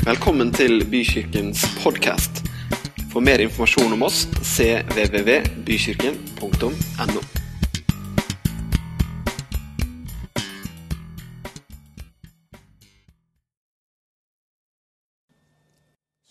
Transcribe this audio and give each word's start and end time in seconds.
Velkommen 0.00 0.48
til 0.48 0.80
Bykirkens 0.88 1.60
podkast. 1.82 2.38
For 3.12 3.20
mer 3.20 3.36
informasjon 3.44 3.92
om 3.92 4.00
oss 4.06 4.22
cvvvbykirken.no. 4.48 7.20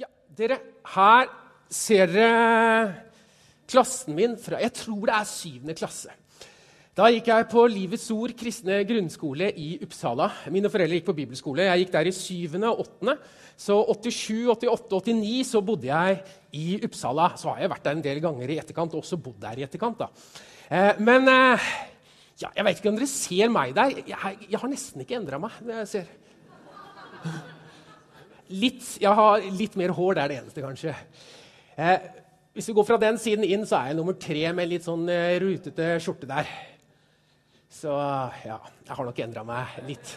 Ja, 0.02 0.10
dere, 0.34 0.58
her 0.96 1.30
ser 1.70 2.10
dere 2.10 3.06
klassen 3.70 4.18
min 4.18 4.34
fra 4.42 4.58
Jeg 4.66 4.74
tror 4.82 5.06
det 5.06 5.14
er 5.20 5.30
syvende 5.30 5.78
klasse. 5.78 6.10
Da 7.00 7.06
gikk 7.14 7.30
jeg 7.32 7.46
på 7.48 7.62
Livets 7.72 8.10
Ord 8.12 8.34
kristne 8.36 8.82
grunnskole 8.84 9.46
i 9.56 9.70
Uppsala. 9.86 10.26
Mine 10.52 10.68
foreldre 10.68 10.98
gikk 10.98 11.06
på 11.08 11.14
bibelskole. 11.16 11.64
Jeg 11.64 11.86
gikk 11.86 11.92
der 11.94 12.08
i 12.10 12.12
syvende 12.12 12.72
og 12.74 12.82
åttende. 12.84 13.14
Så 13.56 13.78
87, 13.88 14.50
88, 14.52 14.98
89 15.06 15.46
så 15.48 15.62
bodde 15.64 15.88
jeg 15.88 16.18
i 16.60 16.66
Uppsala. 16.84 17.30
Så 17.40 17.54
har 17.54 17.62
jeg 17.62 17.72
vært 17.72 17.86
der 17.88 17.96
en 17.96 18.02
del 18.04 18.20
ganger 18.26 18.52
i 18.52 18.58
etterkant, 18.60 18.98
og 18.98 19.06
også 19.06 19.16
bodd 19.16 19.38
der 19.46 19.62
i 19.62 19.64
etterkant. 19.64 20.02
da. 20.02 20.10
Eh, 20.68 21.00
men 21.00 21.32
eh, 21.32 21.70
ja, 22.42 22.50
jeg 22.58 22.68
vet 22.68 22.82
ikke 22.82 22.92
om 22.92 22.98
dere 23.00 23.08
ser 23.14 23.54
meg 23.56 23.72
der. 23.78 23.96
Jeg, 24.02 24.40
jeg 24.50 24.60
har 24.60 24.72
nesten 24.74 25.06
ikke 25.06 25.16
endra 25.22 25.40
meg. 25.40 25.56
når 25.64 25.80
jeg 25.86 25.92
ser. 25.94 26.10
Litt, 28.60 28.90
jeg 29.00 29.22
har 29.22 29.46
litt 29.56 29.80
mer 29.80 29.94
hår, 29.96 30.18
det 30.18 30.26
er 30.26 30.34
det 30.34 30.42
eneste, 30.42 30.66
kanskje. 30.68 30.98
Eh, 31.80 32.12
hvis 32.60 32.68
vi 32.74 32.76
går 32.76 32.90
fra 32.92 33.00
den 33.00 33.22
siden 33.24 33.48
inn, 33.48 33.64
så 33.64 33.80
er 33.80 33.94
jeg 33.94 34.02
nummer 34.02 34.20
tre 34.20 34.44
med 34.52 34.68
litt 34.68 34.84
sånn 34.84 35.08
eh, 35.08 35.38
rutete 35.40 35.94
skjorte 36.04 36.28
der. 36.28 36.52
Så 37.70 37.94
ja, 38.46 38.58
jeg 38.88 38.98
har 38.98 39.06
nok 39.06 39.22
endra 39.22 39.46
meg 39.46 39.78
litt. 39.88 40.16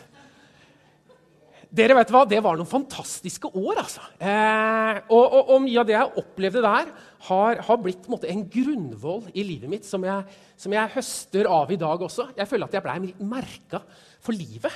Dere 1.73 1.97
vet 1.97 2.11
hva, 2.13 2.27
Det 2.29 2.41
var 2.45 2.59
noen 2.59 2.69
fantastiske 2.69 3.49
år. 3.49 3.81
altså. 3.81 4.05
Eh, 4.21 4.99
og, 5.09 5.23
og, 5.23 5.53
og, 5.55 5.61
mye 5.65 5.81
av 5.81 5.89
det 5.89 5.97
jeg 5.97 6.23
opplevde 6.23 6.65
der, 6.65 6.91
har, 7.29 7.61
har 7.65 7.79
blitt 7.81 8.05
en, 8.05 8.13
måte, 8.13 8.29
en 8.29 8.43
grunnvoll 8.53 9.31
i 9.33 9.45
livet 9.47 9.71
mitt 9.73 9.89
som 9.89 10.05
jeg, 10.05 10.41
som 10.61 10.75
jeg, 10.75 10.93
høster 10.97 11.49
av 11.49 11.73
i 11.73 11.79
dag 11.81 12.03
også. 12.09 12.33
Jeg 12.37 12.51
føler 12.51 12.69
at 12.69 12.77
jeg 12.77 12.85
blei 12.85 13.15
merka 13.25 13.81
for 14.21 14.37
livet. 14.37 14.75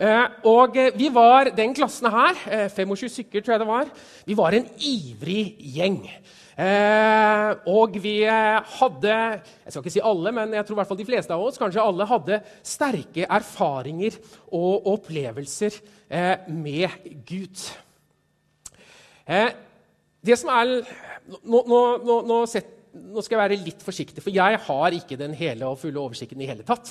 Eh, 0.00 0.24
og 0.48 0.78
vi 0.96 1.10
var 1.12 1.52
den 1.52 1.76
klassen 1.76 2.08
her, 2.12 2.38
eh, 2.48 2.68
25 2.72 3.12
stykker 3.12 3.44
tror 3.44 3.56
jeg 3.56 3.64
det 3.64 3.68
var, 3.68 3.92
vi 4.24 4.38
var 4.38 4.56
en 4.56 4.70
ivrig 4.88 5.44
gjeng. 5.76 6.00
Eh, 6.52 7.50
og 7.72 7.94
vi 8.02 8.18
hadde 8.28 9.12
jeg 9.12 9.72
skal 9.72 9.80
ikke 9.80 9.94
si 9.94 10.04
alle, 10.04 10.34
men 10.36 10.52
jeg 10.58 10.66
tror 10.66 10.76
i 10.76 10.80
hvert 10.82 10.90
fall 10.90 11.00
de 11.00 11.08
fleste 11.08 11.32
av 11.32 11.44
oss 11.44 11.60
kanskje 11.60 11.84
alle 11.84 12.08
hadde 12.10 12.42
sterke 12.66 13.24
erfaringer 13.24 14.18
og 14.52 14.90
opplevelser 14.92 15.78
eh, 16.12 16.44
med 16.52 17.08
Gud. 17.28 17.64
Eh, 19.26 19.50
det 20.22 20.38
som 20.38 20.52
er 20.54 20.76
nå, 21.42 21.62
nå, 21.66 21.80
nå, 22.26 22.38
set, 22.50 22.68
nå, 22.92 23.22
skal 23.22 23.36
jeg 23.36 23.42
være 23.42 23.60
litt 23.64 23.84
forsiktig, 23.84 24.22
for 24.24 24.34
jeg 24.34 24.60
har 24.66 24.96
ikke 24.96 25.18
den 25.20 25.34
hele 25.38 25.68
og 25.70 25.80
fulle 25.80 26.02
oversikten 26.02 26.42
i 26.42 26.48
hele 26.50 26.66
tatt. 26.66 26.90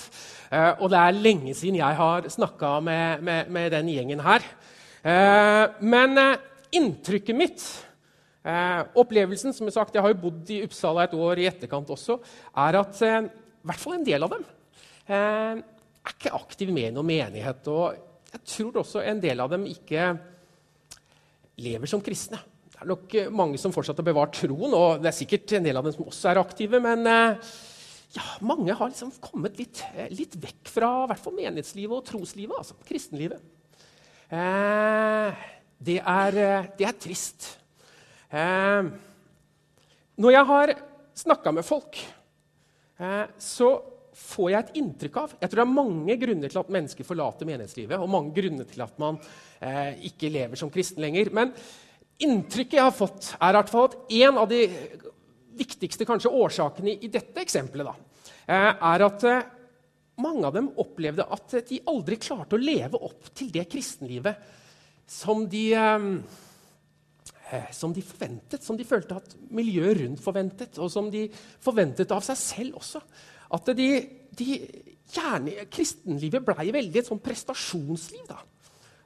Eh, 0.49 0.71
og 0.79 0.91
det 0.91 1.01
er 1.01 1.19
lenge 1.19 1.55
siden 1.57 1.79
jeg 1.81 1.99
har 2.01 2.27
snakka 2.31 2.79
med, 2.83 3.23
med, 3.27 3.53
med, 3.53 3.71
den 3.75 3.93
gjengen 3.93 4.25
her. 4.25 4.45
Eh, 5.01 5.65
men 5.85 6.17
eh, 6.21 6.41
inntrykket 6.77 7.37
mitt 7.37 7.65
Eh, 8.41 8.79
opplevelsen 8.97 9.53
som 9.53 9.67
jeg, 9.67 9.75
sagt, 9.75 9.93
jeg 9.93 10.01
har 10.01 10.13
jo 10.13 10.21
bodd 10.23 10.49
i 10.49 10.63
Uppsala 10.65 11.05
et 11.05 11.13
år 11.13 11.43
i 11.43 11.45
etterkant 11.45 11.91
også, 11.93 12.17
er 12.63 12.77
at 12.79 13.01
eh, 13.05 13.27
i 13.27 13.69
hvert 13.69 13.81
fall 13.81 13.99
en 13.99 14.07
del 14.07 14.25
av 14.25 14.31
dem 14.33 14.45
eh, 15.05 15.59
er 15.61 16.15
ikke 16.15 16.33
aktive 16.33 16.73
med 16.73 16.89
i 16.89 16.95
noen 16.95 17.09
menighet. 17.11 17.69
Og 17.69 18.31
jeg 18.33 18.41
tror 18.55 18.81
også 18.81 19.03
en 19.05 19.21
del 19.21 19.43
av 19.43 19.51
dem 19.53 19.67
ikke 19.69 20.07
lever 21.61 21.91
som 21.91 22.01
kristne. 22.01 22.41
Det 22.71 22.81
er 22.81 22.89
nok 22.89 23.15
eh, 23.19 23.29
mange 23.29 23.61
som 23.61 23.73
fortsatt 23.75 24.01
har 24.01 24.09
bevart 24.09 24.33
troen, 24.39 24.73
og 24.73 25.03
det 25.03 25.11
er 25.11 25.19
sikkert 25.19 25.57
en 25.59 25.69
del 25.69 25.77
av 25.77 25.85
dem 25.85 25.93
som 25.93 26.09
også 26.09 26.31
er 26.31 26.41
aktive. 26.41 26.81
Men 26.81 27.05
eh, 27.05 27.53
ja, 28.17 28.25
mange 28.41 28.73
har 28.73 28.89
liksom 28.89 29.13
kommet 29.21 29.61
litt, 29.61 29.83
eh, 29.93 30.09
litt 30.17 30.33
vekk 30.41 30.73
fra 30.79 30.91
hvert 31.11 31.21
fall 31.21 31.37
menighetslivet 31.37 31.99
og 31.99 32.05
troslivet. 32.09 32.57
altså 32.57 32.79
kristenlivet. 32.89 33.49
det, 34.31 35.97
er, 35.99 36.35
det 36.79 36.85
er 36.87 36.95
trist. 36.95 37.60
Eh, 38.31 38.87
når 40.23 40.33
jeg 40.37 40.47
har 40.47 40.71
snakka 41.19 41.51
med 41.51 41.67
folk, 41.67 41.97
eh, 42.97 43.25
så 43.35 43.71
får 44.15 44.51
jeg 44.51 44.59
et 44.61 44.77
inntrykk 44.79 45.17
av 45.17 45.33
Jeg 45.39 45.49
tror 45.49 45.59
det 45.59 45.63
er 45.65 45.75
mange 45.75 46.15
grunner 46.19 46.51
til 46.51 46.59
at 46.61 46.71
mennesker 46.71 47.07
forlater 47.07 47.47
menighetslivet, 47.47 47.99
og 47.99 48.11
mange 48.11 48.31
grunner 48.35 48.67
til 48.67 48.83
at 48.83 48.99
man 49.01 49.17
eh, 49.59 49.97
ikke 50.07 50.31
lever 50.31 50.59
som 50.59 50.71
kristen 50.71 51.03
lenger. 51.03 51.31
Men 51.35 51.51
inntrykket 52.23 52.77
jeg 52.79 52.85
har 52.85 52.95
fått, 52.95 53.33
er 53.35 53.57
hvert 53.57 53.71
fall 53.71 53.89
at 53.89 53.97
en 54.21 54.39
av 54.39 54.47
de 54.51 54.61
viktigste 55.59 56.07
kanskje, 56.07 56.31
årsakene 56.31 56.95
i 57.03 57.09
dette 57.11 57.43
eksempelet 57.43 57.89
da, 57.89 57.95
er 58.51 59.03
at 59.05 59.25
mange 60.21 60.47
av 60.47 60.55
dem 60.55 60.69
opplevde 60.79 61.25
at 61.35 61.57
de 61.67 61.81
aldri 61.91 62.17
klarte 62.21 62.55
å 62.55 62.61
leve 62.61 62.99
opp 62.99 63.27
til 63.35 63.51
det 63.53 63.65
kristenlivet 63.71 64.39
som 65.11 65.43
de 65.51 65.65
som 67.75 67.93
de 67.93 68.03
forventet, 68.05 68.63
som 68.63 68.77
de 68.79 68.85
følte 68.87 69.17
at 69.17 69.35
miljøet 69.51 69.99
rundt 70.01 70.23
forventet, 70.23 70.79
og 70.79 70.91
som 70.91 71.09
de 71.11 71.25
forventet 71.63 72.13
av 72.15 72.23
seg 72.25 72.39
selv 72.39 72.79
også. 72.81 73.01
At 73.51 73.71
de, 73.75 73.89
de 74.39 74.47
gjerne, 75.11 75.65
Kristenlivet 75.71 76.45
blei 76.47 76.69
veldig 76.73 77.01
et 77.01 77.09
sånn 77.09 77.23
prestasjonsliv. 77.23 78.23
da. 78.29 78.39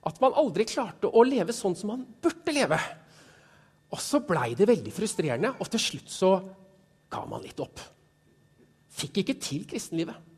At 0.05 0.21
man 0.21 0.37
aldri 0.37 0.67
klarte 0.69 1.09
å 1.09 1.25
leve 1.25 1.55
sånn 1.55 1.77
som 1.77 1.93
man 1.95 2.05
burde 2.21 2.53
leve. 2.53 2.79
Og 3.93 4.01
så 4.01 4.21
blei 4.25 4.53
det 4.57 4.67
veldig 4.69 4.93
frustrerende, 4.93 5.55
og 5.59 5.69
til 5.73 5.81
slutt 5.81 6.13
så 6.13 6.31
ga 7.11 7.25
man 7.29 7.43
litt 7.45 7.59
opp. 7.63 7.81
Fikk 8.95 9.21
ikke 9.23 9.37
til 9.41 9.65
kristenlivet. 9.69 10.31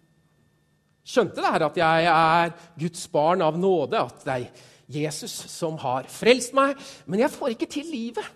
Skjønte 1.07 1.39
det 1.39 1.51
her 1.53 1.63
at 1.69 1.77
jeg 1.79 2.07
er 2.11 2.49
Guds 2.79 3.05
barn 3.11 3.43
av 3.45 3.55
nåde, 3.59 3.99
at 3.99 4.25
er 4.27 4.49
Jesus 4.87 5.33
som 5.51 5.75
har 5.81 6.07
frelst 6.11 6.53
meg, 6.55 6.77
men 7.05 7.19
jeg 7.25 7.33
får 7.33 7.55
ikke 7.55 7.69
til 7.71 7.89
livet. 7.91 8.27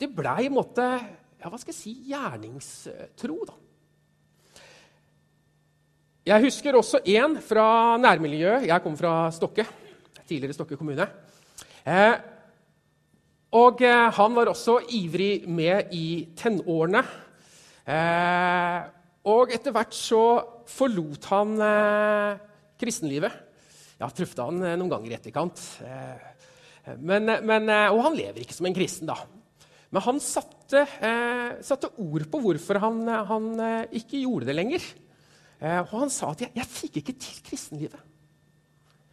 Det 0.00 0.10
blei 0.10 0.48
en 0.48 0.56
måte 0.56 0.86
ja, 1.44 1.50
hva 1.52 1.58
skal 1.60 1.74
jeg 1.74 1.76
si, 1.76 1.92
gjerningstro, 2.08 3.34
da. 3.44 3.58
Jeg 6.24 6.40
husker 6.46 6.78
også 6.78 7.02
en 7.04 7.34
fra 7.44 7.98
nærmiljøet. 8.00 8.64
Jeg 8.70 8.80
kommer 8.80 8.96
fra 8.96 9.12
Stokke, 9.36 9.66
tidligere 10.24 10.56
Stokke 10.56 10.78
kommune. 10.80 11.04
Eh, 11.84 12.14
og 13.60 13.84
eh, 13.84 14.08
han 14.16 14.38
var 14.38 14.48
også 14.54 14.78
ivrig 14.96 15.44
med 15.52 15.92
i 15.92 16.32
tenårene. 16.40 17.04
Eh, 17.84 18.78
og 19.28 19.52
etter 19.52 19.76
hvert 19.76 19.92
så 19.92 20.24
forlot 20.72 21.28
han 21.28 21.52
eh, 21.60 22.40
kristenlivet. 22.80 23.43
Jeg 24.04 24.10
har 24.10 24.16
truffet 24.18 24.40
han 24.44 24.58
eh, 24.60 24.74
noen 24.76 24.90
ganger 24.92 25.12
i 25.12 25.16
etterkant. 25.16 25.60
Eh, 25.80 26.96
men, 27.00 27.24
men, 27.48 27.70
eh, 27.72 27.86
og 27.88 28.02
han 28.04 28.16
lever 28.18 28.42
ikke 28.42 28.52
som 28.52 28.66
en 28.68 28.76
kristen, 28.76 29.08
da. 29.08 29.16
Men 29.94 30.04
han 30.04 30.18
satte, 30.20 30.82
satte 31.64 31.88
ord 32.02 32.24
på 32.28 32.40
hvorfor 32.42 32.80
han, 32.82 32.96
han, 33.28 33.44
ikke 33.94 34.24
gjorde 34.24 34.48
det 34.48 34.56
lenger. 34.58 34.88
Og 35.62 35.92
han 36.00 36.10
sa 36.10 36.32
at 36.32 36.42
jeg, 36.42 36.50
jeg 36.58 36.66
fikk 36.66 36.98
ikke 36.98 37.14
til 37.22 37.36
kristenlivet. 37.46 38.00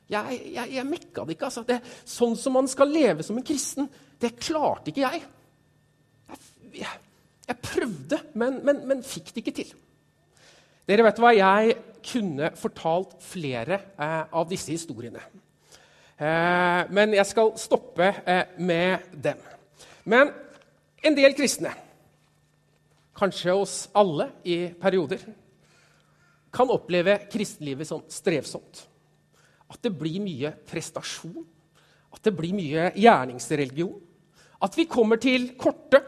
Jeg, 0.10 0.40
jeg, 0.56 0.72
jeg 0.74 0.88
mekka 0.90 1.28
det 1.28 1.36
ikke. 1.38 1.52
Altså. 1.52 1.64
Det, 1.70 1.78
sånn 2.02 2.34
som 2.40 2.58
man 2.58 2.72
skal 2.72 2.90
leve 2.90 3.28
som 3.28 3.38
en 3.38 3.46
kristen, 3.46 3.92
det 4.18 4.34
klarte 4.42 4.90
ikke 4.90 5.06
jeg. 5.06 5.22
Jeg, 6.82 6.98
jeg 7.46 7.62
prøvde, 7.70 8.24
men, 8.42 8.58
men, 8.66 8.82
men 8.90 9.06
fikk 9.06 9.36
det 9.36 9.46
ikke 9.46 9.58
til. 9.62 9.76
Dere 10.90 11.06
vet 11.06 11.22
hva, 11.22 11.32
Jeg 11.36 11.78
kunne 12.02 12.50
fortalt 12.58 13.14
flere 13.22 13.78
eh, 13.94 14.24
av 14.34 14.48
disse 14.50 14.74
historiene. 14.74 15.22
Eh, 16.18 16.82
men 16.90 17.14
jeg 17.14 17.28
skal 17.30 17.54
stoppe 17.62 18.08
eh, 18.26 18.56
med 18.58 19.14
dem. 19.14 19.38
Men 20.10 20.32
en 21.06 21.18
del 21.18 21.36
kristne, 21.38 21.74
kanskje 23.18 23.54
oss 23.54 23.76
alle 23.94 24.32
i 24.42 24.64
perioder, 24.82 25.22
kan 26.52 26.74
oppleve 26.74 27.20
kristenlivet 27.32 27.88
som 27.88 28.02
strevsomt. 28.12 28.82
At 29.72 29.80
det 29.86 29.94
blir 29.96 30.20
mye 30.24 30.52
prestasjon, 30.68 31.46
at 32.12 32.26
det 32.26 32.34
blir 32.36 32.58
mye 32.58 32.90
gjerningsreligion. 32.98 33.94
At 34.62 34.76
vi 34.78 34.90
kommer 34.90 35.22
til 35.22 35.54
korte 35.58 36.02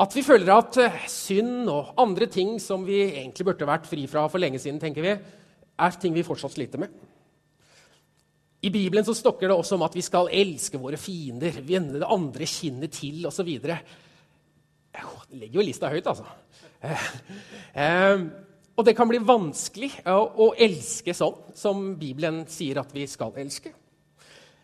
at 0.00 0.16
vi 0.16 0.24
føler 0.24 0.50
at 0.54 0.78
eh, 0.80 1.04
synd 1.12 1.68
og 1.68 1.92
andre 2.00 2.28
ting 2.32 2.54
som 2.62 2.86
vi 2.86 3.02
egentlig 3.04 3.46
burde 3.50 3.68
vært 3.68 3.88
fri 3.88 4.06
fra 4.08 4.24
for 4.32 4.40
lenge 4.40 4.60
siden, 4.62 4.80
tenker 4.80 5.04
vi, 5.04 5.14
er 5.80 5.98
ting 6.00 6.16
vi 6.16 6.24
fortsatt 6.24 6.56
sliter 6.56 6.80
med. 6.80 6.92
I 8.60 8.72
Bibelen 8.72 9.04
så 9.04 9.14
stokker 9.16 9.48
det 9.48 9.56
også 9.56 9.78
om 9.78 9.86
at 9.86 9.94
vi 9.96 10.04
skal 10.04 10.28
elske 10.36 10.80
våre 10.80 10.98
fiender, 11.00 11.62
vende 11.64 12.00
det 12.00 12.08
andre 12.08 12.48
kinnet 12.48 12.92
til 12.92 13.24
osv. 13.28 13.48
Det 13.64 13.76
legger 15.36 15.60
jo 15.60 15.64
lista 15.64 15.88
høyt, 15.92 16.08
altså. 16.10 16.26
Eh, 16.80 17.06
eh, 17.80 18.24
og 18.76 18.86
det 18.88 18.96
kan 18.96 19.08
bli 19.08 19.20
vanskelig 19.20 19.90
å, 20.08 20.50
elske 20.56 21.12
sånn 21.16 21.52
som 21.56 21.82
Bibelen 22.00 22.46
sier 22.48 22.80
at 22.80 22.92
vi 22.96 23.04
skal 23.10 23.36
elske. 23.40 23.74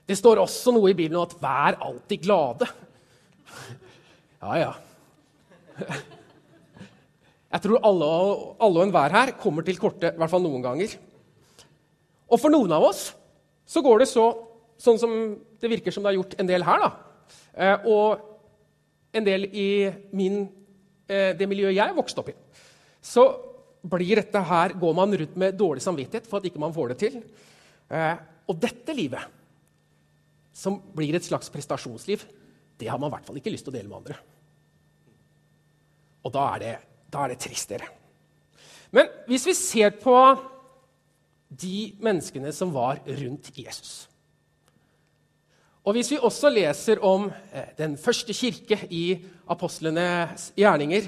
Det 0.07 0.17
står 0.17 0.41
også 0.41 0.73
noe 0.73 0.93
i 0.93 0.97
Bibelen 0.97 1.21
om 1.21 1.27
at 1.27 1.37
'vær 1.37 1.81
alltid 1.83 2.25
glade'. 2.25 2.69
Ja, 4.41 4.57
ja. 4.57 4.73
Jeg 7.57 7.63
tror 7.63 7.85
alle, 7.89 8.09
alle 8.61 8.81
og 8.81 8.85
enhver 8.85 9.15
her 9.15 9.33
kommer 9.41 9.65
til 9.65 9.79
korte, 9.81 10.11
i 10.11 10.19
hvert 10.21 10.33
fall 10.33 10.43
noen 10.45 10.65
ganger. 10.65 10.97
Og 12.27 12.41
for 12.43 12.53
noen 12.53 12.73
av 12.75 12.85
oss 12.89 13.09
så 13.67 13.83
går 13.85 14.03
det 14.03 14.09
så, 14.11 14.27
sånn 14.83 14.99
som 15.01 15.13
det 15.63 15.71
virker 15.71 15.95
som 15.95 16.05
det 16.05 16.13
har 16.13 16.19
gjort 16.19 16.37
en 16.43 16.51
del 16.51 16.67
her, 16.67 16.83
da. 16.83 16.91
Eh, 17.57 17.87
og 17.89 19.17
en 19.17 19.27
del 19.27 19.49
i 19.49 19.69
min, 20.17 20.43
eh, 21.09 21.33
det 21.39 21.49
miljøet 21.49 21.79
jeg 21.79 21.97
vokste 21.97 22.23
opp 22.23 22.31
i. 22.31 22.37
Så 23.01 23.25
blir 23.87 24.21
dette 24.21 24.43
her, 24.51 24.75
går 24.75 24.95
man 24.99 25.15
rundt 25.15 25.37
med 25.39 25.57
dårlig 25.57 25.83
samvittighet 25.83 26.27
for 26.27 26.39
at 26.39 26.49
ikke 26.51 26.63
man 26.63 26.75
får 26.75 26.93
det 26.93 26.99
til. 26.99 27.21
Eh, 27.91 28.17
og 28.47 28.61
dette 28.61 28.95
livet, 28.95 29.23
som 30.53 30.79
blir 30.95 31.15
et 31.15 31.25
slags 31.25 31.51
prestasjonsliv, 31.53 32.25
det 32.79 32.89
har 32.91 32.99
man 32.99 33.11
i 33.11 33.17
hvert 33.17 33.27
fall 33.29 33.39
ikke 33.41 33.53
lyst 33.55 33.67
til 33.67 33.73
å 33.73 33.79
dele 33.79 33.89
med 33.89 34.03
andre. 34.03 34.19
Og 36.27 36.35
da 36.35 36.51
er 36.57 36.63
det, 36.63 36.75
da 37.13 37.23
er 37.23 37.33
det 37.33 37.41
trist, 37.45 37.71
dere. 37.71 37.89
Men 38.95 39.09
hvis 39.29 39.47
vi 39.47 39.55
ser 39.55 39.95
på 40.03 40.19
de 41.47 41.95
menneskene 42.03 42.51
som 42.55 42.73
var 42.75 42.99
rundt 43.07 43.53
Jesus 43.55 44.09
Og 45.87 45.95
hvis 45.95 46.11
vi 46.11 46.19
også 46.19 46.51
leser 46.51 46.99
om 47.07 47.29
eh, 47.55 47.69
den 47.79 47.95
første 47.99 48.35
kirke 48.35 48.81
i 48.91 49.21
apostlenes 49.49 50.49
gjerninger, 50.59 51.07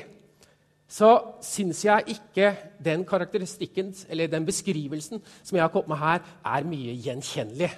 så 0.89 1.11
syns 1.43 1.83
jeg 1.85 2.15
ikke 2.15 2.53
den 2.85 3.03
karakteristikken 3.05 3.91
eller 4.09 4.31
den 4.31 4.47
beskrivelsen 4.47 5.19
som 5.43 5.57
jeg 5.57 5.65
har 5.65 5.73
kommet 5.75 5.91
med 5.91 5.99
her, 5.99 6.23
er 6.47 6.69
mye 6.71 6.95
gjenkjennelig. 6.95 7.73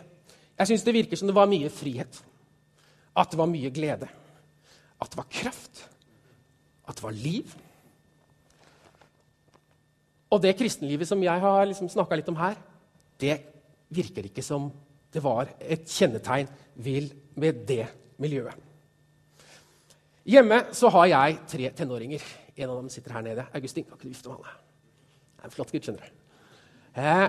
Jeg 0.59 0.69
syns 0.69 0.85
det 0.85 0.95
virker 0.95 1.17
som 1.17 1.31
det 1.31 1.35
var 1.35 1.49
mye 1.49 1.73
frihet, 1.73 2.21
at 3.17 3.33
det 3.33 3.41
var 3.41 3.49
mye 3.49 3.73
glede, 3.73 4.09
at 5.01 5.11
det 5.11 5.17
var 5.17 5.33
kraft, 5.33 5.87
at 6.91 6.99
det 6.99 7.07
var 7.07 7.17
liv. 7.17 7.57
Og 10.31 10.43
det 10.43 10.57
kristenlivet 10.59 11.09
som 11.09 11.23
jeg 11.23 11.43
har 11.43 11.65
liksom 11.67 11.91
snakka 11.91 12.19
litt 12.19 12.31
om 12.31 12.39
her, 12.39 12.59
det 13.21 13.39
virker 13.91 14.29
ikke 14.29 14.45
som 14.47 14.71
det 15.11 15.23
var 15.25 15.51
et 15.59 15.89
kjennetegn 15.91 16.51
ved 16.79 17.65
det 17.67 17.85
miljøet. 18.23 18.55
Hjemme 20.31 20.63
så 20.77 20.91
har 20.95 21.09
jeg 21.11 21.39
tre 21.51 21.71
tenåringer. 21.75 22.25
En 22.61 22.69
av 22.69 22.77
dem 22.77 22.91
sitter 22.93 23.15
her 23.17 23.25
nede. 23.25 23.47
Augustin, 23.57 23.87
kan 23.89 23.97
ikke 23.97 24.11
du 24.11 24.13
vifte 24.13 24.31
med? 24.31 24.59
Det 25.35 25.43
er 25.43 25.49
en 25.49 25.55
flott 25.55 25.73
gutt, 25.73 25.87
skjønner 25.87 26.05
du. 26.05 26.19
Eh, 27.01 27.29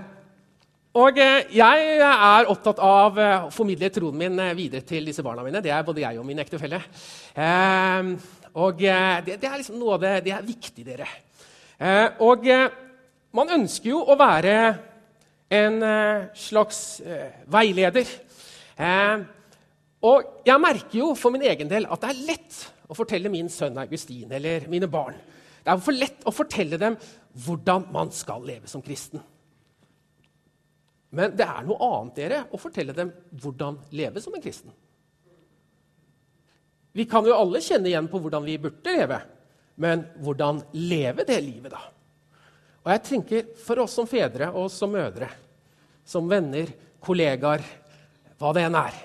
og 1.02 1.18
eh, 1.24 1.48
jeg 1.56 2.02
er 2.04 2.50
opptatt 2.52 2.82
av 2.84 3.18
eh, 3.22 3.46
å 3.48 3.54
formidle 3.56 3.90
troen 3.96 4.18
min 4.20 4.36
eh, 4.44 4.54
videre 4.58 4.84
til 4.86 5.08
disse 5.08 5.24
barna 5.24 5.46
mine. 5.46 5.64
Det 5.64 5.72
er 5.72 5.86
både 5.88 6.04
jeg 6.04 6.20
og 6.20 6.28
min 6.28 6.42
ektefelle. 6.44 6.82
Eh, 7.32 8.12
og 8.54 8.84
eh, 8.84 9.18
det, 9.26 9.38
det, 9.42 9.50
er 9.50 9.60
liksom 9.60 9.80
noe 9.80 9.96
av 9.96 10.04
det, 10.04 10.14
det 10.28 10.34
er 10.36 10.48
viktig, 10.48 10.86
dere. 10.86 11.08
og 12.22 12.46
man 13.32 13.54
ønsker 13.56 13.90
jo 13.90 14.02
å 14.04 14.18
være 14.20 14.56
en 15.52 15.80
slags 16.38 17.02
veileder. 17.52 18.12
og 20.02 20.46
jeg 20.46 20.64
merker 20.64 21.00
jo 21.00 21.10
for 21.16 21.34
min 21.34 21.48
egen 21.48 21.72
del 21.72 21.88
at 21.90 22.04
det 22.04 22.12
er 22.12 22.22
lett 22.28 22.60
å 22.92 22.98
fortelle 22.98 23.32
min 23.32 23.50
sønn 23.50 23.80
Augustin 23.82 24.32
eller 24.32 24.68
mine 24.70 24.88
barn. 24.92 25.16
Det 25.64 25.72
er 25.72 25.84
for 25.84 25.96
lett 25.96 26.26
å 26.28 26.34
fortelle 26.36 26.80
dem 26.82 26.98
hvordan 27.46 27.88
man 27.94 28.12
skal 28.14 28.44
leve 28.46 28.68
som 28.68 28.84
kristen. 28.84 29.22
Men 31.12 31.36
det 31.36 31.46
er 31.46 31.66
noe 31.68 31.80
annet 31.88 32.18
dere, 32.18 32.40
å 32.52 32.60
fortelle 32.60 32.96
dem 32.96 33.12
hvordan 33.44 33.78
leve 33.96 34.24
som 34.24 34.36
en 34.36 34.44
kristen. 34.44 34.72
Vi 36.96 37.06
kan 37.10 37.26
jo 37.28 37.36
alle 37.38 37.62
kjenne 37.64 37.90
igjen 37.90 38.10
på 38.12 38.20
hvordan 38.22 38.46
vi 38.46 38.60
burde 38.62 38.96
leve, 38.98 39.20
men 39.82 40.04
hvordan 40.22 40.62
leve 40.76 41.26
det 41.28 41.40
livet, 41.44 41.74
da? 41.74 41.82
Og 42.82 42.90
jeg 42.90 43.04
tenker 43.06 43.52
For 43.62 43.84
oss 43.84 43.94
som 43.94 44.08
fedre 44.10 44.50
og 44.58 44.72
som 44.74 44.92
mødre, 44.92 45.30
som 46.06 46.28
venner, 46.30 46.72
kollegaer, 47.02 47.62
hva 48.42 48.52
det 48.58 48.66
enn 48.66 48.78
er, 48.80 48.98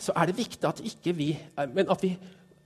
så 0.00 0.12
er 0.16 0.28
det 0.28 0.36
viktig 0.38 0.68
at, 0.68 0.80
vi, 1.16 1.32
at 1.56 2.04
vi 2.04 2.10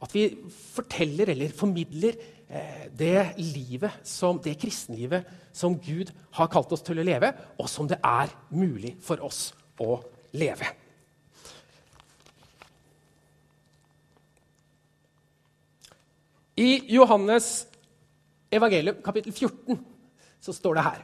at 0.04 0.14
vi 0.14 0.28
forteller 0.74 1.32
eller 1.32 1.52
formidler 1.56 2.16
eh, 2.48 2.86
det 2.92 3.34
livet, 3.40 4.00
som, 4.04 4.40
det 4.42 4.56
kristenlivet 4.60 5.28
som 5.54 5.78
Gud 5.80 6.10
har 6.36 6.50
kalt 6.52 6.72
oss 6.74 6.84
til 6.84 7.00
å 7.00 7.06
leve, 7.06 7.30
og 7.58 7.70
som 7.70 7.88
det 7.88 8.00
er 8.04 8.32
mulig 8.52 8.94
for 9.04 9.22
oss 9.24 9.52
å 9.80 9.98
leve. 10.36 10.68
I 16.56 16.82
Johannes 16.94 17.66
evangelium 18.52 19.02
kapittel 19.04 19.32
14 19.32 19.80
så 20.40 20.52
står 20.52 20.74
det 20.74 20.84
her 20.84 21.00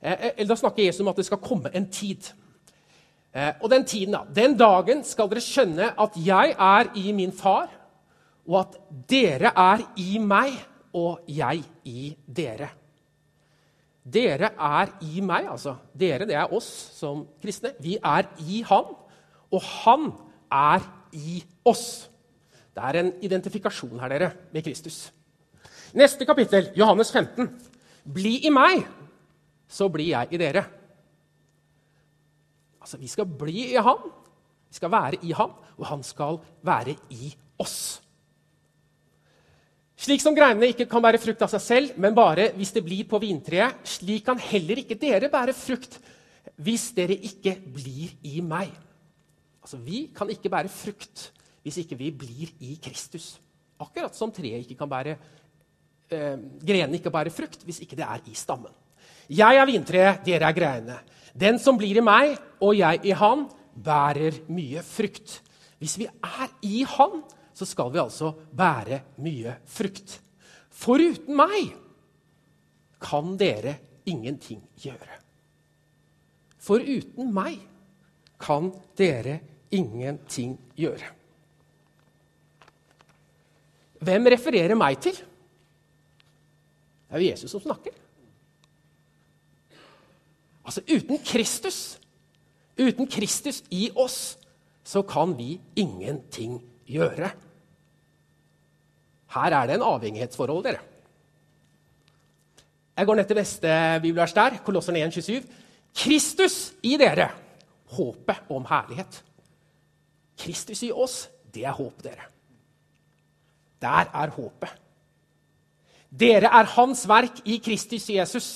eh, 0.00 0.30
eh, 0.36 0.46
Da 0.46 0.56
snakker 0.56 0.84
Jesus 0.84 1.00
om 1.00 1.10
at 1.10 1.18
det 1.18 1.26
skal 1.26 1.42
komme 1.42 1.72
en 1.74 1.88
tid 1.90 2.30
Eh, 3.32 3.54
og 3.64 3.70
den 3.70 3.84
tiden, 3.84 4.12
da. 4.12 4.26
Den 4.28 4.58
dagen 4.60 5.00
skal 5.08 5.30
dere 5.30 5.40
skjønne 5.40 5.88
at 6.00 6.16
jeg 6.20 6.52
er 6.52 6.90
i 7.00 7.12
min 7.16 7.32
far, 7.32 7.70
og 8.44 8.58
at 8.60 8.76
dere 9.08 9.54
er 9.56 9.84
i 9.96 10.18
meg, 10.20 10.58
og 10.92 11.24
jeg 11.28 11.62
i 11.88 12.12
dere. 12.26 12.68
Dere 14.04 14.50
er 14.52 14.92
i 15.00 15.22
meg, 15.24 15.48
altså. 15.48 15.78
Dere, 15.96 16.26
det 16.28 16.36
er 16.36 16.52
oss 16.52 16.68
som 16.98 17.24
kristne. 17.40 17.72
Vi 17.80 17.96
er 17.96 18.28
i 18.44 18.60
Han, 18.68 18.92
og 19.52 19.62
Han 19.62 20.10
er 20.52 20.84
i 21.12 21.40
oss. 21.64 22.10
Det 22.72 22.82
er 22.88 22.98
en 23.00 23.10
identifikasjon 23.24 24.00
her, 24.00 24.14
dere, 24.14 24.30
med 24.52 24.64
Kristus. 24.64 25.04
Neste 25.92 26.24
kapittel, 26.28 26.70
Johannes 26.76 27.12
15. 27.12 27.50
Bli 28.12 28.38
i 28.46 28.52
meg, 28.52 28.86
så 29.68 29.90
blir 29.92 30.12
jeg 30.14 30.32
i 30.32 30.40
dere. 30.40 30.64
Altså, 32.80 32.98
Vi 32.98 33.10
skal 33.12 33.26
bli 33.26 33.68
i 33.72 33.76
han, 33.76 34.08
vi 34.68 34.78
skal 34.80 34.90
være 34.90 35.20
i 35.22 35.34
han, 35.36 35.52
og 35.76 35.86
han 35.86 36.02
skal 36.02 36.40
være 36.64 36.96
i 37.12 37.34
oss. 37.60 38.00
Slik 40.02 40.22
som 40.24 40.34
greinene 40.34 40.72
ikke 40.72 40.88
kan 40.90 41.02
bære 41.04 41.20
frukt 41.22 41.44
av 41.44 41.50
seg 41.52 41.62
selv, 41.62 41.98
men 42.00 42.16
bare 42.16 42.48
hvis 42.56 42.72
det 42.74 42.82
blir 42.82 43.04
på 43.06 43.20
vintreet, 43.22 43.84
slik 43.86 44.24
kan 44.26 44.40
heller 44.40 44.80
ikke 44.82 44.98
dere 44.98 45.30
bære 45.30 45.54
frukt 45.54 46.00
hvis 46.62 46.88
dere 46.96 47.14
ikke 47.14 47.54
blir 47.74 48.10
i 48.26 48.40
meg. 48.42 48.72
Altså, 49.62 49.78
Vi 49.78 50.08
kan 50.16 50.30
ikke 50.32 50.50
bære 50.50 50.72
frukt 50.72 51.28
hvis 51.62 51.80
ikke 51.82 51.98
vi 51.98 52.10
blir 52.10 52.52
i 52.64 52.76
Kristus. 52.82 53.36
Akkurat 53.82 54.14
som 54.16 54.32
treet 54.34 54.64
ikke 54.64 54.78
kan 54.78 54.90
bære 54.90 55.16
eh, 56.12 56.38
grenene 56.62 56.98
ikke 56.98 57.12
bærer 57.12 57.34
frukt 57.34 57.64
hvis 57.66 57.82
ikke 57.84 57.98
det 57.98 58.06
er 58.06 58.30
i 58.30 58.36
stammen. 58.38 58.72
Jeg 59.32 59.56
er 59.56 59.68
vintreet, 59.68 60.24
dere 60.26 60.48
er 60.48 60.56
greinene. 60.56 60.98
Den 61.32 61.58
som 61.62 61.78
blir 61.80 61.98
i 61.98 62.04
meg 62.04 62.34
og 62.60 62.74
jeg 62.76 63.00
i 63.08 63.14
han, 63.16 63.46
bærer 63.72 64.42
mye 64.52 64.82
frukt. 64.84 65.38
Hvis 65.80 65.96
vi 65.98 66.06
er 66.06 66.50
i 66.68 66.82
han, 66.84 67.22
så 67.54 67.66
skal 67.68 67.92
vi 67.92 68.02
altså 68.02 68.32
bære 68.52 69.00
mye 69.24 69.56
frukt. 69.68 70.18
Foruten 70.72 71.36
meg 71.36 71.72
kan 73.02 73.34
dere 73.40 73.76
ingenting 74.08 74.60
gjøre. 74.82 75.18
Foruten 76.62 77.32
meg 77.34 77.58
kan 78.42 78.70
dere 78.98 79.40
ingenting 79.74 80.54
gjøre. 80.78 81.21
Hvem 84.02 84.30
refererer 84.34 84.78
meg 84.78 84.98
til? 85.02 85.12
Det 85.12 87.18
er 87.18 87.22
jo 87.22 87.30
Jesus 87.30 87.54
som 87.54 87.62
snakker. 87.62 87.94
Altså 90.62 90.82
uten 90.86 91.18
Kristus, 91.26 91.78
uten 92.78 93.08
Kristus 93.10 93.62
i 93.70 93.88
oss, 93.98 94.38
så 94.82 95.02
kan 95.06 95.34
vi 95.38 95.56
ingenting 95.78 96.58
gjøre. 96.88 97.30
Her 99.32 99.58
er 99.58 99.68
det 99.68 99.78
en 99.78 99.86
avhengighetsforhold, 99.86 100.64
dere. 100.66 100.82
Jeg 102.96 103.08
går 103.08 103.16
ned 103.16 103.28
til 103.28 103.38
neste 103.38 103.76
bibelvers 104.02 104.34
der, 104.36 104.58
Kolosserne 104.64 105.04
1, 105.06 105.12
27. 105.12 105.42
Kristus 105.96 106.56
i 106.84 106.96
dere, 107.00 107.30
håpet 107.96 108.50
om 108.52 108.66
herlighet. 108.68 109.22
Kristus 110.38 110.82
i 110.84 110.90
oss, 110.92 111.24
det 111.54 111.64
er 111.64 111.76
håpet, 111.76 112.10
dere. 112.10 112.28
Der 113.82 114.10
er 114.14 114.34
håpet. 114.36 114.78
Dere 116.12 116.50
er 116.52 116.68
Hans 116.76 117.06
verk 117.08 117.40
i 117.48 117.56
Kristus 117.64 118.08
Jesus. 118.12 118.48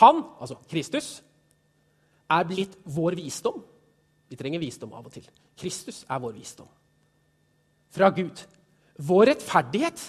Han, 0.00 0.24
altså 0.40 0.58
Kristus, 0.70 1.20
er 2.26 2.46
blitt 2.48 2.74
vår 2.84 3.16
visdom. 3.18 3.60
Vi 4.26 4.38
trenger 4.38 4.62
visdom 4.62 4.94
av 4.96 5.06
og 5.06 5.14
til. 5.14 5.26
Kristus 5.56 6.02
er 6.10 6.20
vår 6.22 6.34
visdom. 6.34 6.68
Fra 7.94 8.10
Gud. 8.10 8.42
Vår 8.98 9.30
rettferdighet. 9.30 10.02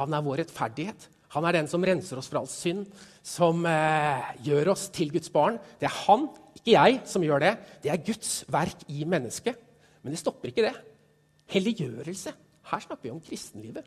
Han 0.00 0.16
er 0.16 0.26
vår 0.26 0.42
rettferdighet. 0.42 1.06
Han 1.36 1.44
er 1.44 1.58
den 1.58 1.68
som 1.70 1.84
renser 1.84 2.18
oss 2.18 2.30
fra 2.32 2.40
all 2.40 2.48
synd, 2.48 2.86
som 3.22 3.60
eh, 3.68 4.28
gjør 4.46 4.72
oss 4.72 4.86
til 4.94 5.12
Guds 5.12 5.30
barn. 5.32 5.58
Det 5.78 5.86
er 5.86 5.96
han, 6.06 6.26
ikke 6.56 6.74
jeg, 6.74 7.00
som 7.08 7.24
gjør 7.24 7.44
det. 7.44 7.54
Det 7.84 7.92
er 7.92 8.04
Guds 8.04 8.32
verk 8.50 8.86
i 8.88 9.04
mennesket. 9.08 9.60
Men 10.02 10.14
det 10.14 10.22
stopper 10.22 10.50
ikke 10.50 10.64
det. 10.66 10.74
Helliggjørelse. 11.52 12.32
Her 12.68 12.84
snakker 12.84 13.02
vi 13.02 13.14
om 13.14 13.20
kristenlivet. 13.24 13.86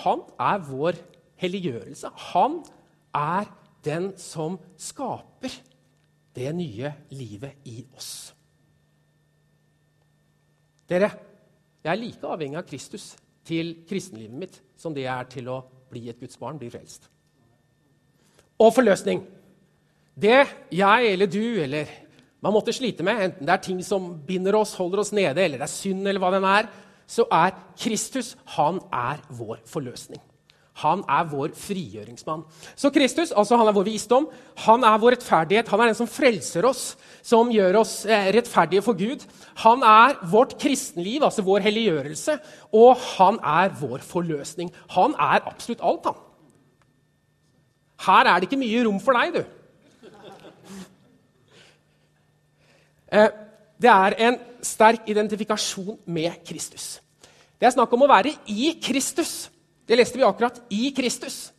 Han 0.00 0.22
er 0.40 0.60
vår 0.64 0.98
helliggjørelse. 1.40 2.08
Han 2.32 2.60
er 3.16 3.48
den 3.84 4.12
som 4.20 4.58
skaper 4.78 5.52
det 6.36 6.52
nye 6.54 6.92
livet 7.10 7.66
i 7.68 7.82
oss. 7.96 8.34
Dere, 10.90 11.10
jeg 11.84 11.90
er 11.90 11.98
like 11.98 12.26
avhengig 12.26 12.58
av 12.58 12.66
Kristus 12.68 13.12
til 13.46 13.76
kristenlivet 13.88 14.38
mitt 14.38 14.60
som 14.78 14.94
det 14.94 15.04
jeg 15.04 15.14
er 15.14 15.28
til 15.30 15.50
å 15.50 15.60
bli 15.90 16.08
et 16.10 16.20
Guds 16.20 16.38
barn, 16.38 16.58
bli 16.58 16.70
frelst. 16.70 17.08
Og 18.60 18.72
forløsning. 18.74 19.22
Det 20.20 20.42
jeg 20.74 21.12
eller 21.12 21.30
du 21.30 21.44
eller 21.62 21.88
man 22.40 22.54
måtte 22.56 22.72
slite 22.72 23.04
med, 23.04 23.20
enten 23.26 23.48
det 23.48 23.52
er 23.52 23.64
ting 23.64 23.82
som 23.84 24.14
binder 24.26 24.56
oss, 24.56 24.76
holder 24.78 25.02
oss 25.02 25.12
nede, 25.12 25.42
eller 25.42 25.60
det 25.60 25.66
er 25.66 25.72
synd, 25.72 26.06
eller 26.08 26.22
hva 26.22 26.32
den 26.32 26.46
er, 26.48 26.70
så 27.10 27.26
er 27.34 27.54
Kristus 27.78 28.34
han 28.56 28.78
er 28.94 29.20
vår 29.34 29.60
forløsning. 29.68 30.22
Han 30.80 31.02
er 31.10 31.26
vår 31.28 31.52
frigjøringsmann. 31.58 32.44
Så 32.78 32.88
Kristus 32.94 33.34
altså 33.36 33.58
han 33.60 33.68
er 33.68 33.76
vår 33.76 33.84
visdom, 33.90 34.28
han 34.64 34.86
er 34.86 35.00
vår 35.02 35.16
rettferdighet. 35.16 35.68
Han 35.68 35.82
er 35.82 35.90
den 35.90 35.98
som 35.98 36.08
frelser 36.08 36.64
oss, 36.68 36.94
som 37.26 37.50
gjør 37.52 37.82
oss 37.82 37.94
eh, 38.08 38.30
rettferdige 38.36 38.84
for 38.86 38.96
Gud. 38.96 39.26
Han 39.66 39.84
er 39.84 40.16
vårt 40.30 40.56
kristenliv, 40.62 41.26
altså 41.26 41.44
vår 41.44 41.66
helliggjørelse, 41.66 42.38
og 42.72 42.96
han 43.18 43.40
er 43.44 43.74
vår 43.82 44.06
forløsning. 44.06 44.72
Han 44.96 45.16
er 45.18 45.44
absolutt 45.50 45.84
alt, 45.84 46.08
han. 46.08 46.26
Her 48.06 48.30
er 48.30 48.40
det 48.40 48.48
ikke 48.48 48.62
mye 48.62 48.84
rom 48.86 49.00
for 49.02 49.18
deg, 49.18 49.36
du. 49.36 49.59
Det 53.10 53.90
er 53.90 54.16
en 54.28 54.36
sterk 54.62 55.08
identifikasjon 55.10 55.98
med 56.06 56.44
Kristus. 56.46 57.00
Det 57.60 57.68
er 57.68 57.74
snakk 57.74 57.92
om 57.92 58.06
å 58.06 58.10
være 58.10 58.32
i 58.48 58.74
Kristus. 58.80 59.50
Det 59.88 59.98
leste 59.98 60.16
vi 60.16 60.24
akkurat. 60.24 60.60
I 60.70 60.92
Kristus. 60.96 61.50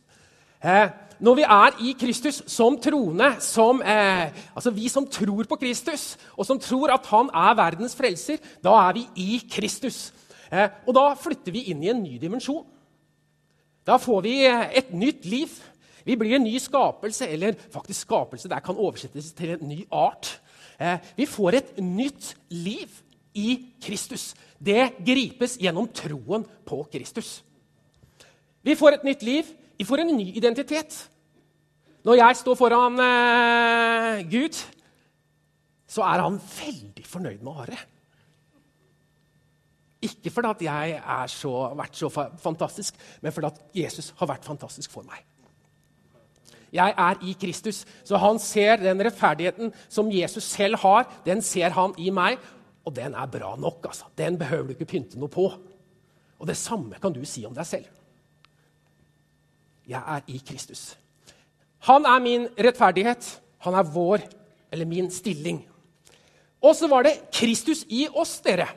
Eh, 0.62 0.88
når 1.22 1.36
vi 1.38 1.44
er 1.46 1.76
i 1.86 1.92
Kristus 1.98 2.40
som 2.50 2.74
troende, 2.82 3.36
som, 3.40 3.82
eh, 3.82 4.32
altså 4.56 4.72
vi 4.74 4.88
som 4.88 5.06
tror 5.06 5.44
på 5.46 5.58
Kristus, 5.60 6.16
og 6.36 6.46
som 6.46 6.58
tror 6.58 6.90
at 6.90 7.06
han 7.06 7.30
er 7.30 7.54
verdens 7.54 7.94
frelser, 7.94 8.38
da 8.62 8.88
er 8.88 8.92
vi 8.92 9.06
i 9.16 9.42
Kristus. 9.50 10.12
Eh, 10.50 10.68
og 10.86 10.94
da 10.94 11.14
flytter 11.14 11.52
vi 11.52 11.70
inn 11.70 11.82
i 11.82 11.90
en 11.90 12.02
ny 12.02 12.18
dimensjon. 12.18 12.64
Da 13.86 13.96
får 13.98 14.22
vi 14.22 14.44
eh, 14.46 14.78
et 14.78 14.92
nytt 14.92 15.24
liv. 15.24 15.48
Vi 16.04 16.16
blir 16.16 16.34
en 16.34 16.44
ny 16.44 16.58
skapelse, 16.58 17.28
eller 17.28 17.54
faktisk 17.70 18.00
skapelse 18.00 18.48
der 18.48 18.60
kan 18.60 18.76
oversettes 18.76 19.32
til 19.32 19.50
en 19.50 19.68
ny 19.68 19.86
art. 19.92 20.40
Eh, 20.82 20.98
vi 21.16 21.28
får 21.30 21.58
et 21.58 21.72
nytt 21.78 22.32
liv 22.50 22.90
i 23.38 23.54
Kristus. 23.82 24.32
Det 24.58 24.92
gripes 25.04 25.56
gjennom 25.62 25.88
troen 25.94 26.44
på 26.66 26.82
Kristus. 26.92 27.40
Vi 28.62 28.74
får 28.78 28.98
et 28.98 29.06
nytt 29.06 29.22
liv. 29.26 29.48
Vi 29.78 29.86
får 29.86 30.02
en 30.02 30.14
ny 30.16 30.28
identitet. 30.36 30.96
Når 32.02 32.18
jeg 32.18 32.38
står 32.42 32.58
foran 32.58 32.98
eh, 32.98 34.22
Gud, 34.30 34.58
så 35.86 36.02
er 36.08 36.24
han 36.24 36.40
veldig 36.40 37.06
fornøyd 37.06 37.42
med 37.46 37.64
Are. 37.64 37.82
Ikke 40.02 40.32
fordi 40.34 40.66
jeg 40.66 40.96
har 40.98 41.74
vært 41.78 41.98
så 41.98 42.08
fantastisk, 42.42 42.96
men 43.22 43.34
fordi 43.34 43.84
Jesus 43.84 44.10
har 44.18 44.32
vært 44.32 44.48
fantastisk 44.48 44.90
for 44.90 45.06
meg. 45.06 45.22
Jeg 46.72 46.94
er 46.96 47.20
i 47.20 47.34
Kristus, 47.36 47.82
så 48.04 48.16
han 48.16 48.38
ser 48.40 48.80
den 48.80 49.02
rettferdigheten 49.04 49.72
som 49.92 50.10
Jesus 50.12 50.44
selv 50.48 50.80
har, 50.80 51.04
den 51.26 51.42
ser 51.44 51.74
han 51.76 51.92
i 52.00 52.08
meg, 52.10 52.38
og 52.84 52.94
den 52.96 53.14
er 53.14 53.28
bra 53.30 53.54
nok. 53.60 53.84
altså. 53.86 54.08
Den 54.18 54.38
behøver 54.38 54.66
du 54.70 54.74
ikke 54.76 54.88
pynte 54.94 55.20
noe 55.20 55.28
på. 55.28 55.50
Og 56.38 56.48
det 56.48 56.56
samme 56.56 56.98
kan 57.02 57.12
du 57.12 57.20
si 57.28 57.44
om 57.46 57.54
deg 57.54 57.66
selv. 57.66 57.84
Jeg 59.86 60.00
er 60.00 60.24
i 60.26 60.40
Kristus. 60.46 60.96
Han 61.86 62.06
er 62.06 62.18
min 62.22 62.48
rettferdighet. 62.58 63.28
Han 63.62 63.74
er 63.74 63.86
vår, 63.86 64.24
eller 64.72 64.86
min, 64.86 65.10
stilling. 65.10 65.60
Og 66.62 66.74
så 66.76 66.88
var 66.88 67.02
det 67.06 67.18
Kristus 67.34 67.84
i 67.90 68.06
oss, 68.08 68.40
dere. 68.40 68.68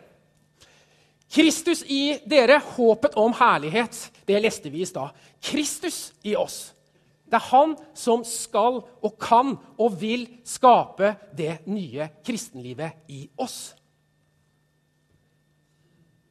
Kristus 1.31 1.81
i 1.87 2.17
dere, 2.29 2.59
håpet 2.75 3.17
om 3.17 3.33
herlighet. 3.33 4.11
Det 4.27 4.41
leste 4.41 4.69
vi 4.69 4.81
i 4.81 4.89
stad. 4.89 5.13
Kristus 5.41 6.13
i 6.23 6.35
oss. 6.35 6.75
Det 7.25 7.39
er 7.39 7.50
han 7.50 7.74
som 7.98 8.22
skal 8.27 8.84
og 8.86 9.15
kan 9.22 9.55
og 9.82 9.98
vil 10.01 10.27
skape 10.46 11.15
det 11.36 11.65
nye 11.67 12.10
kristenlivet 12.25 13.10
i 13.10 13.25
oss. 13.41 13.74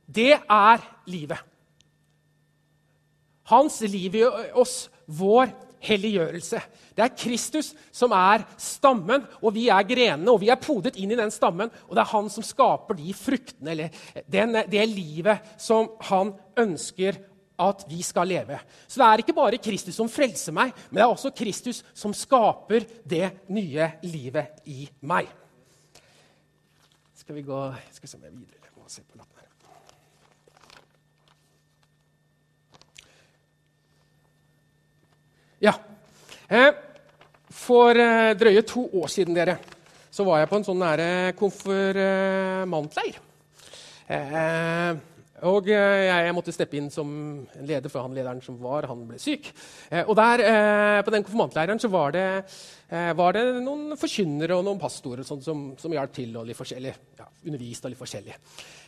Det 0.07 0.33
er 0.39 0.85
livet. 1.11 1.41
Hans 3.51 3.81
liv 3.91 4.15
i 4.17 4.25
oss, 4.57 4.87
vår 5.07 5.51
helliggjørelse. 5.85 6.61
Det 6.97 7.03
er 7.05 7.17
Kristus 7.19 7.73
som 7.93 8.15
er 8.17 8.47
stammen, 8.61 9.27
og 9.43 9.55
vi 9.57 9.67
er 9.73 9.85
grenene. 9.89 10.31
Og 10.33 10.41
vi 10.45 10.51
er 10.53 10.61
podet 10.63 10.97
inn 11.01 11.13
i 11.13 11.19
den 11.19 11.33
stammen, 11.35 11.73
og 11.89 11.97
det 11.97 12.05
er 12.05 12.13
han 12.15 12.31
som 12.33 12.47
skaper 12.47 12.97
de 12.99 13.15
fruktene, 13.17 13.75
eller 13.75 14.25
den, 14.31 14.57
det 14.71 14.87
livet 14.89 15.55
som 15.61 15.91
han 16.09 16.33
ønsker 16.61 17.19
at 17.61 17.85
vi 17.89 18.01
skal 18.03 18.29
leve. 18.29 18.59
Så 18.87 19.01
det 19.01 19.07
er 19.07 19.23
ikke 19.23 19.37
bare 19.37 19.61
Kristus 19.63 19.99
som 19.99 20.11
frelser 20.11 20.55
meg, 20.57 20.73
men 20.89 20.99
det 20.99 21.05
er 21.05 21.13
også 21.13 21.35
Kristus 21.37 21.83
som 21.95 22.15
skaper 22.17 22.87
det 23.05 23.31
nye 23.55 23.93
livet 24.07 24.65
i 24.67 24.89
meg. 25.07 25.31
Skal 27.15 27.39
vi 27.39 27.47
gå 27.47 27.61
Skal 27.95 28.09
se 28.09 28.19
om 28.19 28.27
jeg 28.27 28.33
er 28.33 28.37
videre. 28.37 28.75
Må 28.77 28.91
se 28.93 29.01
på 29.01 29.17
lappen. 29.17 29.31
Ja. 35.65 35.73
Eh, 36.49 36.75
for 37.49 37.97
eh, 37.97 38.35
drøye 38.37 38.63
to 38.69 38.85
år 39.01 39.09
siden 39.09 39.37
dere, 39.37 39.57
så 40.13 40.27
var 40.27 40.43
jeg 40.43 40.51
på 40.51 40.59
en 40.59 40.67
sånn 40.67 40.83
nære 40.83 41.07
konfirmantleir. 41.39 43.17
Eh, 44.05 44.91
og 45.45 45.69
jeg 45.69 46.35
måtte 46.37 46.55
steppe 46.55 46.79
inn 46.79 46.91
som 46.93 47.09
leder, 47.61 47.91
for 47.93 48.07
han 48.07 48.15
lederen 48.17 48.41
som 48.45 48.57
var, 48.63 48.87
han 48.91 49.03
ble 49.09 49.19
syk. 49.21 49.51
Og 50.07 50.15
der, 50.17 50.43
På 51.05 51.13
den 51.13 51.27
konfirmantleiren 51.27 51.81
så 51.81 51.91
var 51.93 52.15
det, 52.17 52.25
var 53.19 53.37
det 53.37 53.43
noen 53.65 53.99
forkynnere 54.01 54.57
og 54.57 54.65
noen 54.65 54.81
pastorer 54.81 55.27
som, 55.27 55.43
som 55.77 55.93
hjalp 55.97 56.15
til 56.17 56.33
og 56.41 56.49
litt 56.49 56.59
forskjellig. 56.59 56.95
Ja, 57.21 57.29
underviste 57.45 57.91
og 57.91 57.95
litt 57.95 58.01
forskjellig. 58.01 58.39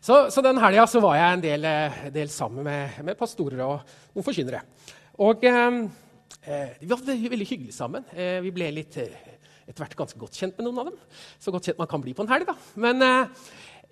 Så, 0.01 0.27
så 0.33 0.45
den 0.45 0.63
helga 0.63 0.89
var 1.05 1.21
jeg 1.21 1.37
en 1.37 1.45
del, 1.45 1.69
del 2.15 2.33
sammen 2.33 2.65
med, 2.67 2.99
med, 3.05 3.21
pastorer 3.21 3.63
og 3.69 3.95
noen 4.17 4.29
forkynnere. 4.31 4.65
Og... 5.21 5.47
Eh, 6.47 6.77
vi 6.79 6.87
var 6.87 7.01
veldig 7.03 7.47
hyggelig 7.47 7.75
sammen. 7.75 8.05
Eh, 8.15 8.39
vi 8.45 8.53
ble 8.55 8.69
litt, 8.71 8.97
eh, 9.03 9.15
etter 9.67 9.83
hvert 9.83 9.97
ganske 9.99 10.19
godt 10.19 10.37
kjent 10.39 10.59
med 10.59 10.69
noen 10.69 10.79
av 10.79 10.91
dem. 10.91 10.99
Så 11.43 11.51
godt 11.51 11.67
kjent 11.67 11.81
man 11.81 11.91
kan 11.91 12.03
bli 12.03 12.15
på 12.15 12.23
en 12.23 12.31
helg. 12.31 12.47
da. 12.47 12.55
Men 12.77 13.03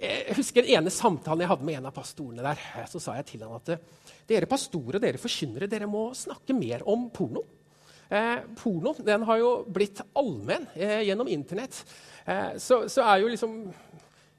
jeg 0.05 0.37
husker 0.39 0.65
den 0.65 0.79
ene 0.79 0.93
samtalen 0.93 1.45
jeg 1.45 1.51
hadde 1.51 1.67
med 1.67 1.79
en 1.81 1.89
av 1.91 1.97
pastorene 1.97 2.45
der. 2.45 2.63
Så 2.91 3.01
sa 3.03 3.17
jeg 3.19 3.29
til 3.33 3.45
han 3.45 3.57
at 3.57 3.75
dere 4.29 4.49
pastorer 4.51 5.03
dere 5.03 5.21
forkynnere, 5.21 5.69
dere 5.71 5.89
må 5.91 6.07
snakke 6.17 6.57
mer 6.57 6.85
om 6.91 7.09
porno. 7.15 7.45
Eh, 8.09 8.45
porno 8.59 8.95
den 9.05 9.25
har 9.27 9.41
jo 9.41 9.51
blitt 9.73 10.03
allmenn 10.17 10.67
eh, 10.77 11.03
gjennom 11.09 11.31
Internett. 11.33 11.81
Eh, 12.25 12.57
så, 12.61 12.85
så, 12.89 13.05
er 13.09 13.23
jo 13.23 13.31
liksom 13.33 13.59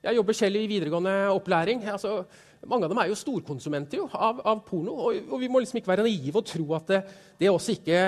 Jeg 0.06 0.16
jobber 0.20 0.38
selv 0.38 0.62
i 0.62 0.68
videregående 0.70 1.16
opplæring. 1.34 1.88
altså 1.90 2.26
mange 2.66 2.86
av 2.86 2.92
dem 2.94 3.00
er 3.02 3.10
jo 3.12 3.18
storkonsumenter 3.18 4.00
jo, 4.00 4.06
av, 4.14 4.40
av, 4.46 4.62
porno. 4.66 4.94
Og, 4.94 5.28
og, 5.30 5.40
vi 5.42 5.50
må 5.50 5.62
liksom 5.62 5.80
ikke 5.80 5.92
være 5.92 6.06
naive 6.06 6.42
og 6.42 6.48
tro 6.50 6.66
at 6.78 6.88
det, 6.90 7.02
det, 7.42 7.50
også 7.50 7.76
ikke 7.78 8.00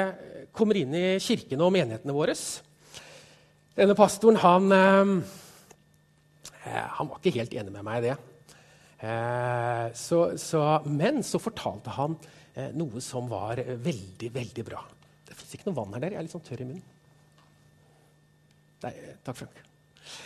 kommer 0.56 0.80
inn 0.80 0.96
i 0.98 1.06
kirkene 1.22 1.66
og 1.66 1.74
menighetene 1.76 2.16
våre. 2.16 2.34
Denne 3.78 3.98
pastoren 3.98 4.40
han, 4.42 4.72
eh, 4.74 5.12
han 6.68 7.10
var 7.10 7.22
ikke 7.22 7.38
helt 7.40 7.56
enig 7.58 7.74
med 7.74 7.86
meg 7.88 8.02
i 8.02 8.10
det. 8.10 8.18
Eh, 8.98 9.86
så, 9.94 10.22
så, 10.42 10.64
men 10.90 11.22
så 11.26 11.42
fortalte 11.42 11.94
han 12.00 12.18
eh, 12.56 12.72
noe 12.78 13.02
som 13.04 13.30
var 13.30 13.62
veldig, 13.62 14.32
veldig 14.34 14.66
bra. 14.68 14.82
Det 15.28 15.38
fins 15.38 15.58
ikke 15.58 15.70
noe 15.70 15.80
vann 15.84 15.98
her. 15.98 16.08
Der. 16.08 16.16
Jeg 16.16 16.22
er 16.24 16.28
litt 16.28 16.36
sånn 16.38 16.48
tørr 16.48 16.66
i 16.66 16.70
munnen. 16.72 16.86
Nei, 18.86 18.94
takk, 19.26 19.40
Frank. 19.40 19.64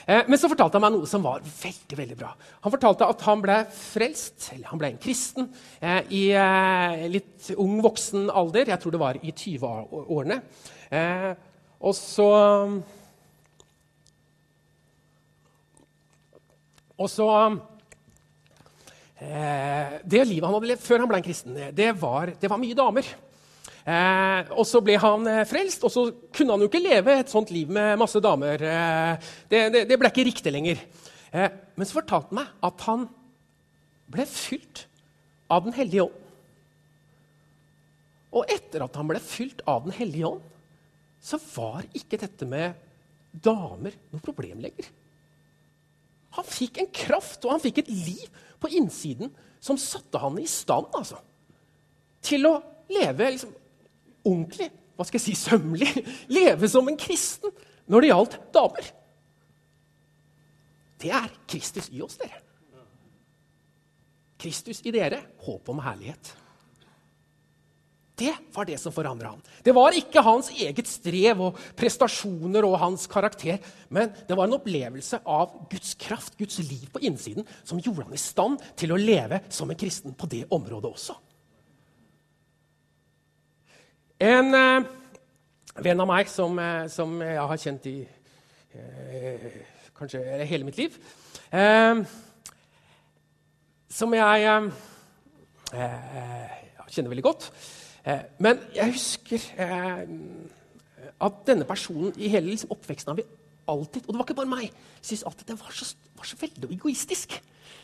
Eh, 0.06 0.24
men 0.28 0.40
så 0.40 0.50
fortalte 0.52 0.78
han 0.78 0.86
meg 0.86 0.96
noe 0.96 1.10
som 1.10 1.24
var 1.26 1.44
veldig 1.44 1.98
veldig 2.00 2.18
bra. 2.20 2.32
Han 2.66 2.74
fortalte 2.74 3.08
at 3.12 3.26
han 3.28 3.44
ble 3.44 3.58
frelst, 3.76 4.50
eller 4.54 4.70
han 4.72 4.82
ble 4.82 4.92
en 4.92 5.02
kristen, 5.02 5.50
eh, 5.80 6.02
i 6.14 6.24
eh, 6.38 7.06
litt 7.12 7.52
ung 7.58 7.80
voksen 7.84 8.30
alder. 8.30 8.74
Jeg 8.74 8.84
tror 8.84 8.96
det 8.96 9.04
var 9.04 9.22
i 9.22 9.34
20-årene. 9.34 10.42
Og 11.82 11.96
så 11.98 12.28
Og 17.02 17.10
så 17.10 17.28
eh, 19.18 20.00
Det 20.06 20.24
livet 20.28 20.46
han 20.46 20.56
hadde 20.58 20.72
levd 20.74 20.86
før 20.86 21.04
han 21.04 21.12
ble 21.12 21.20
en 21.22 21.28
kristen, 21.28 21.60
det 21.76 21.92
var, 22.00 22.34
det 22.38 22.52
var 22.52 22.62
mye 22.62 22.78
damer. 22.78 23.10
Eh, 23.82 24.52
og 24.54 24.66
så 24.70 24.82
ble 24.86 24.98
han 25.02 25.26
eh, 25.30 25.46
frelst, 25.50 25.82
og 25.88 25.94
så 25.94 26.06
kunne 26.34 26.54
han 26.54 26.62
jo 26.62 26.70
ikke 26.70 26.84
leve 26.84 27.18
et 27.18 27.32
sånt 27.32 27.50
liv 27.54 27.72
med 27.74 27.98
masse 28.02 28.22
damer. 28.22 28.62
Eh, 28.62 29.32
det, 29.50 29.64
det, 29.74 29.84
det, 29.90 29.98
ble 29.98 30.12
ikke 30.12 30.28
riktig 30.28 30.54
lenger. 30.54 30.84
Eh, 31.34 31.50
men 31.74 31.90
så 31.90 31.98
fortalte 31.98 32.30
han 32.30 32.42
meg 32.44 32.70
at 32.70 32.86
han 32.86 33.08
ble 34.12 34.28
fylt 34.30 34.86
av 35.52 35.66
Den 35.66 35.76
hellige 35.76 36.06
ånd. 36.06 36.18
Og 38.32 38.48
etter 38.54 38.86
at 38.86 38.96
han 38.96 39.10
ble 39.10 39.20
fylt 39.24 39.66
av 39.68 39.84
Den 39.88 39.98
hellige 39.98 40.30
ånd, 40.30 40.46
så 41.22 41.38
var 41.56 41.86
ikke 41.98 42.22
dette 42.22 42.48
med 42.50 42.78
damer 43.32 43.94
noe 44.12 44.24
problem 44.24 44.62
lenger. 44.64 44.88
Han 46.38 46.48
fikk 46.48 46.80
en 46.82 46.92
kraft 46.96 47.44
og 47.46 47.56
han 47.56 47.64
fikk 47.64 47.82
et 47.84 47.92
liv 47.92 48.28
på 48.62 48.72
innsiden 48.78 49.32
som 49.62 49.80
satte 49.80 50.20
han 50.22 50.38
i 50.42 50.48
stand 50.50 50.90
altså, 50.98 51.20
til 52.24 52.48
å 52.50 52.56
leve 52.92 53.30
liksom, 53.34 53.52
ordentlig, 54.24 54.70
hva 54.96 55.06
skal 55.08 55.20
jeg 55.20 55.26
si, 55.30 55.36
sømmelig. 55.38 55.92
Leve 56.38 56.70
som 56.70 56.88
en 56.90 57.00
kristen 57.00 57.54
når 57.90 58.04
det 58.04 58.10
gjaldt 58.12 58.38
damer. 58.54 58.90
Det 61.02 61.10
er 61.18 61.32
Kristus 61.50 61.90
i 61.90 62.02
oss, 62.06 62.20
dere. 62.22 62.42
Kristus 64.42 64.82
i 64.86 64.94
dere, 64.94 65.22
håp 65.46 65.70
om 65.70 65.82
herlighet. 65.82 66.36
Det 68.22 68.34
var 68.54 68.68
det 68.70 68.78
som 68.78 68.94
forandra 68.94 69.32
han. 69.34 69.42
Det 69.66 69.74
var 69.74 69.96
ikke 69.98 70.22
hans 70.22 70.52
eget 70.54 70.90
strev 70.90 71.40
og 71.48 71.58
prestasjoner 71.78 72.66
og 72.68 72.78
hans 72.84 73.08
karakter, 73.10 73.58
men 73.90 74.12
det 74.28 74.38
var 74.38 74.46
en 74.46 74.58
opplevelse 74.60 75.24
av 75.26 75.56
Guds 75.72 75.96
kraft, 75.98 76.38
Guds 76.38 76.60
liv 76.62 76.86
på 76.94 77.02
innsiden, 77.08 77.48
som 77.66 77.82
gjorde 77.82 78.06
han 78.06 78.14
i 78.18 78.22
stand 78.22 78.62
til 78.78 78.94
å 78.94 79.00
leve 79.00 79.42
som 79.50 79.72
en 79.74 79.80
kristen 79.80 80.14
på 80.14 80.30
det 80.30 80.44
området 80.54 80.92
også. 80.92 81.18
En 84.22 84.54
eh, 84.54 84.86
venn 85.82 86.06
av 86.06 86.12
meg 86.14 86.30
som, 86.30 86.62
eh, 86.62 86.86
som, 86.94 87.18
jeg 87.26 87.50
har 87.50 87.62
kjent 87.66 87.90
i 87.90 87.98
eh, 88.78 89.52
kanskje 89.98 90.22
hele 90.46 90.68
mitt 90.68 90.78
liv 90.78 90.94
eh, 91.50 92.04
Som 93.90 94.14
jeg 94.14 94.46
eh, 95.74 96.60
kjenner 96.92 97.16
veldig 97.16 97.26
godt. 97.26 97.50
Eh, 98.06 98.24
men 98.42 98.60
jeg 98.76 98.96
husker 98.96 99.44
eh, 99.62 100.04
at 101.22 101.46
denne 101.48 101.68
personen 101.70 102.14
i 102.18 102.32
hele 102.34 102.54
liksom, 102.54 102.74
oppveksten 102.74 103.18
vi 103.20 103.28
alltid 103.70 104.08
Og 104.08 104.14
det 104.14 104.18
var 104.18 104.26
ikke 104.26 104.40
bare 104.42 104.52
meg. 104.52 104.72
Synes 105.02 105.24
alltid 105.24 105.52
det 105.52 105.60
var 105.60 105.74
så, 105.76 105.86
var 106.18 106.28
så 106.28 106.38
veldig 106.42 106.72
egoistisk. 106.74 107.38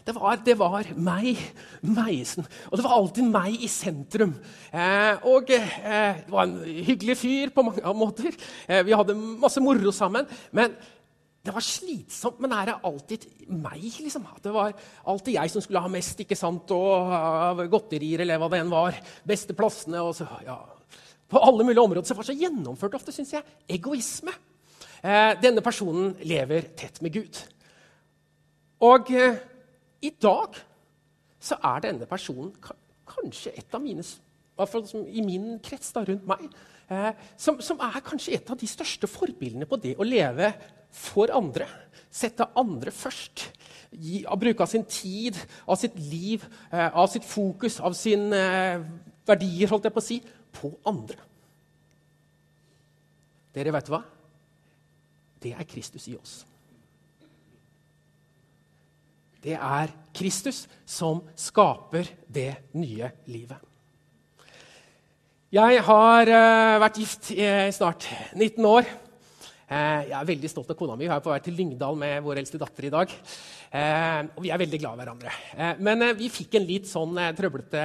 Det 0.08 0.16
var, 0.16 0.38
det 0.40 0.56
var 0.56 0.88
meg, 0.96 1.40
Meisen. 1.84 2.46
Og 2.72 2.78
det 2.80 2.84
var 2.86 2.96
alltid 2.96 3.28
meg 3.28 3.58
i 3.60 3.68
sentrum. 3.68 4.38
Eh, 4.72 5.26
og 5.28 5.52
eh, 5.52 6.22
det 6.24 6.32
var 6.32 6.48
en 6.48 6.62
hyggelig 6.64 7.18
fyr 7.20 7.52
på 7.52 7.66
mange 7.68 7.94
måter. 7.98 8.38
Eh, 8.68 8.86
vi 8.88 8.96
hadde 8.96 9.18
masse 9.18 9.60
moro 9.64 9.92
sammen. 9.92 10.30
Men 10.56 10.78
det 11.48 11.54
var 11.56 11.64
slitsomt, 11.64 12.42
men 12.44 12.54
er 12.58 12.70
det 12.70 12.80
alltid 12.90 13.26
meg? 13.56 13.86
liksom? 14.04 14.26
Det 14.44 14.52
var 14.52 14.74
alltid 15.08 15.38
jeg 15.38 15.54
som 15.54 15.64
skulle 15.64 15.84
ha 15.84 15.92
mest 15.92 16.20
ikke 16.24 16.36
sant? 16.36 16.74
og 16.76 17.62
godterier 17.72 18.26
eller 18.26 18.42
hva 18.42 18.50
det 18.52 18.60
enn 18.64 18.74
var. 18.74 18.98
Beste 19.28 19.56
plassene. 19.56 20.02
og 20.04 20.16
så, 20.18 20.28
ja. 20.44 20.58
På 21.28 21.40
alle 21.44 21.64
mulige 21.64 21.84
områder. 21.84 22.04
Så 22.04 22.16
det 22.16 22.22
var 22.22 22.30
så 22.30 22.38
gjennomført 22.38 23.00
ofte, 23.00 23.16
syns 23.16 23.34
jeg. 23.38 23.48
Egoisme. 23.78 24.36
Eh, 25.04 25.34
denne 25.40 25.64
personen 25.64 26.16
lever 26.28 26.72
tett 26.76 27.02
med 27.06 27.16
Gud. 27.16 27.40
Og 28.84 29.12
eh, 29.16 29.40
i 30.04 30.12
dag 30.22 30.58
så 31.40 31.58
er 31.64 31.84
denne 31.86 32.08
personen 32.10 32.52
kanskje 33.08 33.54
et 33.56 33.76
av 33.78 33.84
mine 33.84 34.04
i 35.14 35.22
min 35.22 35.60
krets 35.62 35.92
da, 35.94 36.02
rundt 36.02 36.26
meg, 36.28 36.48
eh, 36.90 37.12
som, 37.38 37.62
som, 37.62 37.80
er 37.80 38.02
kanskje 38.04 38.34
et 38.40 38.50
av 38.50 38.58
de 38.58 38.68
største 38.68 39.08
forbildene 39.10 39.68
på 39.70 39.78
det 39.82 39.94
å 39.98 40.08
leve 40.08 40.50
for 40.94 41.32
andre. 41.36 41.68
Sette 42.12 42.48
andre 42.58 42.94
først. 42.94 43.48
Gi, 43.98 44.24
bruke 44.28 44.66
av 44.66 44.72
sin 44.72 44.84
tid, 44.90 45.38
av 45.68 45.80
sitt 45.80 45.96
liv, 46.00 46.44
eh, 46.72 46.90
av 46.92 47.08
sitt 47.12 47.26
fokus, 47.26 47.80
av 47.80 47.96
sine 47.96 48.36
eh, 48.36 48.84
verdier, 49.28 49.70
holdt 49.72 49.88
jeg 49.88 49.96
på 49.96 50.04
å 50.04 50.08
si, 50.08 50.20
på 50.58 50.74
andre. 50.88 51.22
Dere 53.56 53.74
vet 53.74 53.90
hva? 53.90 54.02
Det 55.42 55.54
er 55.56 55.70
Kristus 55.70 56.08
i 56.12 56.18
oss. 56.18 56.42
Det 59.42 59.56
er 59.56 59.94
Kristus 60.18 60.66
som 60.86 61.22
skaper 61.38 62.10
det 62.28 62.52
nye 62.76 63.12
livet. 63.30 63.64
Jeg 65.54 65.80
har 65.88 66.28
eh, 66.28 66.78
vært 66.84 66.98
gift 67.00 67.30
i 67.32 67.46
snart 67.72 68.10
19 68.36 68.66
år. 68.68 68.90
Eh, 69.68 70.06
jeg 70.08 70.16
er 70.16 70.28
veldig 70.30 70.48
stolt 70.48 70.70
av 70.72 70.78
kona 70.80 70.94
mi. 70.96 71.04
Vi 71.04 71.12
er 71.12 71.24
på 71.24 71.32
vei 71.34 71.42
til 71.44 71.58
Lyngdal 71.58 71.98
med 72.00 72.22
vår 72.24 72.40
eldste 72.40 72.60
datter 72.62 72.86
i 72.88 72.92
dag. 72.94 73.12
Eh, 73.68 74.30
og 74.32 74.46
vi 74.46 74.52
er 74.54 74.62
veldig 74.62 74.80
glad 74.80 74.96
i 74.96 75.02
hverandre. 75.02 75.34
Eh, 75.58 75.82
men 75.84 76.06
vi 76.16 76.30
fikk 76.32 76.56
en 76.56 76.68
litt 76.70 76.88
sånn 76.88 77.20
trøblete 77.36 77.82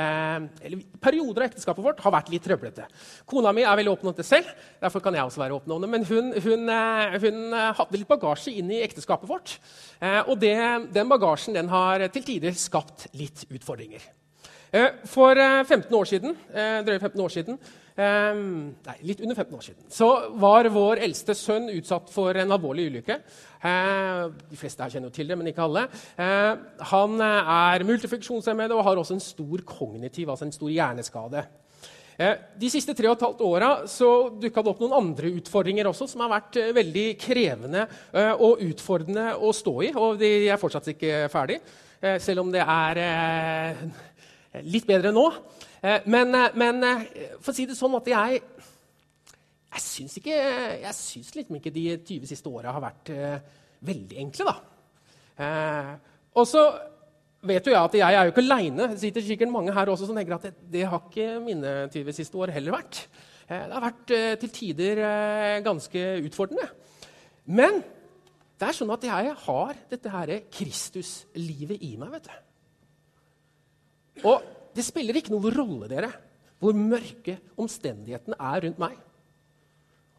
eller 0.62 0.84
Perioder 1.02 1.42
av 1.42 1.48
ekteskapet 1.48 1.82
vårt 1.82 2.04
har 2.04 2.14
vært 2.14 2.30
litt 2.30 2.46
trøblete. 2.46 2.86
Kona 3.26 3.50
mi 3.50 3.66
er 3.66 3.80
veldig 3.80 3.96
åpen 3.96 4.12
om 4.12 4.14
det 4.14 4.28
selv, 4.28 4.54
derfor 4.78 5.02
kan 5.02 5.18
jeg 5.18 5.26
også 5.26 5.42
være 5.42 5.58
åpen 5.58 5.74
om 5.74 5.82
det. 5.82 5.90
Men 5.90 6.06
hun, 6.06 6.30
hun, 6.46 6.70
hun 7.26 7.58
hadde 7.74 7.98
litt 7.98 8.12
bagasje 8.14 8.54
inn 8.62 8.70
i 8.70 8.82
ekteskapet 8.86 9.26
vårt. 9.26 9.58
Og 10.30 10.36
det, 10.38 10.54
den 10.94 11.10
bagasjen 11.10 11.58
den 11.58 11.70
har 11.72 12.06
til 12.14 12.30
tider 12.30 12.54
skapt 12.54 13.08
litt 13.18 13.42
utfordringer. 13.50 14.06
For 15.10 15.34
15 15.34 15.90
år 15.98 16.08
siden, 16.08 16.38
drøye 16.86 17.02
15 17.02 17.26
år 17.26 17.34
siden 17.34 17.58
Um, 17.92 18.72
nei, 18.86 18.94
litt 19.04 19.20
under 19.20 19.36
15 19.36 19.56
år 19.56 19.64
siden. 19.66 19.84
Så 19.92 20.06
var 20.40 20.64
vår 20.72 21.02
eldste 21.04 21.34
sønn 21.36 21.68
utsatt 21.74 22.08
for 22.12 22.36
en 22.40 22.54
alvorlig 22.54 22.86
ulykke. 22.88 23.18
Uh, 23.60 24.30
de 24.48 24.56
fleste 24.56 24.80
her 24.80 24.94
kjenner 24.94 25.10
jo 25.10 25.16
til 25.18 25.28
det, 25.28 25.36
men 25.36 25.50
ikke 25.50 25.66
alle. 25.66 25.82
Uh, 26.16 26.54
han 26.88 27.20
er 27.20 27.84
multifunksjonshemmet 27.84 28.72
og 28.72 28.80
har 28.86 29.00
også 29.00 29.18
en 29.18 29.24
stor 29.24 29.64
kognitiv, 29.68 30.30
altså 30.32 30.48
en 30.48 30.54
stor 30.56 30.72
hjerneskade. 30.72 31.42
Uh, 32.16 32.32
de 32.62 32.70
siste 32.72 32.94
tre 32.96 33.10
og 33.10 33.18
et 33.18 33.26
halvt 33.26 33.44
åra 33.44 33.68
dukka 34.40 34.64
det 34.64 34.72
opp 34.72 34.80
noen 34.80 34.96
andre 34.96 35.34
utfordringer 35.42 35.90
også, 35.90 36.08
som 36.08 36.24
har 36.24 36.32
vært 36.32 36.60
veldig 36.78 37.06
krevende 37.20 37.84
og 38.40 38.62
utfordrende 38.70 39.34
å 39.36 39.52
stå 39.52 39.74
i. 39.84 39.92
Og 39.92 40.16
de 40.22 40.32
er 40.46 40.60
fortsatt 40.60 40.94
ikke 40.94 41.26
ferdig, 41.32 41.60
selv 42.24 42.46
om 42.46 42.54
det 42.54 42.64
er 42.64 43.02
litt 44.64 44.88
bedre 44.88 45.12
nå. 45.12 45.26
Eh, 45.82 46.00
men, 46.06 46.34
eh, 46.34 46.54
men, 46.54 46.84
eh, 46.84 47.34
for 47.42 47.50
å 47.50 47.56
si 47.56 47.66
det 47.66 47.74
sånn 47.74 47.96
at 47.98 48.06
jeg 48.12 48.42
jeg 49.72 49.80
syns, 49.80 50.18
ikke, 50.20 50.36
jeg 50.82 50.94
syns 50.94 51.30
liksom 51.32 51.56
ikke 51.56 51.72
de 51.72 51.84
20 51.96 52.28
siste 52.28 52.50
åra 52.52 52.74
har 52.74 52.82
vært 52.84 53.08
veldig 53.80 54.18
enkle, 54.20 54.44
da. 54.44 55.96
Og 56.36 56.44
så 56.44 56.60
vet 57.40 57.64
jo 57.64 57.72
jeg 57.72 57.80
at 57.80 57.96
jeg 57.96 58.18
er 58.18 58.26
jo 58.28 58.34
ikke 58.34 58.44
aleine. 58.44 58.90
Det 58.92 59.00
sitter 59.00 59.24
sikkert 59.24 59.48
mange 59.48 59.72
her 59.72 59.88
også 59.88 60.10
som 60.10 60.14
tenker 60.20 60.36
at 60.36 60.60
det, 60.60 60.84
har 60.84 61.00
ikke 61.00 61.40
mine 61.40 61.88
20 61.88 62.12
siste 62.12 62.36
år 62.36 62.52
heller 62.52 62.76
vært. 62.76 63.00
Det 63.48 63.72
har 63.72 63.86
vært 63.88 64.12
til 64.44 64.52
tider 64.52 65.00
ganske 65.64 66.04
utfordrende. 66.28 66.68
Men 67.48 67.80
det 68.60 68.68
er 68.68 68.76
sånn 68.76 68.92
at 68.92 69.08
jeg 69.08 69.36
har 69.48 69.84
dette 69.88 70.12
her 70.12 70.36
Kristuslivet 70.52 71.80
i 71.80 71.96
meg. 71.96 72.12
vet 72.12 72.28
du. 72.28 72.36
Og 74.28 74.61
det 74.76 74.84
spiller 74.86 75.18
ikke 75.18 75.34
noen 75.34 75.54
rolle 75.54 75.88
dere, 75.90 76.10
hvor 76.62 76.76
mørke 76.78 77.38
omstendighetene 77.60 78.38
er 78.38 78.66
rundt 78.66 78.80
meg. 78.82 78.96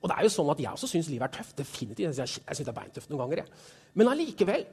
Og 0.04 0.10
det 0.12 0.18
er 0.18 0.28
jo 0.28 0.34
sånn 0.34 0.52
at 0.52 0.60
Jeg 0.60 0.76
også 0.76 0.90
syns 0.92 1.10
livet 1.10 1.30
er 1.30 1.38
tøft. 1.38 1.58
definitivt. 1.58 2.18
Jeg 2.18 2.28
synes 2.28 2.58
det 2.58 2.68
er 2.68 2.80
beintøft 2.80 3.10
noen 3.10 3.24
ganger. 3.24 3.38
Jeg. 3.38 3.48
Men 3.94 4.08
allikevel 4.12 4.66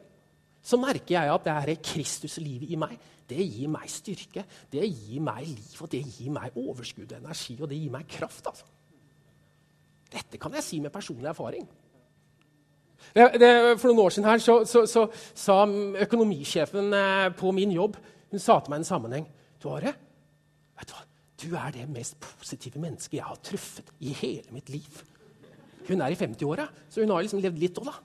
så 0.63 0.77
merker 0.77 1.15
jeg 1.15 1.31
at 1.33 1.45
det 1.45 1.53
er 1.53 1.83
Kristuslivet 1.83 2.71
i 2.71 2.77
meg. 2.77 2.99
Det 3.31 3.39
gir 3.39 3.69
meg 3.71 3.87
styrke, 3.89 4.45
det 4.73 4.83
gir 4.91 5.21
meg 5.23 5.47
liv, 5.47 5.77
og 5.81 5.91
det 5.91 6.03
gir 6.03 6.33
meg 6.35 6.57
overskudd 6.59 7.13
og 7.13 7.21
energi, 7.21 7.57
og 7.63 7.69
det 7.71 7.79
gir 7.79 7.91
meg 7.91 8.09
kraft. 8.09 8.47
altså. 8.47 8.67
Dette 10.11 10.39
kan 10.39 10.53
jeg 10.53 10.67
si 10.67 10.81
med 10.81 10.91
personlig 10.91 11.31
erfaring. 11.31 11.69
Det, 13.15 13.41
det, 13.41 13.79
for 13.79 13.89
noen 13.89 14.03
år 14.05 14.11
siden 14.11 14.29
her 14.29 14.39
så, 14.43 15.07
sa 15.35 15.55
økonomisjefen 16.05 16.93
eh, 16.93 17.31
på 17.39 17.53
min 17.57 17.71
jobb 17.73 17.97
hun 18.31 18.43
sa 18.43 18.59
til 18.61 18.71
meg 18.75 18.83
en 18.83 18.85
sammenheng 18.87 19.25
Are, 19.69 19.93
vet 20.79 20.89
du 20.89 20.95
hva? 20.95 21.07
Du 21.41 21.55
er 21.57 21.73
det 21.73 21.87
mest 21.89 22.19
positive 22.21 22.81
mennesket 22.81 23.17
jeg 23.17 23.25
har 23.25 23.39
truffet 23.45 23.89
i 24.01 24.13
hele 24.13 24.53
mitt 24.53 24.69
liv. 24.69 25.01
Hun 25.89 26.01
er 26.01 26.13
i 26.13 26.19
50-åra, 26.19 26.67
så 26.91 27.01
hun 27.01 27.11
har 27.11 27.25
liksom 27.25 27.41
levd 27.41 27.61
litt 27.61 27.79
òg, 27.81 27.89
da. 27.89 27.97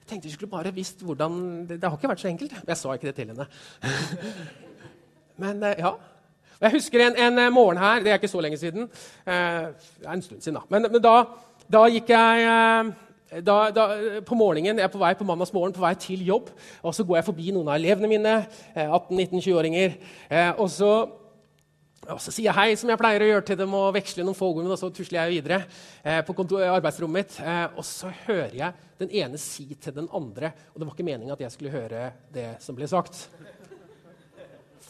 Jeg 0.00 0.16
tenkte 0.16 0.26
vi 0.26 0.32
skulle 0.34 0.50
bare 0.50 0.72
visst 0.74 1.04
hvordan 1.06 1.66
det, 1.68 1.76
det, 1.76 1.86
har 1.86 1.98
ikke 1.98 2.08
vært 2.10 2.22
så 2.24 2.30
enkelt. 2.32 2.54
Jeg 2.66 2.76
sa 2.76 2.94
ikke 2.96 3.10
det 3.10 3.14
til 3.18 3.28
henne. 3.30 3.46
Men 5.42 5.62
eh, 5.62 5.78
ja. 5.78 5.92
Jeg 6.60 6.74
husker 6.74 7.04
en, 7.04 7.14
en, 7.16 7.38
eh, 7.38 7.52
morgen 7.52 7.78
her, 7.78 8.02
det 8.02 8.10
er 8.12 8.18
ikke 8.18 8.28
så 8.28 8.40
lenge 8.42 8.58
siden. 8.58 8.88
Eh, 9.24 9.68
det 10.00 10.08
er 10.08 10.16
en 10.16 10.22
stund 10.24 10.40
siden, 10.40 10.58
da. 10.58 10.64
Men, 10.68 10.88
men 10.92 11.04
da, 11.04 11.14
da, 11.72 11.84
gikk 11.88 12.10
jeg 12.10 12.90
da, 13.30 13.56
da, 13.70 13.86
på 14.26 14.34
morgenen, 14.34 14.78
Jeg 14.78 14.84
er 14.84 14.92
på 14.92 14.98
vei 14.98 15.14
på 15.14 15.26
mandagsmorgen 15.28 15.74
på 15.76 15.84
vei 15.84 15.94
til 15.94 16.26
jobb, 16.26 16.50
og 16.82 16.94
så 16.94 17.04
går 17.06 17.20
jeg 17.20 17.28
forbi 17.30 17.52
noen 17.54 17.68
av 17.70 17.78
elevene 17.78 18.10
mine. 18.10 18.34
18-19-20-åringer. 18.74 19.96
og 20.58 20.70
så 20.70 20.92
og 22.08 22.16
så 22.22 22.32
sier 22.32 22.48
jeg 22.48 22.56
hei, 22.56 22.76
som 22.80 22.88
jeg 22.88 22.98
pleier 22.98 23.20
å 23.22 23.26
gjøre 23.28 23.44
til 23.50 23.58
dem, 23.60 23.74
og 23.76 23.92
veksle 23.92 24.24
noen 24.24 24.36
få 24.36 24.48
ord, 24.54 24.64
og 24.64 24.78
så 24.80 24.88
tusler 24.94 25.18
jeg 25.20 25.34
videre 25.36 25.58
eh, 26.00 26.22
på 26.24 26.32
arbeidsrommet 26.56 27.18
mitt. 27.18 27.34
Eh, 27.44 27.66
og 27.76 27.84
så 27.86 28.08
hører 28.24 28.54
jeg 28.56 28.72
den 29.02 29.12
ene 29.20 29.40
si 29.40 29.66
til 29.80 29.94
den 29.96 30.08
andre 30.12 30.52
Og 30.72 30.80
det 30.80 30.86
var 30.86 30.94
ikke 30.94 31.06
meninga 31.06 31.32
at 31.36 31.44
jeg 31.44 31.52
skulle 31.54 31.74
høre 31.74 32.10
det 32.32 32.48
som 32.64 32.76
ble 32.76 32.88
sagt. 32.90 33.28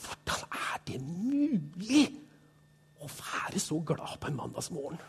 Hvordan 0.00 0.55
er 0.55 0.79
det 0.87 1.00
mulig 1.03 2.05
å 3.03 3.11
være 3.11 3.59
så 3.62 3.81
glad 3.83 4.14
på 4.22 4.31
en 4.31 4.38
mandagsmorgen? 4.38 5.03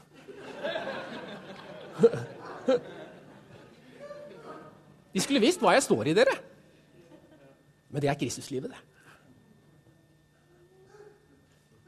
De 5.11 5.23
skulle 5.23 5.43
visst 5.43 5.61
hva 5.63 5.75
jeg 5.75 5.85
står 5.85 6.11
i, 6.11 6.15
dere. 6.15 6.35
Men 7.91 8.03
det 8.03 8.11
er 8.11 8.19
Kristuslivet, 8.19 8.71
det. 8.71 8.87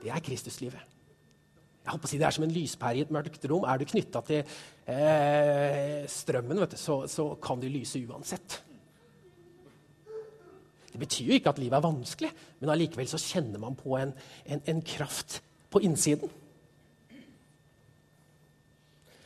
Det 0.03 0.11
er 0.11 0.23
Kristuslivet. 0.23 0.89
Jeg 1.83 1.91
håper 1.91 2.07
å 2.07 2.11
si 2.11 2.19
Det 2.19 2.27
er 2.27 2.35
som 2.35 2.45
en 2.45 2.53
lyspære 2.55 2.99
i 2.99 3.03
et 3.03 3.11
mørkt 3.11 3.47
rom. 3.51 3.65
Er 3.67 3.79
du 3.79 3.87
knytta 3.87 4.21
til 4.27 4.43
eh, 4.43 6.03
strømmen, 6.11 6.61
du, 6.63 6.77
så, 6.79 7.01
så, 7.11 7.27
kan 7.43 7.59
du 7.59 7.67
lyse 7.71 7.99
uansett. 8.07 8.59
Det 10.93 11.01
betyr 11.01 11.31
jo 11.31 11.39
ikke 11.39 11.51
at 11.51 11.59
livet 11.59 11.79
er 11.79 11.87
vanskelig, 11.87 12.29
men 12.61 12.71
allikevel 12.71 13.07
så 13.09 13.19
kjenner 13.19 13.59
man 13.59 13.75
på 13.75 13.97
en, 13.97 14.13
en, 14.45 14.61
en 14.69 14.81
kraft 14.85 15.39
på 15.73 15.81
innsiden. 15.83 16.29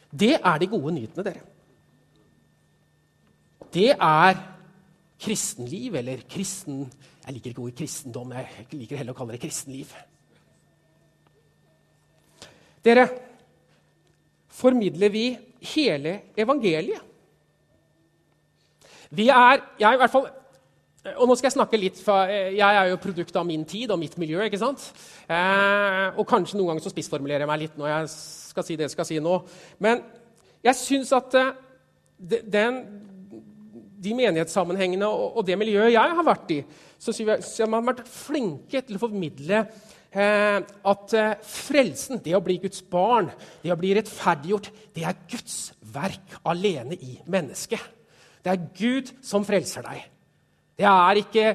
Det 0.08 0.38
er 0.38 0.62
de 0.62 0.70
gode 0.72 0.94
nyhetene, 0.96 1.26
dere. 1.28 1.57
Det 3.78 3.92
er 3.94 4.38
kristenliv, 5.22 5.96
eller 5.96 6.24
kristen 6.30 6.88
Jeg 7.26 7.34
liker 7.36 7.52
ikke 7.52 7.62
ordet 7.62 7.78
kristendom, 7.82 8.32
jeg 8.32 8.68
liker 8.72 8.98
heller 8.98 9.14
å 9.14 9.18
kalle 9.18 9.36
det 9.36 9.42
kristenliv. 9.44 9.90
Dere, 12.86 13.04
formidler 14.48 15.12
vi 15.12 15.26
hele 15.74 16.14
evangeliet? 16.40 17.04
Vi 19.12 19.28
er 19.30 19.60
jeg 19.80 19.98
i 19.98 20.00
hvert 20.00 20.14
fall, 20.14 20.30
og 21.18 21.28
nå 21.28 21.36
skal 21.36 21.50
Jeg 21.50 21.58
snakke 21.58 21.82
litt 21.82 22.00
for 22.04 22.32
jeg 22.32 22.80
er 22.80 22.90
jo 22.94 23.02
produkt 23.04 23.36
av 23.36 23.46
min 23.48 23.66
tid 23.68 23.92
og 23.92 24.00
mitt 24.00 24.18
miljø. 24.18 24.40
ikke 24.48 24.62
sant? 24.64 24.88
Eh, 25.28 26.08
og 26.16 26.26
kanskje 26.28 26.58
noen 26.58 26.72
ganger 26.72 26.88
så 26.88 26.96
spissformulerer 26.96 27.44
jeg 27.44 27.52
meg 27.52 27.62
litt 27.66 27.78
når 27.78 27.92
jeg 27.92 28.10
skal 28.16 28.64
si 28.64 28.80
det 28.80 28.88
jeg 28.88 28.96
skal 28.96 29.10
si 29.12 29.20
nå. 29.20 29.38
Men 29.80 30.04
jeg 30.64 30.80
syns 30.80 31.12
at 31.20 31.36
eh, 31.36 31.54
den, 32.48 32.82
de 33.98 34.14
menighetssammenhengene 34.14 35.08
og, 35.10 35.42
det 35.48 35.58
miljøet 35.58 35.96
jeg 35.96 36.18
har 36.20 36.26
vært 36.26 36.52
i, 36.54 36.62
så 37.02 37.14
har 37.18 37.72
man 37.72 37.88
vært 37.88 38.06
flinke 38.10 38.82
til 38.86 38.98
å 38.98 39.02
formidle 39.02 39.64
Eh, 40.18 40.60
at 40.88 41.14
eh, 41.14 41.34
frelsen, 41.44 42.22
det 42.24 42.34
å 42.38 42.42
bli 42.42 42.56
Guds 42.64 42.80
barn, 42.90 43.28
det 43.62 43.74
å 43.74 43.78
bli 43.78 43.92
rettferdiggjort, 43.98 44.70
det 44.96 45.04
er 45.06 45.18
Guds 45.30 45.58
verk 45.94 46.38
alene 46.48 46.96
i 46.96 47.18
mennesket. 47.28 47.84
Det 48.42 48.54
er 48.54 48.64
Gud 48.78 49.12
som 49.26 49.46
frelser 49.46 49.84
deg. 49.86 50.06
Det 50.78 50.86
er 50.88 51.20
ikke 51.20 51.46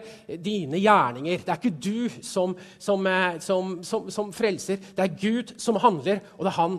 dine 0.42 0.80
gjerninger. 0.82 1.42
Det 1.46 1.52
er 1.54 1.58
ikke 1.58 1.80
du 1.80 2.22
som, 2.26 2.54
som, 2.82 3.06
eh, 3.08 3.40
som, 3.40 3.74
som 3.82 4.32
frelser. 4.36 4.82
Det 4.94 5.06
er 5.06 5.16
Gud 5.16 5.56
som 5.62 5.80
handler, 5.80 6.20
og 6.36 6.44
det 6.44 6.52
er, 6.52 6.58
han 6.60 6.78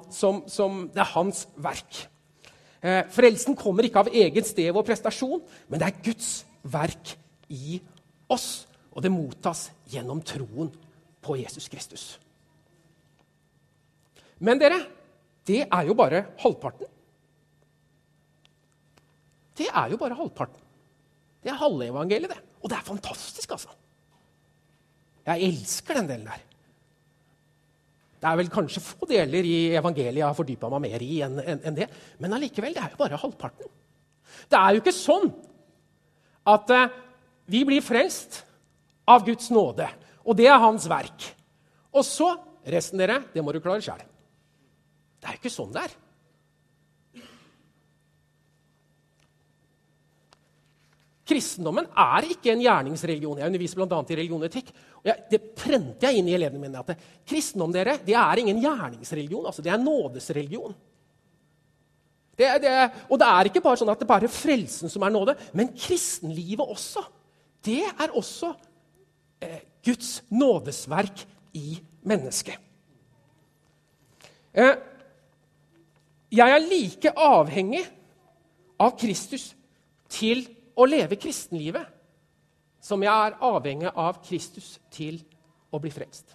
det 0.93 1.03
er 1.03 1.13
hans 1.15 1.47
verk. 1.57 2.03
Frelsen 2.83 3.55
kommer 3.55 3.87
ikke 3.87 4.01
av 4.03 4.11
eget 4.11 4.47
sted 4.49 4.73
og 4.75 4.83
prestasjon, 4.87 5.39
men 5.71 5.79
det 5.79 5.87
er 5.87 6.01
Guds 6.03 6.31
verk 6.67 7.13
i 7.47 7.79
oss. 8.31 8.65
Og 8.93 9.01
det 9.01 9.11
mottas 9.13 9.69
gjennom 9.89 10.19
troen 10.25 10.67
på 11.23 11.37
Jesus 11.39 11.69
Kristus. 11.71 12.03
Men 14.43 14.59
dere, 14.59 14.81
det 15.47 15.63
er 15.63 15.87
jo 15.87 15.95
bare 15.97 16.25
halvparten. 16.43 16.89
Det 19.57 19.69
er 19.69 19.93
jo 19.93 19.99
bare 20.01 20.17
halvparten. 20.17 20.59
Det 21.43 21.51
er 21.51 21.59
halve 21.59 21.87
evangeliet, 21.87 22.31
det. 22.31 22.39
Og 22.63 22.71
det 22.71 22.77
er 22.77 22.87
fantastisk, 22.87 23.51
altså. 23.51 23.71
Jeg 25.27 25.47
elsker 25.47 25.99
den 25.99 26.09
delen 26.09 26.27
der. 26.27 26.43
Det 28.23 28.29
er 28.29 28.39
vel 28.39 28.51
kanskje 28.51 28.79
få 28.79 29.07
deler 29.09 29.43
i 29.43 29.57
evangeliet 29.75 30.21
jeg 30.21 30.23
har 30.23 30.37
fordypa 30.37 30.69
meg 30.71 30.85
mer 30.85 31.03
i 31.03 31.17
enn 31.25 31.41
en, 31.43 31.75
det. 31.75 31.89
Men 32.23 32.37
allikevel, 32.37 32.71
det 32.75 32.85
er 32.85 32.93
jo 32.93 33.01
bare 33.01 33.19
halvparten. 33.19 33.67
Det 34.47 34.59
er 34.59 34.71
jo 34.71 34.79
ikke 34.79 34.95
sånn 34.95 35.27
at 36.47 36.71
eh, 36.71 36.95
vi 37.51 37.65
blir 37.67 37.83
frelst 37.83 38.39
av 39.11 39.25
Guds 39.27 39.51
nåde 39.51 39.89
og 40.23 40.37
det 40.39 40.47
er 40.47 40.61
hans 40.61 40.87
verk. 40.87 41.27
Og 41.93 42.05
så 42.07 42.31
resten, 42.63 43.01
dere, 43.01 43.19
det 43.33 43.43
må 43.43 43.51
du 43.51 43.59
klare 43.63 43.83
sjæl. 43.83 44.01
Det 45.19 45.27
er 45.27 45.35
jo 45.35 45.41
ikke 45.41 45.53
sånn 45.53 45.73
det 45.75 45.83
er. 45.83 45.97
Kristendommen 51.23 51.85
er 51.87 52.25
ikke 52.33 52.51
en 52.51 52.61
gjerningsreligion. 52.61 53.37
Jeg 53.39 53.47
underviser 53.47 53.79
bl.a. 53.79 53.99
i 54.03 54.17
religionetikk. 54.19 54.71
og 54.99 55.05
jeg, 55.07 55.23
Det 55.31 55.39
prente 55.55 56.09
jeg 56.09 56.19
inn 56.19 56.27
i 56.27 56.35
elevene 56.35 56.59
mine. 56.59 56.79
at 56.83 56.97
Kristendom 57.25 57.71
dere, 57.71 57.97
det 58.03 58.15
er 58.15 58.41
ingen 58.41 58.59
gjerningsreligion. 58.59 59.45
altså 59.45 59.61
Det 59.61 59.71
er 59.71 59.77
nådesreligion. 59.77 60.75
Det, 62.37 62.49
det, 62.61 62.91
og 63.09 63.19
det 63.19 63.27
er 63.29 63.47
ikke 63.47 63.61
bare 63.61 63.77
sånn 63.77 63.91
at 63.93 63.99
det 64.01 64.09
bare 64.09 64.25
er 64.25 64.33
frelsen 64.33 64.89
som 64.89 65.03
er 65.05 65.13
nåde, 65.13 65.35
men 65.53 65.69
kristenlivet 65.77 66.65
også. 66.65 67.03
Det 67.63 67.83
er 67.85 68.09
også 68.11 68.49
eh, 69.39 69.61
Guds 69.85 70.23
nådesverk 70.33 71.23
i 71.53 71.77
mennesket. 72.03 72.57
Eh, 74.53 74.75
jeg 76.33 76.55
er 76.57 76.65
like 76.65 77.13
avhengig 77.15 77.83
av 78.81 78.97
Kristus 78.97 79.51
til 80.09 80.43
å 80.75 80.87
leve 80.89 81.19
kristenlivet 81.21 81.89
som 82.83 83.03
jeg 83.03 83.11
er 83.11 83.37
avhengig 83.45 83.91
av 83.95 84.19
Kristus 84.25 84.75
til 84.91 85.21
å 85.71 85.79
bli 85.81 85.91
frelst. 85.93 86.33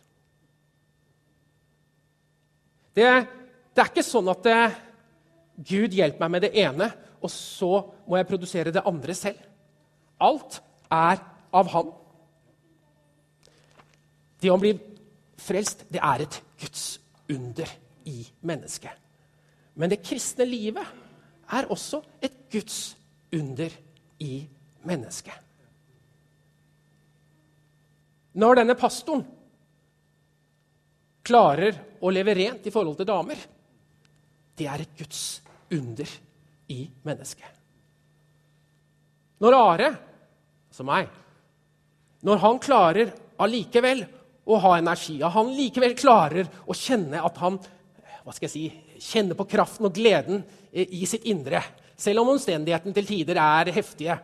Det, 2.96 3.08
det 3.74 3.82
er 3.82 3.90
ikke 3.90 4.06
sånn 4.06 4.30
at 4.32 4.46
det, 4.46 4.54
eh, 4.54 4.78
Gud 5.58 5.94
hjelper 5.94 6.22
meg 6.22 6.30
med 6.36 6.44
det 6.46 6.52
ene, 6.62 6.86
og 7.18 7.30
så 7.34 7.72
må 8.06 8.16
jeg 8.18 8.28
produsere 8.30 8.72
det 8.74 8.84
andre 8.86 9.14
selv. 9.14 9.40
Alt 10.22 10.60
er 10.90 11.18
av 11.54 11.70
Han. 11.74 11.90
Det 14.38 14.52
å 14.54 14.58
bli 14.60 14.72
frelst, 15.38 15.82
det 15.90 15.98
er 15.98 16.22
et 16.22 16.38
Guds 16.62 16.84
under 17.30 17.70
i 18.06 18.22
mennesket. 18.46 18.94
Men 19.74 19.90
det 19.90 20.02
kristne 20.06 20.46
livet 20.46 20.86
er 21.54 21.70
også 21.70 22.00
et 22.22 22.46
Guds 22.50 22.96
under 23.34 23.74
i 24.18 24.40
mennesket. 24.88 25.34
Når 28.38 28.60
denne 28.60 28.76
pastoren 28.78 29.24
klarer 31.26 31.78
å 32.00 32.10
leve 32.14 32.34
rent 32.38 32.66
i 32.66 32.72
forhold 32.72 33.00
til 33.00 33.08
damer, 33.08 33.40
det 34.58 34.66
er 34.66 34.84
et 34.84 34.98
Guds 34.98 35.22
under 35.74 36.12
i 36.72 36.82
mennesket. 37.06 37.56
Når 39.38 39.54
Are, 39.54 39.88
som 40.74 40.88
meg, 40.88 41.10
når 42.26 42.40
han 42.42 42.62
klarer 42.62 43.12
allikevel 43.38 44.02
å 44.48 44.58
ha 44.62 44.76
energi. 44.78 45.18
At 45.22 45.36
han 45.36 45.52
likevel 45.54 45.94
klarer 45.98 46.48
å 46.66 46.76
kjenne 46.76 47.20
at 47.24 47.42
han 47.42 47.58
hva 48.24 48.34
skal 48.36 48.48
jeg 48.48 48.52
si, 48.52 49.04
kjenner 49.08 49.38
på 49.38 49.46
kraften 49.48 49.86
og 49.88 49.94
gleden 49.96 50.42
i 50.72 51.06
sitt 51.08 51.24
indre. 51.30 51.62
Selv 51.98 52.22
om 52.22 52.28
omstendighetene 52.34 52.94
til 52.94 53.08
tider 53.08 53.40
er 53.42 53.72
heftige, 53.74 54.14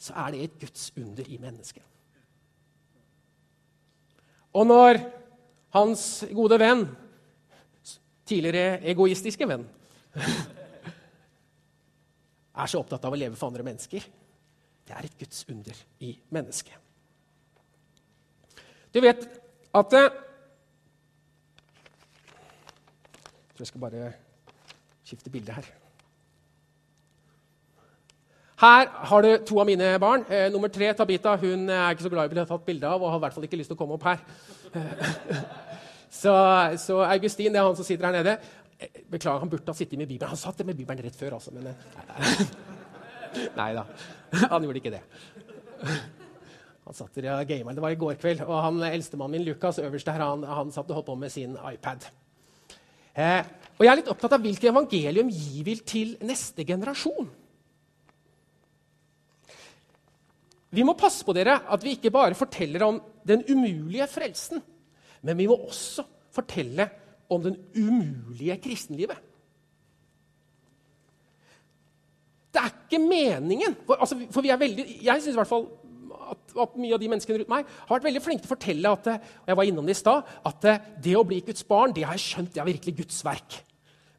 så 0.00 0.14
er 0.22 0.32
det 0.32 0.44
et 0.44 0.60
Guds 0.62 0.92
under 0.96 1.26
i 1.28 1.36
mennesket. 1.40 1.84
Og 4.56 4.66
når 4.66 4.98
hans 5.76 6.24
gode 6.34 6.58
venn, 6.58 6.86
tidligere 8.26 8.80
egoistiske 8.90 9.46
venn, 9.46 9.66
er 12.60 12.70
så 12.70 12.80
opptatt 12.80 13.04
av 13.04 13.12
å 13.14 13.20
leve 13.20 13.36
for 13.38 13.50
andre 13.50 13.66
mennesker, 13.66 14.06
det 14.86 14.96
er 14.96 15.06
et 15.06 15.18
Guds 15.20 15.44
under 15.52 15.76
i 16.02 16.14
mennesket. 16.32 16.74
Du 18.90 18.98
vet 19.04 19.22
at 19.76 19.92
Jeg 19.92 20.10
tror 23.54 23.66
Jeg 23.66 23.68
skal 23.68 23.80
bare 23.84 24.12
skifte 25.04 25.30
bilde 25.30 25.52
her. 25.52 25.79
Her 28.60 28.90
har 29.08 29.24
du 29.24 29.30
to 29.48 29.56
av 29.62 29.68
mine 29.68 29.94
barn. 30.02 30.24
Eh, 30.28 30.50
nummer 30.52 30.68
tre, 30.68 30.90
Tabita, 30.92 31.32
hun 31.40 31.68
er 31.72 31.94
ikke 31.94 32.04
så 32.04 32.12
glad 32.12 32.26
i 32.26 32.28
å 32.28 32.32
bli 32.34 32.42
tatt 32.44 32.66
bilde 32.66 32.88
av 32.88 33.00
og 33.00 33.08
har 33.14 33.20
i 33.20 33.24
hvert 33.24 33.36
fall 33.38 33.46
ikke 33.46 33.56
lyst 33.56 33.72
til 33.72 33.78
å 33.78 33.80
komme 33.80 33.96
opp 33.96 34.04
her. 34.04 34.20
så, 36.20 36.34
så, 36.82 36.98
Augustin, 37.06 37.54
det 37.54 37.62
er 37.62 37.64
han 37.64 37.78
som 37.78 37.88
sitter 37.88 38.10
her 38.10 38.18
nede. 38.18 38.36
Beklager, 39.08 39.40
han 39.40 39.52
burde 39.52 39.72
ha 39.72 39.76
sittet 39.78 39.96
med 39.96 40.10
Bibelen. 40.10 40.34
Han 40.34 40.42
satt 40.42 40.60
med 40.68 40.76
Bibelen 40.76 41.00
rett 41.06 41.16
før, 41.16 41.38
altså. 41.38 41.54
Men 41.56 41.72
nei 43.62 43.70
da. 43.78 43.86
Han 44.52 44.68
gjorde 44.68 44.84
ikke 44.84 44.96
det. 44.98 45.04
Han 46.90 46.96
satt 46.96 47.20
der 47.20 47.28
og 47.30 47.46
gamet. 47.46 47.76
Det 47.76 47.82
var 47.84 47.92
i 47.94 47.98
går 48.00 48.16
kveld. 48.18 48.40
Og 48.48 48.56
han 48.64 48.80
eldstemannen 48.82 49.36
min, 49.36 49.44
Lukas, 49.46 49.76
øverst 49.78 50.08
der, 50.08 50.24
han, 50.24 50.40
han 50.42 50.72
satt 50.74 50.88
og 50.90 50.96
holdt 50.96 51.06
på 51.06 51.14
med 51.20 51.30
sin 51.30 51.52
iPad. 51.54 52.08
Eh, 53.14 53.44
og 53.76 53.84
jeg 53.84 53.92
er 53.92 54.00
litt 54.00 54.10
opptatt 54.10 54.34
av 54.34 54.42
hvilket 54.42 54.72
evangelium 54.72 55.30
gir 55.30 55.68
vi 55.68 55.76
til 55.86 56.16
neste 56.26 56.66
generasjon. 56.66 57.28
Vi 60.70 60.84
må 60.86 60.94
passe 60.98 61.26
på 61.26 61.34
dere 61.34 61.56
at 61.70 61.82
vi 61.82 61.96
ikke 61.96 62.12
bare 62.14 62.36
forteller 62.38 62.84
om 62.86 63.00
den 63.26 63.42
umulige 63.50 64.06
frelsen, 64.10 64.62
men 65.26 65.38
vi 65.38 65.48
må 65.50 65.56
også 65.66 66.04
fortelle 66.34 66.86
om 67.30 67.42
den 67.42 67.56
umulige 67.74 68.56
kristenlivet. 68.62 69.18
Det 72.50 72.58
er 72.58 72.72
ikke 72.74 72.98
meningen 72.98 73.76
For, 73.86 73.94
altså, 73.94 74.16
for 74.30 74.42
veldig, 74.42 74.84
Jeg 75.04 75.22
syns 75.22 75.36
i 75.36 75.38
hvert 75.38 75.46
fall 75.46 75.68
at, 76.30 76.54
at, 76.62 76.76
mye 76.76 76.94
av 76.94 77.00
de 77.02 77.08
menneskene 77.10 77.38
rundt 77.38 77.50
meg 77.50 77.68
har 77.68 77.92
vært 77.94 78.06
veldig 78.08 78.22
flinke 78.22 78.42
til 78.42 78.50
å 78.50 78.54
fortelle 78.54 78.90
at, 78.94 79.06
og 79.06 79.50
jeg 79.50 79.58
var 79.58 79.68
innom 79.68 79.86
det 79.86 79.94
i 79.94 79.98
sted, 79.98 80.32
at 80.50 80.66
det 81.02 81.14
å 81.18 81.24
bli 81.26 81.40
Guds 81.46 81.64
barn 81.66 81.94
det 81.94 82.04
har 82.06 82.18
jeg 82.18 82.26
skjønt 82.26 82.52
det 82.54 82.62
er 82.62 82.68
virkelig 82.70 82.96
Guds 83.02 83.22
verk. 83.26 83.60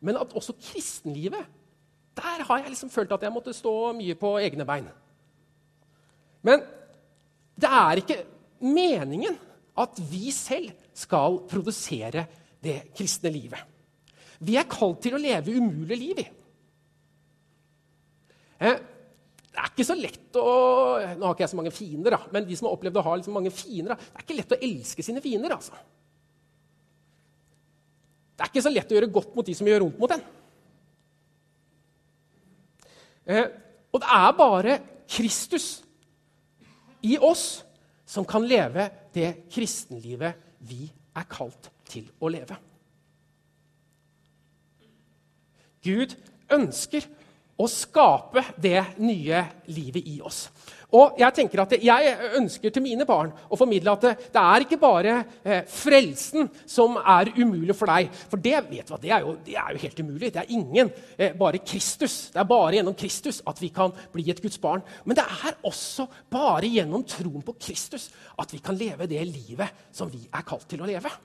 Men 0.02 0.20
at 0.20 0.34
også 0.34 0.56
kristenlivet 0.58 1.60
Der 2.18 2.44
har 2.48 2.60
jeg 2.60 2.74
liksom 2.74 2.90
følt 2.92 3.12
at 3.16 3.24
jeg 3.24 3.32
måtte 3.32 3.54
stå 3.56 3.94
mye 3.96 4.16
på 4.20 4.34
egne 4.42 4.66
bein. 4.68 4.90
Men 6.47 6.63
det 7.62 7.69
er 7.69 8.01
ikke 8.01 8.19
meningen 8.65 9.38
at 9.82 9.99
vi 10.12 10.32
selv 10.36 10.71
skal 10.97 11.41
produsere 11.49 12.25
det 12.62 12.93
kristne 12.97 13.32
livet. 13.34 13.60
Vi 14.41 14.58
er 14.58 14.69
kalt 14.69 15.01
til 15.04 15.15
å 15.17 15.21
leve 15.21 15.54
umulige 15.58 15.99
liv. 15.99 16.19
i. 16.21 16.27
det 18.62 19.60
er 19.60 19.69
ikke 19.69 19.86
så 19.86 19.95
lett 19.97 20.38
å 20.38 20.49
Nå 21.17 21.25
har 21.25 21.34
ikke 21.34 21.43
jeg 21.43 21.54
så 21.54 21.60
mange 21.60 21.73
fiender, 21.73 22.12
da, 22.12 22.21
men 22.32 22.45
de 22.45 22.56
som 22.58 22.67
har 22.67 22.75
opplevd 22.75 22.97
å 22.97 23.06
ha 23.06 23.15
liksom 23.15 23.34
mange 23.34 23.54
fiender, 23.54 23.95
det 23.95 24.17
er 24.17 24.25
ikke 24.25 24.38
lett 24.38 24.56
å 24.56 24.62
elske 24.62 25.04
sine 25.06 25.21
fiender. 25.21 25.54
altså. 25.54 25.73
Det 28.36 28.45
er 28.45 28.49
ikke 28.49 28.65
så 28.65 28.73
lett 28.73 28.91
å 28.91 28.95
gjøre 28.97 29.13
godt 29.13 29.36
mot 29.36 29.45
de 29.45 29.54
som 29.54 29.67
gjør 29.67 29.86
vondt 29.86 29.99
mot 30.01 30.13
en. 30.15 30.23
Eh, 33.32 33.47
og 33.93 34.01
det 34.01 34.13
er 34.17 34.38
bare 34.38 34.77
Kristus 35.12 35.84
i 37.02 37.18
oss 37.18 37.64
som 38.06 38.26
kan 38.28 38.46
leve 38.48 38.90
det 39.14 39.50
kristenlivet 39.52 40.58
vi 40.68 40.86
er 41.16 41.28
kalt 41.32 41.72
til 41.90 42.08
å 42.20 42.30
leve. 42.32 42.58
Gud 45.82 46.14
ønsker 46.52 47.08
å 47.62 47.68
skape 47.70 48.44
det 48.62 48.80
nye 49.02 49.42
livet 49.72 50.08
i 50.10 50.20
oss. 50.22 50.48
Og 50.91 51.19
Jeg 51.21 51.32
tenker 51.36 51.62
at 51.63 51.73
jeg 51.80 52.15
ønsker 52.36 52.73
til 52.73 52.84
mine 52.84 53.06
barn 53.08 53.30
å 53.47 53.60
formidle 53.60 53.93
at 53.93 54.01
det, 54.04 54.12
det 54.34 54.41
er 54.41 54.65
ikke 54.65 54.80
bare 54.82 55.13
eh, 55.39 55.62
frelsen 55.71 56.49
som 56.67 56.97
er 56.99 57.32
umulig 57.38 57.75
for 57.80 57.88
deg. 57.88 58.10
For 58.27 58.41
det, 58.43 58.58
vet 58.67 58.91
hva, 58.91 58.99
det, 58.99 59.13
er, 59.15 59.23
jo, 59.23 59.38
det 59.45 59.56
er 59.56 59.71
jo 59.71 59.82
helt 59.86 60.01
umulig. 60.04 60.34
Det 60.36 60.41
er 60.43 60.51
ingen. 60.51 60.91
Eh, 61.15 61.32
bare 61.39 61.63
Kristus. 61.63 62.17
Det 62.34 62.43
er 62.43 62.49
bare 62.49 62.75
gjennom 62.75 62.97
Kristus 62.99 63.39
at 63.47 63.63
vi 63.63 63.71
kan 63.71 63.95
bli 64.12 64.27
et 64.34 64.43
Guds 64.43 64.60
barn. 64.60 64.84
Men 65.08 65.21
det 65.21 65.23
er 65.23 65.62
også 65.71 66.10
bare 66.32 66.67
gjennom 66.67 67.08
troen 67.08 67.47
på 67.47 67.56
Kristus 67.56 68.10
at 68.36 68.51
vi 68.51 68.60
kan 68.60 68.75
leve 68.75 69.08
det 69.08 69.23
livet 69.32 69.88
som 69.95 70.12
vi 70.12 70.25
er 70.27 70.47
kalt 70.47 70.67
til 70.67 70.84
å 70.84 70.91
leve. 70.91 71.15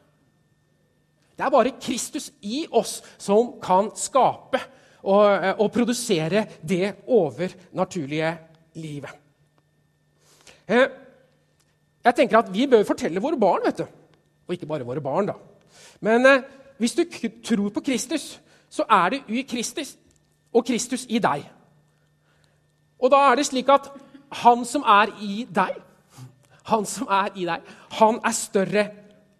Det 1.36 1.42
er 1.42 1.52
bare 1.52 1.74
Kristus 1.82 2.30
i 2.46 2.62
oss 2.70 3.00
som 3.18 3.56
kan 3.60 3.90
skape 3.98 4.62
og, 5.02 5.26
eh, 5.26 5.52
og 5.58 5.72
produsere 5.74 6.46
det 6.62 7.00
overnaturlige 7.10 8.36
livet. 8.78 9.25
Eh, 10.68 10.88
jeg 12.04 12.14
tenker 12.14 12.38
at 12.38 12.52
Vi 12.52 12.66
bør 12.66 12.84
fortelle 12.86 13.22
våre 13.22 13.38
barn, 13.38 13.62
vet 13.64 13.78
du. 13.78 13.86
og 14.46 14.54
ikke 14.54 14.66
bare 14.66 14.86
våre 14.86 15.00
barn. 15.00 15.26
da. 15.26 15.34
Men 16.00 16.26
eh, 16.26 16.42
hvis 16.78 16.94
du 16.94 17.04
tror 17.44 17.70
på 17.70 17.80
Kristus, 17.80 18.40
så 18.70 18.84
er 18.90 19.08
det 19.10 19.22
i 19.28 19.42
Kristus 19.42 19.96
og 20.52 20.64
Kristus 20.64 21.06
i 21.08 21.18
deg. 21.18 21.44
Og 22.98 23.10
da 23.10 23.16
er 23.30 23.36
det 23.36 23.46
slik 23.46 23.68
at 23.68 23.90
han 24.42 24.64
som 24.64 24.82
er 24.82 25.12
i 25.22 25.46
deg, 25.54 25.76
han 26.66 26.86
som 26.86 27.08
er 27.10 27.30
i 27.34 27.44
deg, 27.44 27.62
han 27.90 28.20
er 28.24 28.34
større 28.34 28.86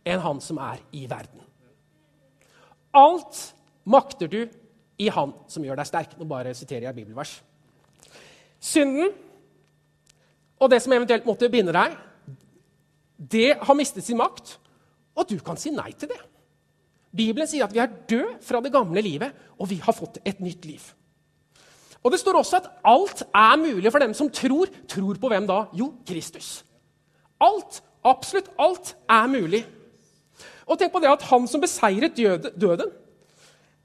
enn 0.07 0.21
han 0.21 0.41
som 0.41 0.59
er 0.59 0.79
i 0.93 1.07
verden. 1.11 1.43
Alt 2.95 3.55
makter 3.85 4.31
du 4.31 4.47
i 4.99 5.09
Han 5.13 5.35
som 5.49 5.65
gjør 5.65 5.77
deg 5.77 5.89
sterk. 5.89 6.15
Nå 6.17 6.25
bare 6.25 6.55
siterer 6.57 6.89
jeg 6.89 6.97
bibelvers. 6.97 7.43
Synden 8.61 9.13
og 10.61 10.71
det 10.73 10.81
som 10.83 10.95
eventuelt 10.97 11.27
måtte 11.29 11.51
binde 11.53 11.75
deg, 11.77 11.97
det 13.17 13.57
har 13.63 13.77
mistet 13.77 14.05
sin 14.05 14.19
makt, 14.21 14.57
og 15.17 15.29
du 15.29 15.39
kan 15.45 15.59
si 15.61 15.73
nei 15.73 15.91
til 15.97 16.11
det. 16.13 16.21
Bibelen 17.17 17.49
sier 17.49 17.65
at 17.65 17.73
vi 17.73 17.81
er 17.81 17.93
død 18.09 18.41
fra 18.45 18.61
det 18.61 18.73
gamle 18.75 19.01
livet, 19.05 19.33
og 19.57 19.71
vi 19.71 19.79
har 19.81 19.97
fått 19.97 20.21
et 20.25 20.41
nytt 20.45 20.67
liv. 20.69 20.83
Og 22.05 22.13
Det 22.13 22.21
står 22.21 22.39
også 22.39 22.61
at 22.61 22.69
alt 22.87 23.23
er 23.35 23.57
mulig 23.59 23.91
for 23.91 23.99
dem 23.99 24.13
som 24.15 24.29
tror. 24.31 24.71
Tror 24.87 25.19
på 25.19 25.29
hvem 25.33 25.47
da? 25.49 25.65
Jo, 25.75 25.89
Kristus. 26.07 26.61
Alt, 27.43 27.81
absolutt 28.05 28.53
alt, 28.63 28.93
er 29.11 29.27
mulig. 29.27 29.65
Og 30.67 30.79
tenk 30.79 30.93
på 30.93 31.03
det 31.03 31.11
at 31.11 31.27
han 31.27 31.49
som 31.51 31.63
beseiret 31.63 32.15
døden, 32.15 32.93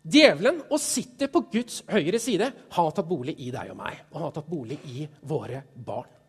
djevelen, 0.05 0.61
og 0.69 0.79
sitter 0.81 1.31
på 1.33 1.47
Guds 1.51 1.81
høyre 1.89 2.21
side, 2.21 2.51
har 2.77 2.93
tatt 2.93 3.09
bolig 3.09 3.39
i 3.41 3.49
deg 3.53 3.73
og 3.73 3.79
meg. 3.81 4.05
Og 4.13 4.25
har 4.27 4.35
tatt 4.37 4.49
bolig 4.49 4.77
i 4.91 5.07
våre 5.25 5.63
barn. 5.73 6.20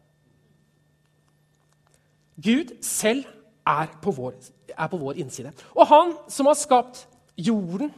Gud 2.43 2.75
selv 2.85 3.27
er 3.67 3.93
på, 4.03 4.11
vår, 4.11 4.35
er 4.75 4.89
på 4.91 4.99
vår 4.99 5.21
innside. 5.23 5.53
Og 5.77 5.87
han 5.87 6.17
som 6.33 6.49
har 6.51 6.59
skapt 6.59 7.05
jorden 7.39 7.93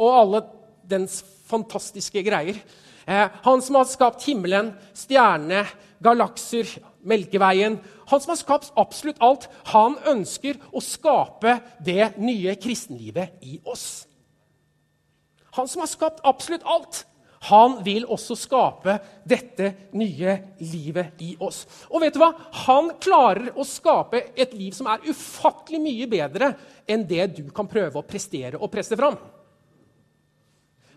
og 0.00 0.14
alle 0.16 0.42
dens 0.88 1.20
fantastiske 1.48 2.22
greier, 2.24 2.56
eh, 3.06 3.28
han 3.44 3.62
som 3.62 3.76
har 3.78 3.90
skapt 3.90 4.24
himmelen, 4.26 4.72
stjernene, 4.96 5.66
galakser, 6.02 6.66
Melkeveien 7.02 7.80
Han 8.12 8.20
som 8.20 8.30
har 8.30 8.38
skapt 8.38 8.72
absolutt 8.76 9.20
alt, 9.24 9.48
han 9.72 9.96
ønsker 10.06 10.58
å 10.70 10.82
skape 10.84 11.54
det 11.80 12.12
nye 12.20 12.52
kristenlivet 12.60 13.40
i 13.40 13.56
oss. 13.64 14.04
Han 15.56 15.68
som 15.68 15.80
har 15.80 15.88
skapt 15.88 16.20
absolutt 16.28 16.66
alt, 16.68 17.06
han 17.48 17.78
vil 17.82 18.04
også 18.06 18.36
skape 18.38 18.96
dette 19.26 19.72
nye 19.98 20.36
livet 20.62 21.22
i 21.26 21.32
oss. 21.42 21.64
Og 21.90 22.04
vet 22.04 22.14
du 22.14 22.20
hva? 22.22 22.30
Han 22.68 22.92
klarer 23.02 23.50
å 23.58 23.66
skape 23.66 24.28
et 24.38 24.54
liv 24.54 24.74
som 24.76 24.86
er 24.92 25.02
ufattelig 25.08 25.80
mye 25.82 26.06
bedre 26.10 26.52
enn 26.86 27.02
det 27.08 27.26
du 27.40 27.44
kan 27.54 27.66
prøve 27.70 27.98
å 27.98 28.06
prestere 28.06 28.60
og 28.60 28.70
presse 28.70 28.98
fram. 28.98 29.18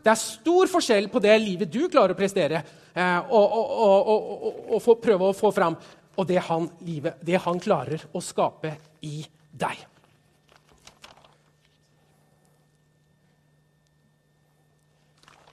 Det 0.05 0.13
er 0.13 0.21
stor 0.21 0.69
forskjell 0.69 1.09
på 1.09 1.21
det 1.23 1.33
livet 1.41 1.71
du 1.73 1.87
klarer 1.89 2.13
å 2.13 2.19
prestere 2.19 2.61
eh, 2.61 3.19
og, 3.25 3.57
og, 3.57 4.13
og, 4.13 4.77
og, 4.77 4.91
prøve 5.01 5.31
å 5.31 5.33
få 5.33 5.49
fram, 5.49 5.79
og 6.13 6.29
det 6.29 6.43
han, 6.45 6.69
livet, 6.85 7.17
det 7.25 7.41
han 7.41 7.57
klarer 7.59 8.05
å 8.13 8.21
skape 8.21 8.75
i 9.01 9.25
deg. 9.49 9.81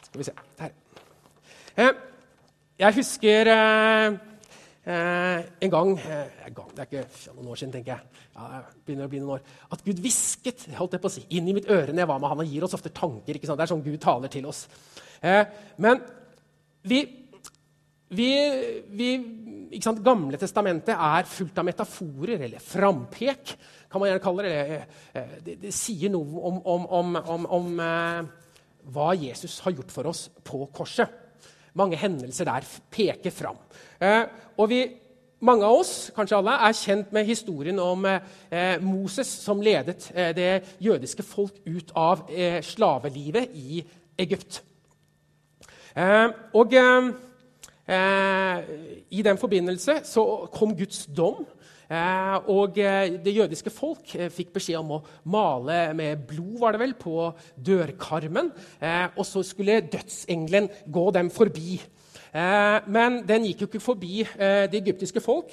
Skal 0.04 0.20
vi 0.20 0.28
se 0.28 0.51
jeg 1.76 2.96
husker 2.98 3.48
eh, 3.52 4.16
eh, 4.84 5.44
en 5.64 5.72
gang 5.72 5.92
Det 5.96 6.82
er 6.82 6.88
ikke 6.88 7.34
noen 7.36 7.52
år 7.52 7.60
siden, 7.60 7.72
tenker 7.76 7.94
jeg. 7.94 8.24
Ja, 8.32 8.62
begynner 8.84 9.08
å 9.08 9.12
bli 9.12 9.20
noen 9.22 9.36
år, 9.36 9.46
At 9.72 9.84
Gud 9.86 10.00
hvisket 10.02 10.66
holdt 10.78 10.96
jeg 10.96 11.04
på 11.04 11.10
å 11.10 11.14
si, 11.14 11.24
inn 11.36 11.48
i 11.48 11.56
mitt 11.56 11.70
øre 11.70 11.92
når 11.92 12.04
jeg 12.04 12.10
var 12.10 12.20
med 12.22 12.32
han. 12.32 12.42
Han 12.42 12.50
gir 12.52 12.66
oss 12.66 12.76
ofte 12.76 12.92
tanker. 12.94 13.36
ikke 13.36 13.48
sant? 13.48 13.60
Det 13.60 13.66
er 13.66 13.72
sånn 13.74 13.86
Gud 13.86 14.00
taler 14.02 14.32
til 14.32 14.48
oss. 14.50 14.66
men 15.76 16.02
vi, 16.82 16.98
vi, 18.10 18.30
vi 18.90 19.10
ikke 19.70 19.86
sant? 19.86 20.02
Gamle 20.04 20.40
testamentet 20.40 20.96
er 20.96 21.30
fullt 21.30 21.62
av 21.62 21.68
metaforer, 21.68 22.46
eller 22.48 22.64
frampek, 22.64 23.54
kan 23.92 24.02
man 24.02 24.10
gjerne 24.10 24.24
kalle 24.24 24.48
det. 24.48 24.82
Det, 25.46 25.56
det 25.62 25.74
sier 25.76 26.10
noe 26.10 26.42
om, 26.50 26.58
om, 26.66 27.16
om, 27.22 27.48
om 27.60 27.82
hva 28.92 29.12
Jesus 29.14 29.60
har 29.62 29.76
gjort 29.76 29.94
for 29.94 30.10
oss 30.10 30.26
på 30.42 30.64
korset 30.74 31.21
mange 31.78 31.96
hendelser 31.96 32.48
der 32.48 32.66
peker 32.92 33.30
fram. 33.30 33.56
Eh, 34.00 34.24
og 34.58 34.68
vi, 34.70 34.82
mange 35.40 35.66
av 35.66 35.80
oss 35.80 36.10
kanskje 36.16 36.38
alle, 36.38 36.58
er 36.66 36.76
kjent 36.76 37.12
med 37.12 37.28
historien 37.28 37.78
om 37.82 38.06
eh, 38.08 38.76
Moses 38.82 39.30
som 39.42 39.62
ledet 39.62 40.10
eh, 40.14 40.34
det 40.36 40.50
jødiske 40.82 41.22
folk 41.26 41.62
ut 41.66 41.92
av 41.96 42.26
eh, 42.30 42.60
slavelivet 42.64 43.50
i 43.54 43.82
Egypt. 44.18 44.62
Eh, 45.96 46.28
og 46.54 46.74
eh, 46.76 47.10
i 49.10 49.22
den 49.24 49.38
forbindelse 49.38 50.00
så 50.08 50.24
kom 50.52 50.76
Guds 50.76 51.06
dom 51.06 51.44
Eh, 51.44 51.61
og 52.48 52.78
eh, 52.80 53.18
det 53.20 53.34
jødiske 53.36 53.70
folk 53.72 54.14
eh, 54.16 54.30
fikk 54.32 54.54
beskjed 54.54 54.78
om 54.80 54.94
å 54.96 55.02
male 55.28 55.92
med 55.96 56.22
blod 56.28 56.60
var 56.62 56.72
det 56.72 56.82
vel, 56.82 56.94
på 56.96 57.32
dørkarmen. 57.56 58.52
og 59.16 59.24
så 59.26 59.42
skulle 59.44 59.82
dødsengelen 59.92 60.68
gå 60.86 61.10
dem 61.10 61.30
forbi. 61.30 61.80
men 62.86 63.22
den 63.28 63.44
gikk 63.44 63.60
jo 63.60 63.66
ikke 63.68 63.80
forbi 63.80 64.24
det 64.24 64.78
egyptiske 64.78 65.20
folk. 65.20 65.52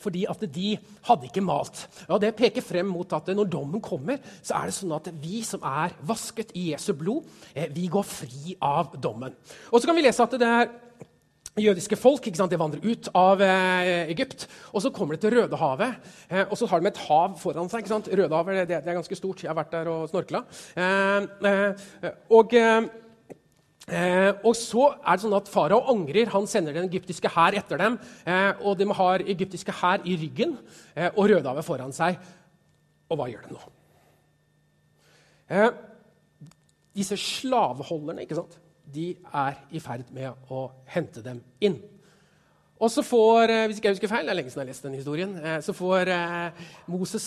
Fordi 0.00 0.24
at 0.30 0.44
de 0.54 0.78
hadde 1.08 1.26
ikke 1.28 1.44
malt. 1.44 1.88
Og 2.08 2.20
Det 2.20 2.34
peker 2.34 2.62
frem 2.62 2.86
mot 2.86 3.12
at 3.12 3.26
når 3.34 3.44
dommen 3.44 3.80
kommer, 3.80 4.16
så 4.42 4.54
er 4.60 4.70
det 4.70 4.74
sånn 4.74 4.94
at 4.96 5.10
vi 5.20 5.42
som 5.42 5.62
er 5.62 5.96
vasket 6.06 6.54
i 6.54 6.70
Jesu 6.70 6.92
blod, 6.94 7.26
vi 7.74 7.88
går 7.88 8.06
fri 8.06 8.56
av 8.60 8.94
dommen. 8.96 9.34
Og 9.72 9.80
så 9.80 9.86
kan 9.86 9.96
vi 9.96 10.06
lese 10.06 10.22
at 10.22 10.38
det 10.38 10.48
er 10.48 10.70
jødiske 11.58 11.98
folk 11.98 12.26
ikke 12.26 12.38
sant? 12.38 12.52
De 12.52 12.58
vandrer 12.60 12.84
ut 12.84 13.10
av 13.16 13.42
eh, 13.42 14.06
Egypt. 14.12 14.46
og 14.72 14.82
Så 14.84 14.92
kommer 14.94 15.16
de 15.16 15.24
til 15.24 15.34
Rødehavet, 15.34 16.10
eh, 16.30 16.44
og 16.46 16.56
så 16.58 16.68
har 16.70 16.80
de 16.80 16.90
et 16.90 17.04
hav 17.08 17.36
foran 17.40 17.68
seg. 17.70 17.82
ikke 17.82 17.94
sant? 17.94 18.08
Rødehavet 18.08 18.68
det, 18.68 18.80
det 18.84 18.90
er 18.90 18.98
ganske 19.00 19.18
stort. 19.18 19.42
Jeg 19.42 19.50
har 19.50 19.58
vært 19.58 19.74
der 19.74 19.90
og 19.90 20.08
snorkla. 20.12 20.44
Eh, 20.76 21.26
eh 21.50 22.12
og, 22.30 22.54
eh, 22.54 24.32
og, 24.44 24.54
så 24.54 24.86
er 24.94 25.18
det 25.18 25.24
sånn 25.24 25.36
at 25.40 25.50
farao 25.50 25.82
angrer. 25.90 26.30
Han 26.30 26.46
sender 26.46 26.76
den 26.76 26.88
egyptiske 26.88 27.32
hær 27.34 27.58
etter 27.58 27.82
dem. 27.82 27.98
Eh, 28.24 28.52
og 28.62 28.78
de 28.78 28.86
har 28.86 29.26
egyptiske 29.26 29.74
hær 29.82 30.06
i 30.06 30.16
ryggen 30.20 30.56
og 31.16 31.24
Rødehavet 31.26 31.66
foran 31.66 31.92
seg. 31.92 32.20
Og 33.10 33.18
hva 33.18 33.30
gjør 33.30 33.46
de 33.48 33.58
nå? 33.58 33.70
disse 36.94 37.16
slaveholderne 37.18 38.22
ikke 38.22 38.36
sant? 38.38 38.59
De 38.92 39.12
er 39.32 39.62
i 39.70 39.82
ferd 39.82 40.10
med 40.14 40.52
å 40.52 40.68
hente 40.90 41.24
dem 41.24 41.42
inn. 41.60 41.80
Og 42.80 42.88
så 42.88 43.02
får 43.04 43.52
eh, 43.52 43.62
hvis 43.68 43.78
ikke 43.78 43.90
jeg 43.90 43.96
husker 43.98 44.08
feil, 44.08 44.24
det 44.24 44.32
er 44.32 44.38
lenge 44.38 44.52
siden 44.52 44.62
jeg 44.62 44.70
har 44.70 44.72
lest 44.72 44.84
den 44.86 44.96
historien, 44.96 45.32
eh, 45.36 45.58
så 45.60 45.74
får 45.76 46.08
eh, 46.14 46.68
Moses 46.88 47.24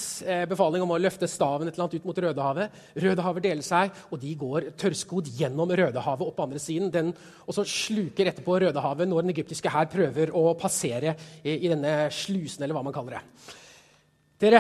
befaling 0.50 0.82
om 0.82 0.94
å 0.96 0.98
løfte 0.98 1.30
staven 1.30 1.70
et 1.70 1.76
eller 1.76 1.86
annet 1.86 2.00
ut 2.02 2.08
mot 2.10 2.22
Rødehavet. 2.26 2.80
Rødehavet 3.04 3.46
deler 3.46 3.66
seg, 3.66 3.94
og 4.10 4.22
de 4.24 4.32
går 4.40 4.72
tørrskodd 4.82 5.30
gjennom 5.38 5.70
Rødehavet 5.78 6.32
opp 6.32 6.42
andre 6.42 6.62
siden. 6.62 6.90
Den, 6.94 7.12
og 7.46 7.60
sluker 7.70 8.32
etterpå 8.32 8.58
Rødehavet 8.64 9.12
når 9.12 9.28
den 9.28 9.36
egyptiske 9.36 9.70
hær 9.70 9.92
prøver 9.94 10.34
å 10.34 10.56
passere 10.58 11.14
i, 11.44 11.54
i, 11.54 11.70
denne 11.70 12.10
slusen, 12.14 12.66
eller 12.66 12.80
hva 12.80 12.86
man 12.90 12.96
kaller 12.96 13.20
det. 13.20 13.24
Dere, 14.44 14.60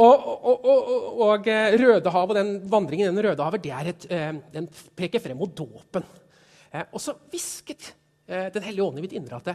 og, 0.00 0.24
og, 0.32 0.64
og, 0.64 1.20
og 1.28 1.52
Rødehavet 1.84 2.32
og 2.32 2.40
den 2.40 2.56
vandringen 2.72 3.20
i 3.20 3.28
Rødehavet 3.28 3.68
det 3.68 3.76
et, 3.92 4.10
den 4.56 4.72
peker 4.96 5.20
frem 5.22 5.36
mot 5.44 5.52
dåpen. 5.60 6.08
Eh, 6.72 6.88
og 6.88 7.00
så 7.02 7.14
hvisket 7.28 7.92
eh, 8.26 8.48
Den 8.52 8.64
hellige 8.64 8.86
ånd 8.86 9.00
i 9.00 9.04
mitt 9.04 9.16
indre 9.16 9.40
at 9.40 9.54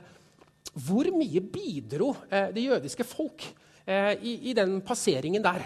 hvor 0.77 1.07
mye 1.09 1.41
bidro 1.41 2.11
eh, 2.29 2.51
det 2.53 2.67
jødiske 2.67 3.05
folk 3.07 3.47
i, 3.87 4.49
i, 4.49 4.53
den 4.53 4.81
passeringen 4.83 5.39
der? 5.41 5.63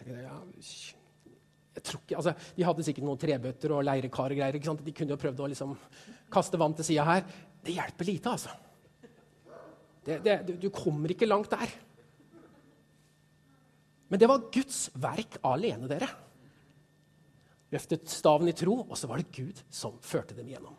Jeg, 0.00 1.82
tror 1.84 2.00
ikke, 2.00 2.16
altså, 2.16 2.32
De 2.56 2.64
hadde 2.64 2.86
sikkert 2.86 3.04
noen 3.04 3.20
trebøtter 3.20 3.74
og 3.76 3.84
leirekar. 3.84 4.32
og 4.32 4.40
greier, 4.40 4.56
ikke 4.56 4.70
sant? 4.70 4.80
De 4.80 4.94
kunne 4.96 5.12
jo 5.12 5.18
prøvd 5.20 5.42
å 5.44 5.50
liksom, 5.52 5.74
kaste 6.32 6.56
vann 6.58 6.72
til 6.78 6.88
sida 6.88 7.04
her. 7.04 7.28
Det 7.60 7.76
hjelper 7.76 8.08
lite, 8.08 8.32
altså. 8.32 8.56
Det, 10.08 10.16
det, 10.24 10.38
du 10.64 10.70
kommer 10.72 11.12
ikke 11.12 11.28
langt 11.28 11.52
der. 11.52 11.76
Men 14.08 14.24
det 14.24 14.32
var 14.32 14.48
Guds 14.48 14.80
verk 14.96 15.36
alene, 15.44 15.92
dere 15.92 16.08
løftet 17.70 18.08
staven 18.10 18.50
i 18.50 18.56
tro, 18.56 18.80
og 18.82 18.96
så 18.98 19.08
var 19.10 19.20
det 19.20 19.30
Gud 19.34 19.60
som 19.72 19.98
førte 20.02 20.36
dem 20.36 20.48
gjennom. 20.50 20.74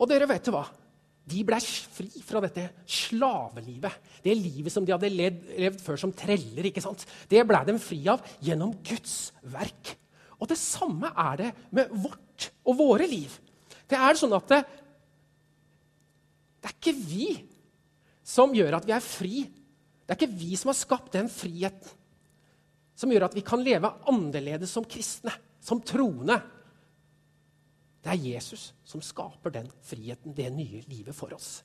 Og 0.00 0.08
dere 0.10 0.28
vet 0.30 0.48
jo 0.48 0.54
hva? 0.56 0.64
De 1.22 1.44
ble 1.46 1.58
fri 1.62 2.08
fra 2.26 2.40
dette 2.42 2.64
slavelivet. 2.90 3.98
Det 4.24 4.34
livet 4.34 4.74
som 4.74 4.86
de 4.86 4.94
hadde 4.94 5.12
levd, 5.12 5.78
før 5.84 6.00
som 6.00 6.14
treller. 6.16 6.66
ikke 6.66 6.82
sant? 6.82 7.04
Det 7.30 7.44
ble 7.46 7.60
de 7.68 7.76
fri 7.78 8.00
av 8.10 8.24
gjennom 8.42 8.74
Guds 8.82 9.30
verk. 9.52 9.94
Og 10.42 10.50
det 10.50 10.58
samme 10.58 11.12
er 11.14 11.38
det 11.38 11.50
med 11.70 11.94
vårt 11.94 12.48
og 12.66 12.78
våre 12.80 13.06
liv. 13.06 13.30
Det 13.86 13.98
er 14.00 14.18
sånn 14.18 14.34
at 14.34 14.48
det, 14.50 14.60
det 16.58 16.70
er 16.72 16.78
ikke 16.80 16.98
vi 16.98 17.28
som 18.26 18.54
gjør 18.56 18.80
at 18.80 18.88
vi 18.88 18.96
er 18.96 19.04
fri. 19.04 19.44
Det 20.02 20.10
er 20.10 20.18
ikke 20.18 20.40
vi 20.42 20.56
som 20.58 20.72
har 20.72 20.80
skapt 20.80 21.14
den 21.14 21.30
friheten 21.30 22.00
som 22.98 23.12
gjør 23.12 23.26
at 23.28 23.36
vi 23.36 23.44
kan 23.46 23.62
leve 23.64 23.90
annerledes 24.10 24.72
som 24.74 24.86
kristne, 24.88 25.32
som 25.62 25.80
troende. 25.84 26.38
Det 28.02 28.12
er 28.12 28.24
Jesus 28.34 28.72
som 28.84 29.02
skaper 29.04 29.54
den 29.54 29.68
friheten, 29.86 30.34
det 30.34 30.50
nye 30.52 30.82
livet 30.90 31.16
for 31.16 31.32
oss. 31.36 31.60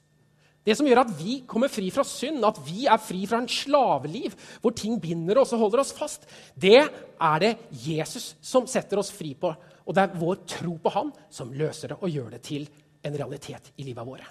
Det 0.68 0.76
som 0.76 0.88
gjør 0.88 1.06
at 1.06 1.12
vi 1.16 1.38
kommer 1.48 1.72
fri 1.72 1.88
fra 1.96 2.04
synd, 2.04 2.44
at 2.44 2.58
vi 2.68 2.90
er 2.92 3.00
fri 3.00 3.22
fra 3.30 3.40
en 3.40 3.48
slaveliv 3.48 4.34
hvor 4.60 4.74
ting 4.76 4.98
binder 5.00 5.40
oss 5.40 5.54
og 5.56 5.62
holder 5.64 5.80
oss 5.86 5.94
fast, 5.96 6.28
det 6.60 6.82
er 6.84 7.38
det 7.40 7.54
Jesus 7.86 8.34
som 8.44 8.68
setter 8.68 9.00
oss 9.00 9.14
fri 9.16 9.32
på. 9.40 9.54
Og 9.88 9.96
det 9.96 10.04
er 10.04 10.20
vår 10.20 10.42
tro 10.58 10.76
på 10.84 10.92
Han 10.92 11.14
som 11.32 11.54
løser 11.56 11.94
det 11.94 12.02
og 12.02 12.12
gjør 12.12 12.36
det 12.36 12.42
til 12.44 12.68
en 13.08 13.16
realitet 13.16 13.72
i 13.80 13.88
livet 13.88 14.10
våre. 14.10 14.28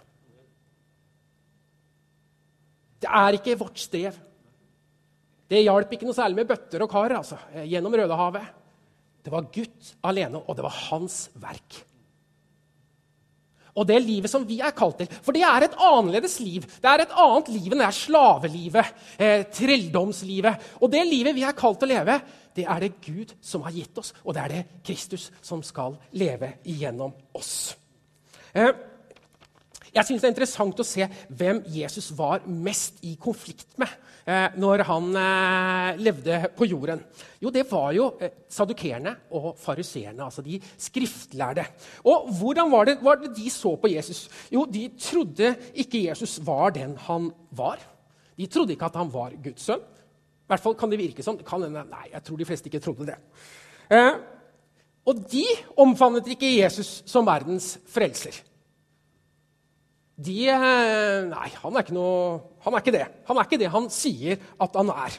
Det 3.00 3.09
er 3.09 3.38
ikke 3.38 3.56
vårt 3.61 3.80
strev. 3.80 4.16
Det 5.46 5.62
hjalp 5.62 5.92
ikke 5.94 6.09
noe 6.09 6.16
særlig 6.16 6.40
med 6.40 6.48
bøtter 6.50 6.82
og 6.82 6.90
kar 6.90 7.14
altså, 7.20 7.38
eh, 7.54 7.66
gjennom 7.70 7.94
Rødehavet. 7.94 8.54
Det 9.26 9.32
var 9.35 9.50
Gud 9.50 9.92
alene, 10.06 10.42
og 10.42 10.56
det 10.56 10.64
var 10.66 10.80
hans 10.87 11.18
verk. 11.42 11.78
Og 13.76 13.85
det 13.85 13.98
livet 14.00 14.32
som 14.32 14.46
vi 14.48 14.56
er 14.64 14.72
kalt 14.76 15.02
til. 15.02 15.09
For 15.20 15.37
det 15.37 15.42
er 15.44 15.66
et 15.66 15.76
annerledes 15.76 16.38
liv. 16.40 16.64
Det 16.64 16.88
er 16.88 17.04
et 17.04 17.14
annet 17.20 17.50
liv 17.52 17.74
enn 17.74 17.82
det 17.82 17.88
er 17.90 17.96
slavelivet, 17.98 18.92
eh, 19.18 19.42
trelldomslivet. 19.52 20.68
Og 20.80 20.90
det 20.90 21.04
livet 21.04 21.37
vi 21.37 21.44
er 21.44 21.59
kalt 21.59 21.82
til 21.82 21.90
å 21.90 21.94
leve, 21.94 22.20
det 22.56 22.64
er 22.64 22.80
det 22.80 22.94
Gud 23.04 23.35
som 23.44 23.66
har 23.66 23.74
gitt 23.76 23.98
oss, 24.00 24.14
og 24.24 24.32
det 24.32 24.42
er 24.42 24.54
det 24.54 24.62
Kristus 24.87 25.28
som 25.44 25.61
skal 25.62 25.98
leve 26.16 26.54
igjennom 26.64 27.12
oss. 27.37 27.76
Eh, 28.54 28.72
jeg 29.96 30.04
synes 30.04 30.22
Det 30.22 30.28
er 30.28 30.35
interessant 30.35 30.82
å 30.82 30.87
se 30.87 31.06
hvem 31.38 31.62
Jesus 31.72 32.11
var 32.16 32.44
mest 32.44 33.00
i 33.06 33.14
konflikt 33.20 33.78
med 33.80 33.88
eh, 34.28 34.52
når 34.61 34.85
han 34.90 35.09
eh, 35.16 36.00
levde 36.02 36.40
på 36.56 36.68
jorden. 36.68 37.00
Jo, 37.40 37.52
det 37.54 37.64
var 37.70 37.94
jo 37.96 38.11
eh, 38.20 38.35
sadukerene 38.52 39.14
og 39.37 39.54
fariseerne, 39.61 40.26
altså 40.26 40.44
de 40.44 40.59
skriftlærde. 40.61 41.64
Og 42.04 42.28
hvordan 42.38 42.72
var 42.72 42.88
det, 42.88 42.98
var 43.04 43.20
det 43.22 43.32
de 43.38 43.48
så 43.52 43.72
på 43.80 43.90
Jesus? 43.92 44.26
Jo, 44.52 44.66
de 44.68 44.88
trodde 45.00 45.54
ikke 45.72 46.04
Jesus 46.04 46.38
var 46.44 46.74
den 46.76 46.96
han 47.06 47.30
var. 47.56 47.80
De 48.37 48.48
trodde 48.52 48.76
ikke 48.76 48.90
at 48.90 48.98
han 49.00 49.12
var 49.12 49.37
Guds 49.40 49.64
sønn. 49.64 49.80
I 49.80 50.52
hvert 50.52 50.62
fall 50.62 50.76
kan 50.78 50.92
det 50.92 51.00
virke 51.00 51.24
sånn. 51.24 51.40
Nei, 51.40 52.11
jeg 52.12 52.22
tror 52.22 52.38
de 52.38 52.46
fleste 52.46 52.68
ikke 52.68 52.82
trodde 52.85 53.09
det. 53.09 53.16
Eh, 53.96 54.12
og 55.06 55.24
de 55.32 55.46
omfavnet 55.80 56.28
ikke 56.35 56.52
Jesus 56.59 57.00
som 57.09 57.26
verdens 57.26 57.76
frelser 57.88 58.42
de 60.16 60.48
eh, 60.48 61.29
Nei, 61.29 61.50
han 61.61 61.76
er, 61.76 61.90
noe, 61.92 62.40
han 62.64 62.74
er 62.74 62.85
ikke 62.85 62.94
det. 62.94 63.07
Han 63.29 63.37
er 63.37 63.48
ikke 63.48 63.59
det 63.61 63.72
han 63.72 63.90
sier 63.92 64.38
at 64.62 64.76
han 64.81 64.88
er. 64.94 65.12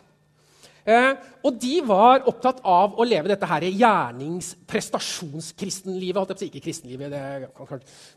Eh, 0.87 1.11
og 1.43 1.57
de 1.59 1.81
var 1.83 2.23
opptatt 2.31 2.61
av 2.63 2.93
å 2.95 3.03
leve 3.05 3.27
dette 3.29 3.45
her 3.49 3.61
gjerningsprestasjonskristenlivet. 3.67 6.41
Ikke 6.47 6.63
kristenlivet, 6.63 7.11
det, 7.11 7.21
det, 7.43 7.49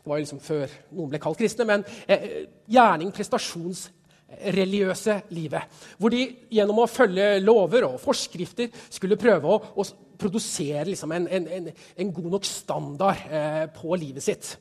var 0.07 0.17
jo 0.17 0.23
liksom 0.23 0.39
før 0.43 0.67
noen 0.95 1.09
ble 1.11 1.19
kalt 1.21 1.37
kristne, 1.41 1.65
men 1.67 1.83
eh, 2.07 2.47
gjerning, 2.71 3.11
prestasjonsreligiøse 3.13 5.21
livet. 5.35 5.63
Hvor 5.99 6.09
de 6.15 6.21
gjennom 6.55 6.79
å 6.81 6.87
følge 6.89 7.43
lover 7.43 7.83
og 7.89 7.99
forskrifter 8.01 8.67
skulle 8.87 9.19
prøve 9.19 9.45
å, 9.51 9.59
å 9.75 9.83
produsere 10.21 10.85
liksom 10.87 11.11
en, 11.15 11.27
en, 11.27 11.69
en, 11.71 12.13
god 12.13 12.29
nok 12.35 12.47
standard 12.47 13.25
eh, 13.27 13.65
på 13.73 13.97
livet 13.99 14.23
sitt. 14.23 14.53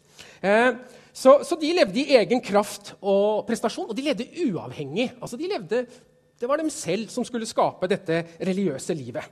Eh, 0.42 0.72
så, 1.12 1.40
så, 1.44 1.58
de 1.60 1.72
levde 1.76 2.00
i 2.00 2.16
egen 2.20 2.42
kraft 2.44 2.94
og 3.00 3.44
prestasjon, 3.48 3.90
og 3.90 3.96
de 3.96 4.06
levde 4.06 4.28
uavhengig. 4.46 5.10
Altså 5.20 5.38
de 5.40 5.50
levde, 5.50 5.84
det 6.40 6.48
var 6.48 6.60
dem 6.60 6.70
selv 6.72 7.10
som 7.12 7.26
skulle 7.26 7.48
skape 7.48 7.90
dette 7.90 8.22
religiøse 8.40 8.96
livet. 8.96 9.26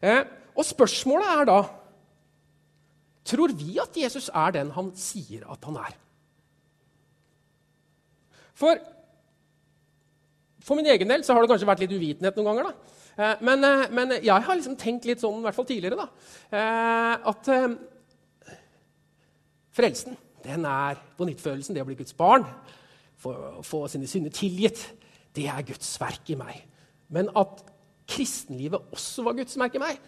Eh, 0.00 0.22
og 0.56 0.66
spørsmålet 0.66 1.36
er 1.36 1.52
da 1.52 1.60
Tror 3.30 3.52
vi 3.52 3.76
at 3.78 3.94
Jesus 3.94 4.30
er 4.32 4.54
den 4.56 4.70
han 4.74 4.86
sier 4.96 5.44
at 5.52 5.66
han 5.68 5.76
er? 5.78 5.92
For, 8.56 8.80
for 10.64 10.80
min 10.80 10.88
egen 10.90 11.12
del 11.12 11.22
så 11.22 11.36
har 11.36 11.44
det 11.44 11.50
kanskje 11.52 11.68
vært 11.68 11.84
litt 11.84 11.92
uvitenhet 11.94 12.40
noen 12.40 12.48
ganger. 12.48 12.70
da. 12.70 12.99
Eh, 13.18 13.36
men, 13.44 13.64
eh, 13.64 13.86
men, 13.90 14.14
jeg 14.22 14.46
har 14.46 14.56
liksom 14.56 14.76
tenkt 14.78 15.06
litt 15.08 15.22
sånn, 15.22 15.40
i 15.40 15.46
hvert 15.46 15.56
fall 15.56 15.68
tidligere, 15.68 15.98
da, 15.98 16.06
eh, 16.56 17.30
at 17.32 17.50
frelsen 19.76 20.16
den 20.44 20.64
er 20.64 21.00
på 21.18 21.26
nyttfølelsen, 21.28 21.76
det 21.76 21.82
å 21.82 21.88
bli 21.88 21.98
Guds 21.98 22.16
barn, 22.16 22.46
få, 23.20 23.82
sine 23.92 24.08
synder 24.08 24.32
tilgitt. 24.32 24.86
Det 25.36 25.44
er 25.52 25.66
Guds 25.68 25.90
verk 26.00 26.30
i 26.32 26.38
meg. 26.40 26.62
Men 27.12 27.28
at 27.36 27.60
kristenlivet 28.08 28.88
også 28.94 29.26
var 29.26 29.36
Guds 29.36 29.58
verk 29.60 29.76
i 29.76 29.82
meg, 29.82 29.98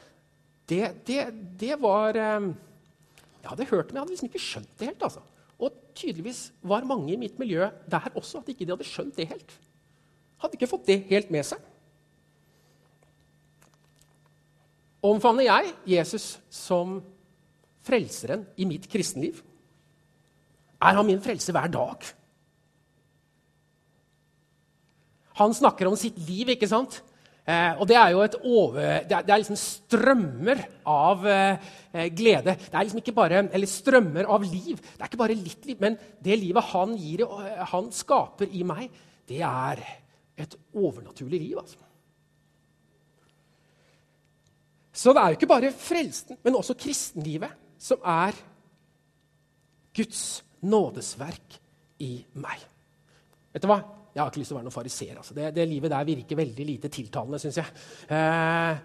det, 0.71 1.05
det, 1.05 1.27
det 1.61 1.77
var 1.83 2.15
Jeg 2.15 3.51
hadde 3.51 3.67
hørt 3.69 3.91
det, 3.91 3.93
men 3.93 3.99
jeg 3.99 4.03
hadde 4.07 4.15
liksom 4.15 4.31
ikke 4.31 4.47
skjønt 4.47 4.73
det 4.79 4.89
helt. 4.89 5.03
altså. 5.03 5.21
Og 5.61 5.77
tydeligvis 5.95 6.41
var 6.63 6.89
mange 6.89 7.13
i 7.13 7.21
mitt 7.21 7.39
miljø 7.39 7.69
der 7.91 8.09
også 8.15 8.41
at 8.41 8.49
ikke 8.49 8.65
de 8.65 8.73
hadde 8.73 8.89
skjønt 8.89 9.19
det 9.19 9.29
helt. 9.29 9.53
Hadde 10.41 10.57
ikke 10.57 10.71
fått 10.71 10.89
det 10.89 11.03
helt 11.11 11.31
med 11.35 11.45
seg. 11.45 11.61
Omfavner 15.03 15.49
jeg 15.49 15.73
Jesus 15.97 16.37
som 16.53 17.01
frelseren 17.83 18.45
i 18.55 18.67
mitt 18.69 18.87
kristenliv? 18.91 19.41
Er 20.83 20.99
han 20.99 21.07
min 21.07 21.23
frelse 21.23 21.55
hver 21.55 21.71
dag? 21.73 22.07
Han 25.41 25.55
snakker 25.57 25.89
om 25.89 25.97
sitt 25.99 26.19
liv, 26.29 26.53
ikke 26.55 26.69
sant? 26.71 27.01
Eh, 27.43 27.75
og 27.75 27.89
det 27.91 27.97
er 27.99 28.13
jo 28.15 28.21
et 28.23 28.37
over, 28.39 28.77
det 29.03 29.17
er, 29.17 29.25
det 29.27 29.33
er 29.35 29.41
liksom 29.43 29.59
strømmer 29.59 30.61
av 30.87 31.25
eh, 31.27 31.71
glede. 32.15 32.55
Det 32.55 32.77
er 32.77 32.87
liksom 32.87 33.01
ikke 33.03 33.17
bare, 33.17 33.49
Eller 33.51 33.71
strømmer 33.71 34.29
av 34.31 34.45
liv. 34.47 34.79
Det 34.79 35.01
er 35.01 35.11
ikke 35.11 35.23
bare 35.25 35.39
litt 35.39 35.67
liv, 35.67 35.81
men 35.83 35.99
det 36.23 36.39
livet 36.39 36.71
han, 36.71 36.95
gir, 36.95 37.25
han 37.73 37.91
skaper 37.95 38.55
i 38.55 38.63
meg, 38.67 38.93
det 39.27 39.43
er 39.43 39.83
et 40.39 40.55
overnaturlig 40.75 41.41
liv. 41.43 41.59
altså. 41.59 41.92
Så 44.93 45.15
det 45.17 45.23
er 45.23 45.33
jo 45.33 45.39
ikke 45.41 45.51
bare 45.51 45.73
frelsen, 45.73 46.37
men 46.45 46.59
også 46.59 46.77
kristenlivet 46.79 47.55
som 47.81 48.03
er 48.05 48.37
Guds 49.97 50.43
nådesverk 50.63 51.59
i 52.05 52.13
meg. 52.41 52.63
Vet 53.53 53.65
du 53.65 53.69
hva? 53.71 53.81
Jeg 54.13 54.21
har 54.21 54.29
ikke 54.29 54.43
lyst 54.43 54.53
til 54.53 54.57
å 54.57 54.59
være 54.59 54.69
noen 54.69 54.75
fariser. 54.75 55.15
Altså. 55.17 55.35
Det, 55.37 55.49
det, 55.57 55.65
livet 55.69 55.93
der 55.93 56.09
virker 56.09 56.39
veldig 56.39 56.67
lite 56.69 56.91
tiltalende, 56.93 57.41
syns 57.41 57.59
jeg. 57.63 57.83
Eh, 58.13 58.83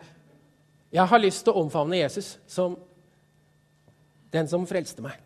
jeg 0.96 1.12
har 1.12 1.22
lyst 1.22 1.44
til 1.44 1.56
å 1.56 1.64
omfavne 1.66 2.00
Jesus 2.00 2.38
som 2.48 2.78
den 4.32 4.48
som 4.48 4.68
frelste 4.68 5.04
meg, 5.04 5.20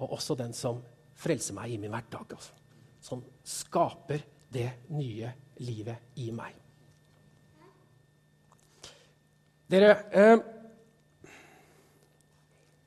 og 0.00 0.16
også 0.18 0.36
den 0.36 0.52
som 0.56 0.80
frelser 1.18 1.56
meg 1.56 1.72
i 1.72 1.80
min 1.80 1.92
hverdag. 1.92 2.36
Altså. 2.36 2.52
Som 3.00 3.24
skaper 3.48 4.24
det 4.52 4.68
nye 4.92 5.32
livet 5.64 6.20
i 6.20 6.28
meg. 6.36 6.67
Dere 9.68 9.90
eh, 10.16 10.38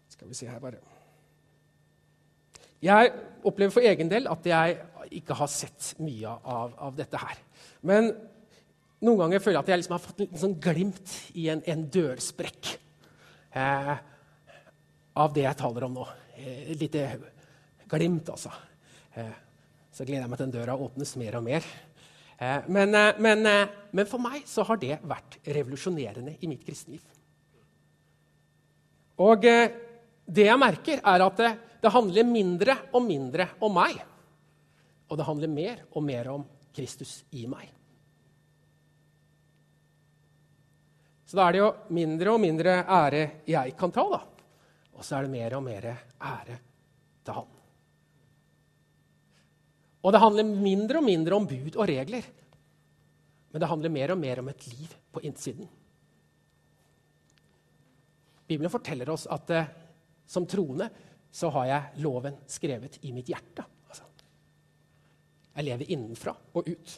Skal 0.09 0.31
vi 0.31 0.37
se 0.37 0.49
her, 0.49 0.59
bare 0.61 0.79
Jeg 2.81 3.13
opplever 3.45 3.73
for 3.73 3.85
egen 3.85 4.09
del 4.09 4.29
at 4.31 4.47
jeg 4.49 4.79
ikke 5.21 5.37
har 5.37 5.49
sett 5.51 5.93
mye 5.99 6.29
av, 6.29 6.71
av 6.87 6.93
dette 6.95 7.19
her. 7.19 7.39
Men 7.85 8.07
noen 9.03 9.19
ganger 9.19 9.41
føler 9.43 9.57
jeg 9.57 9.65
at 9.65 9.71
jeg 9.73 9.81
liksom 9.81 9.95
har 9.97 10.03
fått 10.05 10.23
en 10.23 10.39
sånn 10.39 10.55
glimt 10.61 11.13
i 11.37 11.49
en, 11.51 11.61
en 11.67 11.83
dørsprekk 11.91 12.69
eh, 13.59 13.93
av 15.19 15.33
det 15.35 15.43
jeg 15.43 15.59
taler 15.59 15.85
om 15.87 15.97
nå. 15.99 16.05
Eh, 16.37 16.71
et 16.71 16.81
lite 16.81 17.05
glimt, 17.91 18.31
altså. 18.31 18.53
Eh, 19.19 19.33
så 19.91 20.07
gleder 20.07 20.23
jeg 20.23 20.31
meg 20.31 20.39
til 20.39 20.47
den 20.47 20.55
døra 20.55 20.77
åpnes 20.79 21.15
mer 21.19 21.39
og 21.41 21.45
mer. 21.49 21.67
Eh, 22.41 22.61
men, 22.67 22.95
eh, 22.95 23.13
men, 23.17 23.45
eh, 23.45 23.67
men, 23.91 24.05
for 24.05 24.17
meg 24.17 24.47
så 24.49 24.63
har 24.65 24.79
det 24.81 24.95
vært 25.05 25.37
revolusjonerende 25.45 26.39
i 26.41 26.49
mitt 26.49 26.63
kristenliv. 26.65 27.03
Og 29.21 29.45
det 29.45 30.45
jeg 30.47 30.57
merker, 30.57 31.03
er 31.05 31.21
at 31.21 31.37
det, 31.37 31.51
det 31.83 31.91
handler 31.93 32.25
mindre 32.25 32.77
og 32.97 33.05
mindre 33.05 33.45
om 33.61 33.75
meg. 33.77 33.99
Og 35.11 35.19
det 35.19 35.27
handler 35.27 35.53
mer 35.53 35.85
og 35.91 36.01
mer 36.07 36.31
om 36.33 36.47
Kristus 36.73 37.19
i 37.37 37.45
meg. 37.51 37.69
Så 41.29 41.37
da 41.37 41.45
er 41.45 41.53
det 41.53 41.61
jo 41.61 41.71
mindre 41.93 42.33
og 42.33 42.41
mindre 42.41 42.79
ære 42.81 43.23
jeg 43.45 43.77
kan 43.77 43.93
ta, 43.93 44.07
da. 44.09 44.23
Og 44.97 45.05
så 45.05 45.19
er 45.19 45.27
det 45.27 45.35
mer 45.37 45.59
og 45.59 45.67
mer 45.69 45.91
ære 46.17 46.57
til 47.21 47.37
han. 47.37 47.60
Og 50.01 50.13
det 50.13 50.21
handler 50.21 50.47
mindre 50.49 51.01
og 51.01 51.05
mindre 51.05 51.37
om 51.37 51.45
bud 51.49 51.75
og 51.75 51.87
regler. 51.89 52.25
Men 53.51 53.61
det 53.61 53.69
handler 53.69 53.93
mer 53.93 54.13
og 54.13 54.19
mer 54.21 54.41
om 54.41 54.49
et 54.49 54.67
liv 54.71 54.95
på 55.11 55.23
innsiden. 55.27 55.67
Bibelen 58.47 58.71
forteller 58.71 59.09
oss 59.13 59.27
at 59.31 59.53
eh, 59.55 59.69
som 60.27 60.47
troende 60.49 60.89
så 61.31 61.51
har 61.55 61.69
jeg 61.69 62.03
loven 62.03 62.35
skrevet 62.51 62.97
i 63.07 63.13
mitt 63.15 63.29
hjerte. 63.31 63.63
Jeg 65.51 65.67
lever 65.67 65.91
innenfra 65.91 66.33
og 66.55 66.67
ut. 66.67 66.93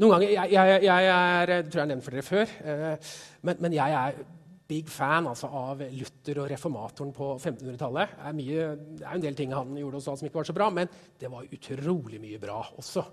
Noen 0.00 0.14
ganger, 0.14 0.30
Jeg, 0.32 0.52
jeg, 0.54 0.82
jeg 0.86 1.08
er, 1.12 1.52
tror 1.68 1.78
jeg 1.78 1.82
har 1.82 1.90
nevnt 1.90 2.06
for 2.06 2.16
dere 2.16 2.26
før, 2.26 2.54
eh, 2.64 3.10
men, 3.46 3.58
men, 3.60 3.76
jeg 3.76 3.96
er 4.00 4.22
big 4.70 4.88
fan 4.90 5.26
altså, 5.30 5.50
av 5.50 5.82
Luther 5.90 6.40
og 6.44 6.48
reformatoren 6.52 7.12
på 7.16 7.32
1500-tallet. 7.34 8.16
Det, 8.38 8.56
det, 9.00 9.04
er 9.04 9.16
en 9.16 9.24
del 9.24 9.36
ting 9.38 9.54
han 9.56 9.76
gjorde 9.76 10.00
og 10.00 10.04
sa 10.06 10.16
som 10.16 10.28
ikke 10.28 10.40
var 10.40 10.48
så 10.48 10.56
bra, 10.56 10.70
men 10.74 10.90
det 11.20 11.30
var 11.32 11.50
utrolig 11.50 12.22
mye 12.22 12.40
bra 12.42 12.62
også. 12.80 13.04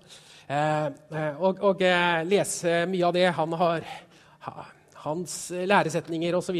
Eh, 0.46 0.88
eh 1.18 1.44
og, 1.44 1.62
og 1.66 1.84
eh, 1.84 2.24
lese 2.28 2.80
mye 2.90 3.06
av 3.10 3.16
det 3.18 3.28
han 3.36 3.60
har 3.60 3.92
hans 4.98 5.34
læresetninger 5.52 6.34
osv., 6.34 6.56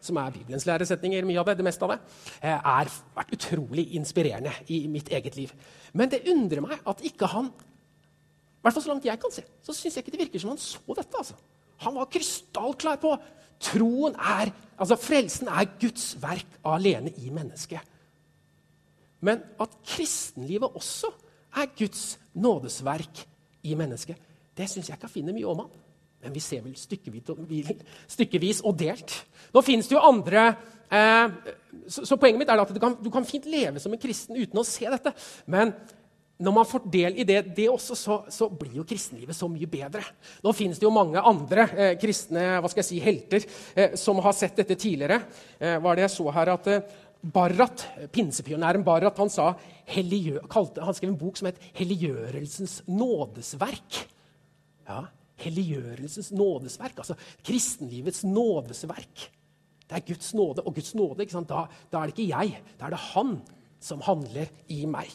som 0.00 0.18
er 0.20 0.32
Bibelens 0.32 0.64
læresetninger, 0.68 1.26
mye 1.28 1.42
av 1.42 1.50
det, 1.50 1.58
det 1.58 1.66
meste 1.66 1.84
av 1.84 1.94
det, 1.94 2.00
har 2.40 2.86
er 2.86 2.96
vært 3.16 3.36
utrolig 3.36 3.90
inspirerende 3.98 4.54
i 4.72 4.84
mitt 4.88 5.10
eget 5.12 5.36
liv. 5.36 5.52
Men 5.92 6.12
det 6.12 6.24
undrer 6.32 6.64
meg 6.64 6.80
at 6.88 7.04
ikke 7.04 7.28
han 7.34 7.52
hvert 8.64 8.78
fall 8.78 8.84
så 8.86 8.92
langt 8.94 9.04
jeg 9.08 9.20
kan 9.20 9.32
se, 9.32 9.44
så 9.64 9.76
syns 9.76 9.98
jeg 9.98 10.04
ikke 10.04 10.14
det 10.14 10.22
virker 10.24 10.42
som 10.42 10.54
han 10.54 10.60
så 10.60 10.96
dette. 10.96 11.18
altså. 11.18 11.36
Han 11.84 11.96
var 11.98 12.08
krystallklar 12.12 13.00
på 13.02 13.12
troen 13.62 14.16
er, 14.18 14.52
altså 14.78 14.98
frelsen 15.00 15.48
er 15.48 15.70
Guds 15.80 16.14
verk 16.22 16.58
alene 16.64 17.12
i 17.22 17.30
mennesket. 17.34 17.80
Men 19.24 19.40
at 19.60 19.78
kristenlivet 19.86 20.76
også 20.76 21.10
er 21.56 21.70
Guds 21.78 22.18
nådesverk 22.34 23.24
i 23.64 23.74
mennesket, 23.78 24.18
det 24.56 24.68
syns 24.70 24.88
jeg 24.88 24.98
ikke 24.98 25.08
jeg 25.08 25.16
finner 25.16 25.34
mye 25.34 25.50
om 25.50 25.64
han. 25.64 25.72
Men 26.24 26.34
vi 26.34 26.40
ser 26.40 26.62
vel 26.64 26.76
stykkevis 26.78 28.62
og, 28.64 28.78
delt. 28.78 29.16
Nå 29.52 29.62
fins 29.64 29.88
det 29.88 29.96
jo 29.96 30.04
andre 30.04 30.44
eh, 30.88 31.34
så, 31.88 32.04
så, 32.04 32.16
poenget 32.16 32.40
mitt 32.40 32.52
er 32.52 32.62
at 32.62 32.72
du 32.72 32.80
kan, 32.80 32.96
du 32.96 33.10
kan, 33.12 33.26
fint 33.28 33.44
leve 33.50 33.82
som 33.82 33.92
en 33.92 34.00
kristen 34.00 34.38
uten 34.38 34.60
å 34.60 34.64
se 34.64 34.88
dette. 34.88 35.12
Men 35.52 35.74
når 36.42 36.54
man 36.56 36.66
får 36.66 36.86
del 36.90 37.20
i 37.22 37.26
det, 37.26 37.38
det 37.54 37.68
også, 37.70 37.94
så, 37.94 38.16
så 38.32 38.48
blir 38.50 38.80
jo 38.80 38.86
kristenlivet 38.88 39.36
så 39.36 39.46
mye 39.50 39.68
bedre. 39.70 40.02
Nå 40.42 40.52
finnes 40.56 40.80
det 40.80 40.86
jo 40.86 40.94
mange 40.94 41.22
andre 41.22 41.68
eh, 41.70 41.94
kristne 42.00 42.56
hva 42.58 42.70
skal 42.70 42.82
jeg 42.82 42.88
si, 42.88 43.00
helter 43.04 43.46
eh, 43.78 43.94
som 44.00 44.18
har 44.24 44.34
sett 44.34 44.58
dette 44.58 44.74
tidligere. 44.74 45.20
Eh, 45.60 45.78
var 45.82 45.94
det 45.94 46.08
jeg 46.08 46.14
så 46.16 46.26
her 46.34 46.50
at 46.56 46.70
eh, 46.72 46.96
Barrat, 47.24 47.86
Pinsepionæren 48.12 48.82
Barrat 48.84 49.16
han, 49.22 49.30
sa, 49.32 49.54
kalte, 49.88 50.82
han 50.84 50.96
skrev 50.96 51.14
en 51.14 51.20
bok 51.22 51.38
som 51.40 51.48
het 51.48 51.62
'Helliggjørelsens 51.72 52.82
nådesverk'. 52.84 54.02
Ja, 54.84 55.06
helliggjørelsens 55.40 56.32
nådesverk. 56.36 56.98
Altså 57.00 57.16
kristenlivets 57.44 58.24
nådesverk. 58.24 59.30
Det 59.88 59.96
er 59.96 60.06
Guds 60.06 60.34
nåde. 60.34 60.62
Og 60.66 60.74
Guds 60.74 60.94
nåde, 60.94 61.24
da, 61.24 61.66
da, 61.92 62.02
er 62.02 62.10
det 62.10 62.18
ikke 62.18 62.28
jeg, 62.28 62.60
da 62.80 62.86
er 62.86 62.90
det 62.90 63.06
Han 63.14 63.38
som 63.80 64.00
handler 64.04 64.48
i 64.68 64.84
meg. 64.88 65.12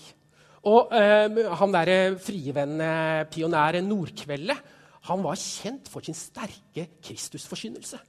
Og 0.68 0.92
eh, 0.92 1.40
han 1.62 1.74
derre 1.74 2.00
frievennpionæren 2.20 3.88
Nordkveldet 3.88 4.76
han 5.10 5.22
var 5.24 5.40
kjent 5.40 5.88
for 5.90 6.04
sin 6.04 6.18
sterke 6.18 6.86
Kristusforkynnelse. 7.02 8.00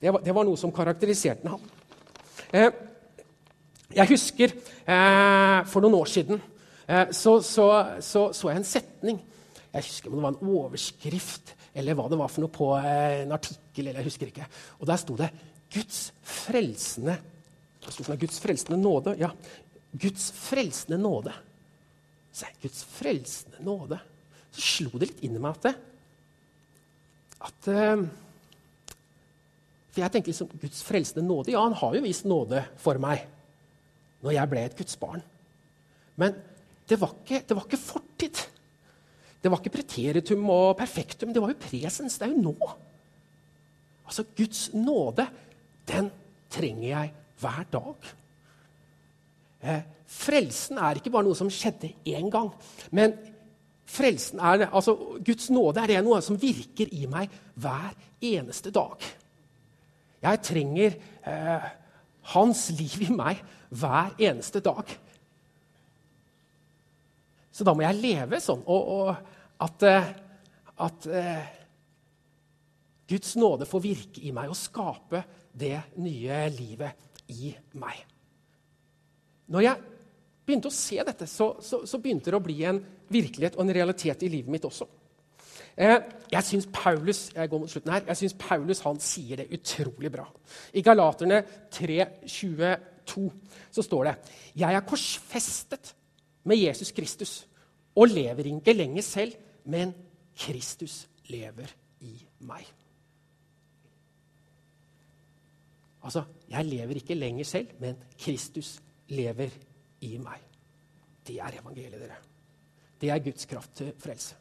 Det 0.00 0.12
var, 0.12 0.22
det 0.22 0.34
var 0.36 0.46
noe 0.46 0.60
som 0.60 0.72
karakteriserte 0.72 1.50
ham. 1.50 1.64
Eh, 2.54 2.70
jeg 3.96 4.12
husker 4.12 4.52
eh, 4.54 5.60
for 5.66 5.82
noen 5.82 5.98
år 5.98 6.10
siden 6.10 6.38
eh, 6.86 7.10
så, 7.10 7.38
så, 7.42 7.66
så, 8.04 8.28
så 8.36 8.52
jeg 8.52 8.60
en 8.60 8.68
setning 8.68 9.20
jeg 9.76 9.84
husker 9.90 10.08
om 10.08 10.16
det 10.16 10.24
var 10.24 10.34
en 10.34 10.52
overskrift 10.56 11.52
eller 11.76 11.96
hva 11.96 12.06
det 12.08 12.16
var 12.16 12.30
for 12.32 12.46
noe 12.46 12.52
på 12.52 12.70
eh, 12.78 13.22
en 13.24 13.34
artikkel. 13.36 13.88
eller 13.88 14.00
jeg 14.00 14.08
husker 14.08 14.30
ikke. 14.30 14.46
Og 14.80 14.88
der 14.88 15.00
sto 15.02 15.16
det 15.18 15.28
'Guds 15.72 15.98
frelsende 16.22 17.18
sånn, 17.84 18.16
Guds 18.18 18.38
frelsende 18.42 18.78
nåde. 18.80 19.16
Ja, 19.20 19.32
Guds 19.92 20.30
frelsende 20.34 20.98
nåde. 21.00 21.34
Så 22.32 22.44
Se, 22.44 22.52
Guds 22.62 22.82
frelsende 22.96 23.62
nåde. 23.64 23.98
Så 24.52 24.64
slo 24.64 24.98
det 24.98 25.10
litt 25.10 25.22
inn 25.24 25.36
i 25.38 25.42
meg 25.42 25.56
at, 25.56 25.78
at 27.48 27.68
uh, 27.72 28.02
For 29.92 30.02
jeg 30.02 30.12
tenker 30.12 30.32
liksom 30.32 30.50
Guds 30.60 30.82
frelsende 30.84 31.24
nåde. 31.24 31.54
Ja, 31.54 31.62
han 31.64 31.76
har 31.76 31.96
jo 31.96 32.04
vist 32.04 32.28
nåde 32.28 32.64
for 32.80 33.00
meg 33.02 33.24
når 34.24 34.34
jeg 34.34 34.50
ble 34.50 34.62
et 34.66 34.76
Guds 34.78 34.96
barn. 34.98 35.22
Men 36.18 36.36
det 36.88 36.98
var 37.00 37.12
ikke, 37.14 37.42
det 37.46 37.56
var 37.56 37.66
ikke 37.66 37.80
fortid. 37.80 38.40
Det 39.42 39.52
var 39.52 39.60
ikke 39.60 39.76
preteritum 39.76 40.48
og 40.50 40.76
perfektum, 40.78 41.32
det 41.32 41.42
var 41.42 41.52
jo 41.52 41.60
presens. 41.60 42.16
Det 42.18 42.26
er 42.26 42.32
jo 42.32 42.44
nå. 42.48 42.70
Altså, 44.06 44.24
Guds 44.36 44.68
nåde, 44.74 45.26
den 45.86 46.10
trenger 46.50 46.88
jeg 46.88 47.12
hver 47.42 47.68
dag. 47.72 48.08
Eh, 49.62 49.82
frelsen 50.06 50.80
er 50.82 50.98
ikke 50.98 51.12
bare 51.14 51.26
noe 51.26 51.38
som 51.38 51.50
skjedde 51.52 51.92
én 52.08 52.30
gang. 52.32 52.50
Men 52.94 53.16
frelsen 53.86 54.42
er, 54.42 54.66
altså, 54.70 54.96
Guds 55.24 55.48
nåde 55.54 55.82
er 55.82 55.94
det 55.94 56.04
noe 56.06 56.20
som 56.24 56.38
virker 56.40 56.90
i 56.92 57.06
meg 57.10 57.32
hver 57.54 57.94
eneste 58.24 58.72
dag. 58.74 59.02
Jeg 60.26 60.42
trenger 60.44 60.96
eh, 61.26 61.66
hans 62.34 62.68
liv 62.74 63.06
i 63.06 63.12
meg 63.14 63.42
hver 63.70 64.14
eneste 64.18 64.62
dag. 64.64 64.90
Så 67.52 67.64
da 67.64 67.72
må 67.72 67.86
jeg 67.86 68.00
leve 68.02 68.40
sånn. 68.42 68.64
Og, 68.68 68.90
og 68.96 69.62
at, 69.64 69.86
eh, 69.88 70.10
at 70.84 71.06
eh, 71.08 71.46
Guds 73.08 73.36
nåde 73.38 73.68
får 73.68 73.84
virke 73.84 74.24
i 74.26 74.34
meg 74.34 74.50
og 74.50 74.58
skape 74.58 75.22
det 75.56 75.78
nye 76.02 76.42
livet 76.52 77.22
i 77.32 77.54
meg. 77.80 78.15
Når 79.52 79.64
jeg 79.66 79.82
begynte 80.46 80.70
å 80.70 80.74
se 80.74 81.00
dette, 81.06 81.26
så, 81.30 81.52
så, 81.62 81.82
så 81.86 82.00
begynte 82.02 82.30
det 82.30 82.38
å 82.38 82.44
bli 82.44 82.60
en 82.66 82.80
virkelighet 83.12 83.58
og 83.58 83.66
en 83.66 83.74
realitet 83.76 84.24
i 84.26 84.30
livet 84.30 84.52
mitt 84.52 84.66
også. 84.66 84.86
Eh, 85.76 85.96
jeg 86.32 86.46
syns 86.46 86.68
Paulus 86.72 87.26
jeg 87.34 87.50
går 87.52 87.60
mot 87.60 87.70
slutten 87.70 87.92
her, 87.92 88.06
jeg 88.08 88.20
synes 88.22 88.36
Paulus 88.40 88.80
han 88.86 89.00
sier 89.02 89.42
det 89.42 89.50
utrolig 89.58 90.10
bra. 90.12 90.24
I 90.72 90.82
Galaterne 90.84 91.42
3,22 91.74 93.26
så 93.76 93.84
står 93.84 94.08
det 94.08 94.14
Jeg 94.62 94.72
er 94.72 94.88
korsfestet 94.88 95.92
med 96.48 96.62
Jesus 96.62 96.94
Kristus 96.96 97.36
og 97.96 98.08
lever 98.12 98.48
ikke 98.50 98.76
lenger 98.76 99.04
selv, 99.04 99.36
men 99.64 99.92
Kristus 100.36 101.04
lever 101.28 101.70
i 102.04 102.16
meg. 102.48 102.64
Altså, 106.06 106.22
jeg 106.48 106.68
lever 106.68 107.00
ikke 107.00 107.16
lenger 107.18 107.48
selv, 107.48 107.72
men 107.82 107.96
Kristus 108.20 108.76
lever 109.12 109.54
i 110.06 110.16
meg. 110.18 110.42
Det 111.26 111.38
er 111.42 111.58
evangeliet, 111.60 112.00
dere. 112.00 112.18
Det 113.00 113.10
er 113.12 113.24
Guds 113.24 113.48
kraft 113.48 113.74
til 113.76 113.92
frelse. 114.00 114.36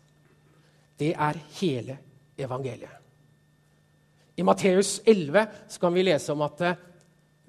Det 0.99 1.11
er 1.11 1.39
hele 1.59 1.97
evangeliet. 2.37 3.01
I 4.35 4.43
Matteus 4.43 4.99
11 5.07 5.47
kan 5.79 5.93
vi 5.95 6.03
lese 6.03 6.33
om 6.33 6.43
at 6.43 6.61
eh, 6.67 6.79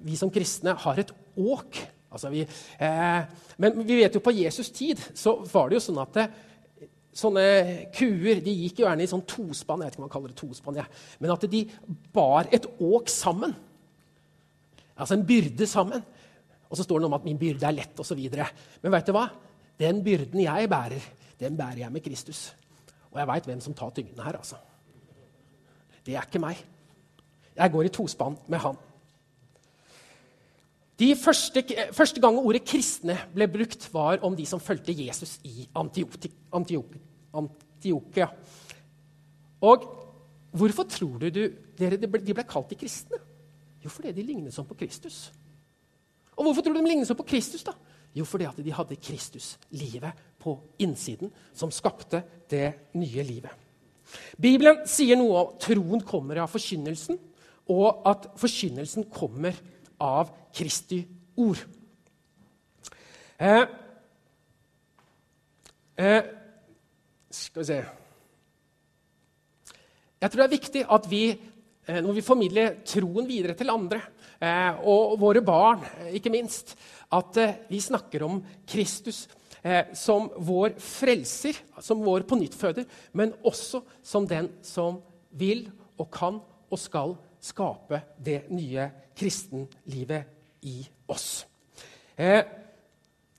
vi 0.07 0.15
som 0.15 0.31
kristne 0.31 0.75
har 0.79 0.99
et 0.99 1.11
åk. 1.35 1.79
Altså 2.11 2.31
vi, 2.31 2.43
eh, 2.43 3.21
men 3.57 3.81
vi 3.83 4.01
vet 4.01 4.15
jo 4.15 4.23
på 4.23 4.35
Jesus' 4.35 4.71
tid 4.73 5.01
så 5.13 5.35
var 5.51 5.67
det 5.67 5.77
jo 5.77 5.83
sånn 5.83 5.99
at 6.03 6.19
eh, 6.23 6.35
sånne 7.17 7.45
kuer 7.95 8.39
de 8.43 8.53
gikk 8.53 8.83
gjerne 8.83 9.03
i 9.03 9.09
sånn 9.09 9.25
tospann. 9.27 9.81
jeg 9.83 9.89
vet 9.89 9.97
ikke 9.97 10.03
om 10.03 10.07
man 10.07 10.13
kaller 10.13 10.31
det 10.31 10.39
tospann, 10.39 10.79
ja. 10.79 10.85
Men 11.19 11.33
at 11.33 11.47
de 11.51 11.63
bar 12.13 12.47
et 12.53 12.67
åk 12.79 13.11
sammen. 13.11 13.55
Altså 14.95 15.17
en 15.17 15.25
byrde 15.27 15.67
sammen. 15.67 16.05
Og 16.69 16.77
så 16.77 16.83
står 16.83 16.99
det 16.99 17.01
noe 17.01 17.13
om 17.13 17.19
at 17.19 17.25
'min 17.25 17.39
byrde 17.39 17.65
er 17.67 17.71
lett', 17.71 17.99
osv. 17.99 18.19
Men 18.81 18.91
vet 18.91 19.05
du 19.07 19.11
hva? 19.11 19.29
Den 19.79 20.03
byrden 20.03 20.41
jeg 20.41 20.69
bærer, 20.69 21.01
den 21.39 21.57
bærer 21.57 21.77
jeg 21.77 21.91
med 21.91 22.01
Kristus. 22.03 22.53
Og 23.11 23.19
jeg 23.19 23.27
veit 23.27 23.45
hvem 23.45 23.61
som 23.61 23.73
tar 23.73 23.89
tyngden 23.89 24.23
her, 24.23 24.35
altså. 24.37 24.55
Det 26.05 26.15
er 26.15 26.21
ikke 26.21 26.39
meg. 26.39 26.57
Jeg 27.55 27.71
går 27.71 27.83
i 27.83 27.89
tospann 27.89 28.37
med 28.47 28.59
han. 28.59 28.77
De 30.99 31.15
første, 31.15 31.63
første 31.93 32.21
gang 32.21 32.37
ordet 32.37 32.61
'kristne' 32.69 33.17
ble 33.33 33.47
brukt, 33.47 33.93
var 33.93 34.17
om 34.21 34.35
de 34.35 34.45
som 34.45 34.59
fulgte 34.59 35.05
Jesus 35.05 35.39
i 35.43 35.69
Antiokia. 36.53 38.27
Og 39.61 39.83
hvorfor 40.51 40.83
tror 40.83 41.17
du, 41.17 41.29
du 41.29 41.49
dere, 41.77 41.97
de 41.97 42.33
ble 42.33 42.43
kalt 42.43 42.69
de 42.69 42.75
kristne? 42.75 43.17
Jo, 43.83 43.89
fordi 43.89 44.11
de 44.11 44.23
lignet 44.23 44.53
sånn 44.53 44.65
på 44.65 44.77
Kristus. 44.77 45.31
Og 46.37 46.45
hvorfor 46.45 46.63
tror 46.63 46.77
du 46.77 46.81
de 46.81 46.89
ligner 46.89 47.07
sånn 47.09 47.19
på 47.19 47.27
Kristus? 47.27 47.65
da? 47.65 47.73
Jo, 48.15 48.25
fordi 48.25 48.47
at 48.49 48.59
de 48.63 48.73
hadde 48.73 48.97
Kristus-livet 49.01 50.25
på 50.41 50.55
innsiden, 50.81 51.31
som 51.53 51.73
skapte 51.73 52.23
det 52.49 52.91
nye 52.97 53.25
livet. 53.25 53.65
Bibelen 54.39 54.85
sier 54.87 55.19
noe 55.19 55.41
om 55.41 55.57
troen 55.61 56.03
kommer 56.07 56.39
av 56.43 56.51
forkynnelsen, 56.53 57.19
og 57.73 58.07
at 58.07 58.29
forkynnelsen 58.39 59.09
kommer 59.11 59.57
av 59.99 60.31
Kristi 60.55 61.01
ord. 61.37 61.59
Eh, 63.37 63.65
eh, 65.97 66.23
skal 67.29 67.61
vi 67.61 67.65
se 67.67 67.75
Jeg 70.17 70.31
tror 70.31 70.41
det 70.41 70.47
er 70.47 70.55
viktig 70.55 70.81
at 70.89 71.09
vi, 71.11 71.37
eh, 71.85 71.99
når 72.01 72.13
vi 72.17 72.25
formidler 72.25 72.79
troen 72.81 73.27
videre 73.29 73.53
til 73.53 73.69
andre, 73.69 74.01
og 74.37 75.15
våre 75.21 75.41
barn 75.41 75.81
ikke 76.13 76.31
minst, 76.33 76.75
at 77.13 77.39
eh, 77.39 77.55
vi 77.69 77.79
snakker 77.81 78.25
om 78.27 78.41
Kristus 78.67 79.25
eh, 79.63 79.93
som 79.95 80.29
vår 80.37 80.75
frelser, 80.81 81.57
som 81.81 82.03
vår 82.05 82.27
pånyttføder, 82.27 82.87
men 83.17 83.33
også 83.47 83.83
som 84.03 84.27
den 84.27 84.51
som 84.65 85.01
vil 85.37 85.67
og 85.97 86.11
kan 86.13 86.41
og 86.67 86.79
skal 86.81 87.15
skape 87.43 88.01
det 88.19 88.45
nye 88.51 88.89
kristenlivet 89.17 90.67
i 90.67 90.81
oss. 91.07 91.45
Eh, 92.17 92.41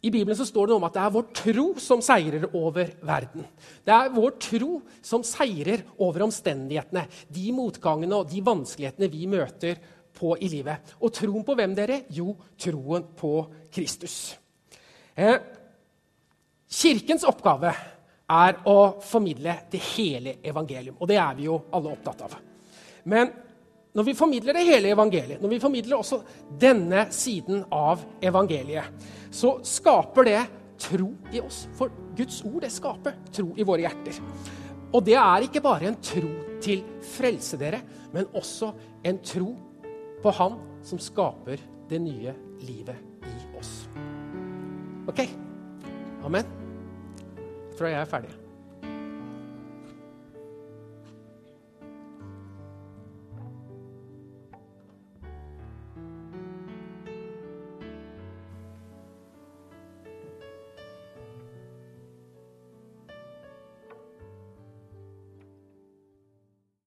I 0.00 0.10
Bibelen 0.14 0.38
så 0.38 0.46
står 0.46 0.68
det 0.68 0.72
noe 0.72 0.80
om 0.80 0.86
at 0.88 0.94
det 0.94 1.02
er 1.02 1.14
vår 1.16 1.28
tro 1.34 1.66
som 1.82 2.02
seirer 2.04 2.46
over 2.54 2.92
verden. 3.04 3.44
Det 3.84 3.92
er 3.92 4.12
vår 4.14 4.36
tro 4.40 4.78
som 5.04 5.26
seirer 5.26 5.82
over 5.98 6.24
omstendighetene, 6.28 7.04
de 7.28 7.46
motgangene 7.52 8.22
og 8.22 8.30
de 8.30 8.42
vanskelighetene 8.46 9.10
vi 9.12 9.26
møter 9.28 9.82
på 10.18 10.34
i 10.42 10.50
livet. 10.50 10.96
Og 11.00 11.14
troen 11.14 11.46
på 11.46 11.56
hvem 11.58 11.76
dere? 11.78 12.02
Jo, 12.14 12.34
troen 12.58 13.06
på 13.16 13.32
Kristus. 13.72 14.36
Eh, 15.14 15.38
kirkens 16.68 17.26
oppgave 17.28 17.72
er 18.28 18.58
å 18.68 18.78
formidle 19.00 19.54
det 19.72 19.80
hele 19.94 20.36
evangelium. 20.44 20.98
Og 21.00 21.08
det 21.08 21.18
er 21.22 21.36
vi 21.38 21.48
jo 21.48 21.62
alle 21.72 21.94
opptatt 21.94 22.26
av. 22.26 22.36
Men 23.08 23.30
når 23.96 24.04
vi 24.04 24.14
formidler 24.14 24.54
det 24.54 24.66
hele 24.68 24.92
evangeliet, 24.92 25.40
når 25.42 25.54
vi 25.54 25.60
formidler 25.62 25.96
også 25.96 26.20
denne 26.60 27.06
siden 27.14 27.64
av 27.72 28.04
evangeliet, 28.22 29.06
så 29.34 29.56
skaper 29.64 30.28
det 30.28 30.42
tro 30.78 31.08
i 31.32 31.40
oss. 31.40 31.64
For 31.74 31.90
Guds 32.16 32.42
ord 32.46 32.60
det 32.62 32.72
skaper 32.74 33.16
tro 33.34 33.48
i 33.56 33.66
våre 33.66 33.86
hjerter. 33.86 34.20
Og 34.92 35.02
det 35.04 35.16
er 35.20 35.44
ikke 35.44 35.64
bare 35.64 35.90
en 35.90 35.98
tro 36.04 36.30
til 36.62 36.84
frelse 37.16 37.58
dere, 37.60 37.80
men 38.12 38.28
også 38.36 38.70
en 39.08 39.18
tro 39.24 39.50
på 40.22 40.32
Han 40.38 40.58
som 40.82 40.98
skaper 41.02 41.62
det 41.88 42.00
nye 42.02 42.34
livet 42.60 42.96
i 43.28 43.58
oss. 43.58 43.88
OK? 45.08 45.24
Amen. 46.26 46.44
Jeg 47.38 47.78
tror 47.78 47.90
jeg 47.92 48.00
er 48.00 48.10
ferdig. 48.10 48.47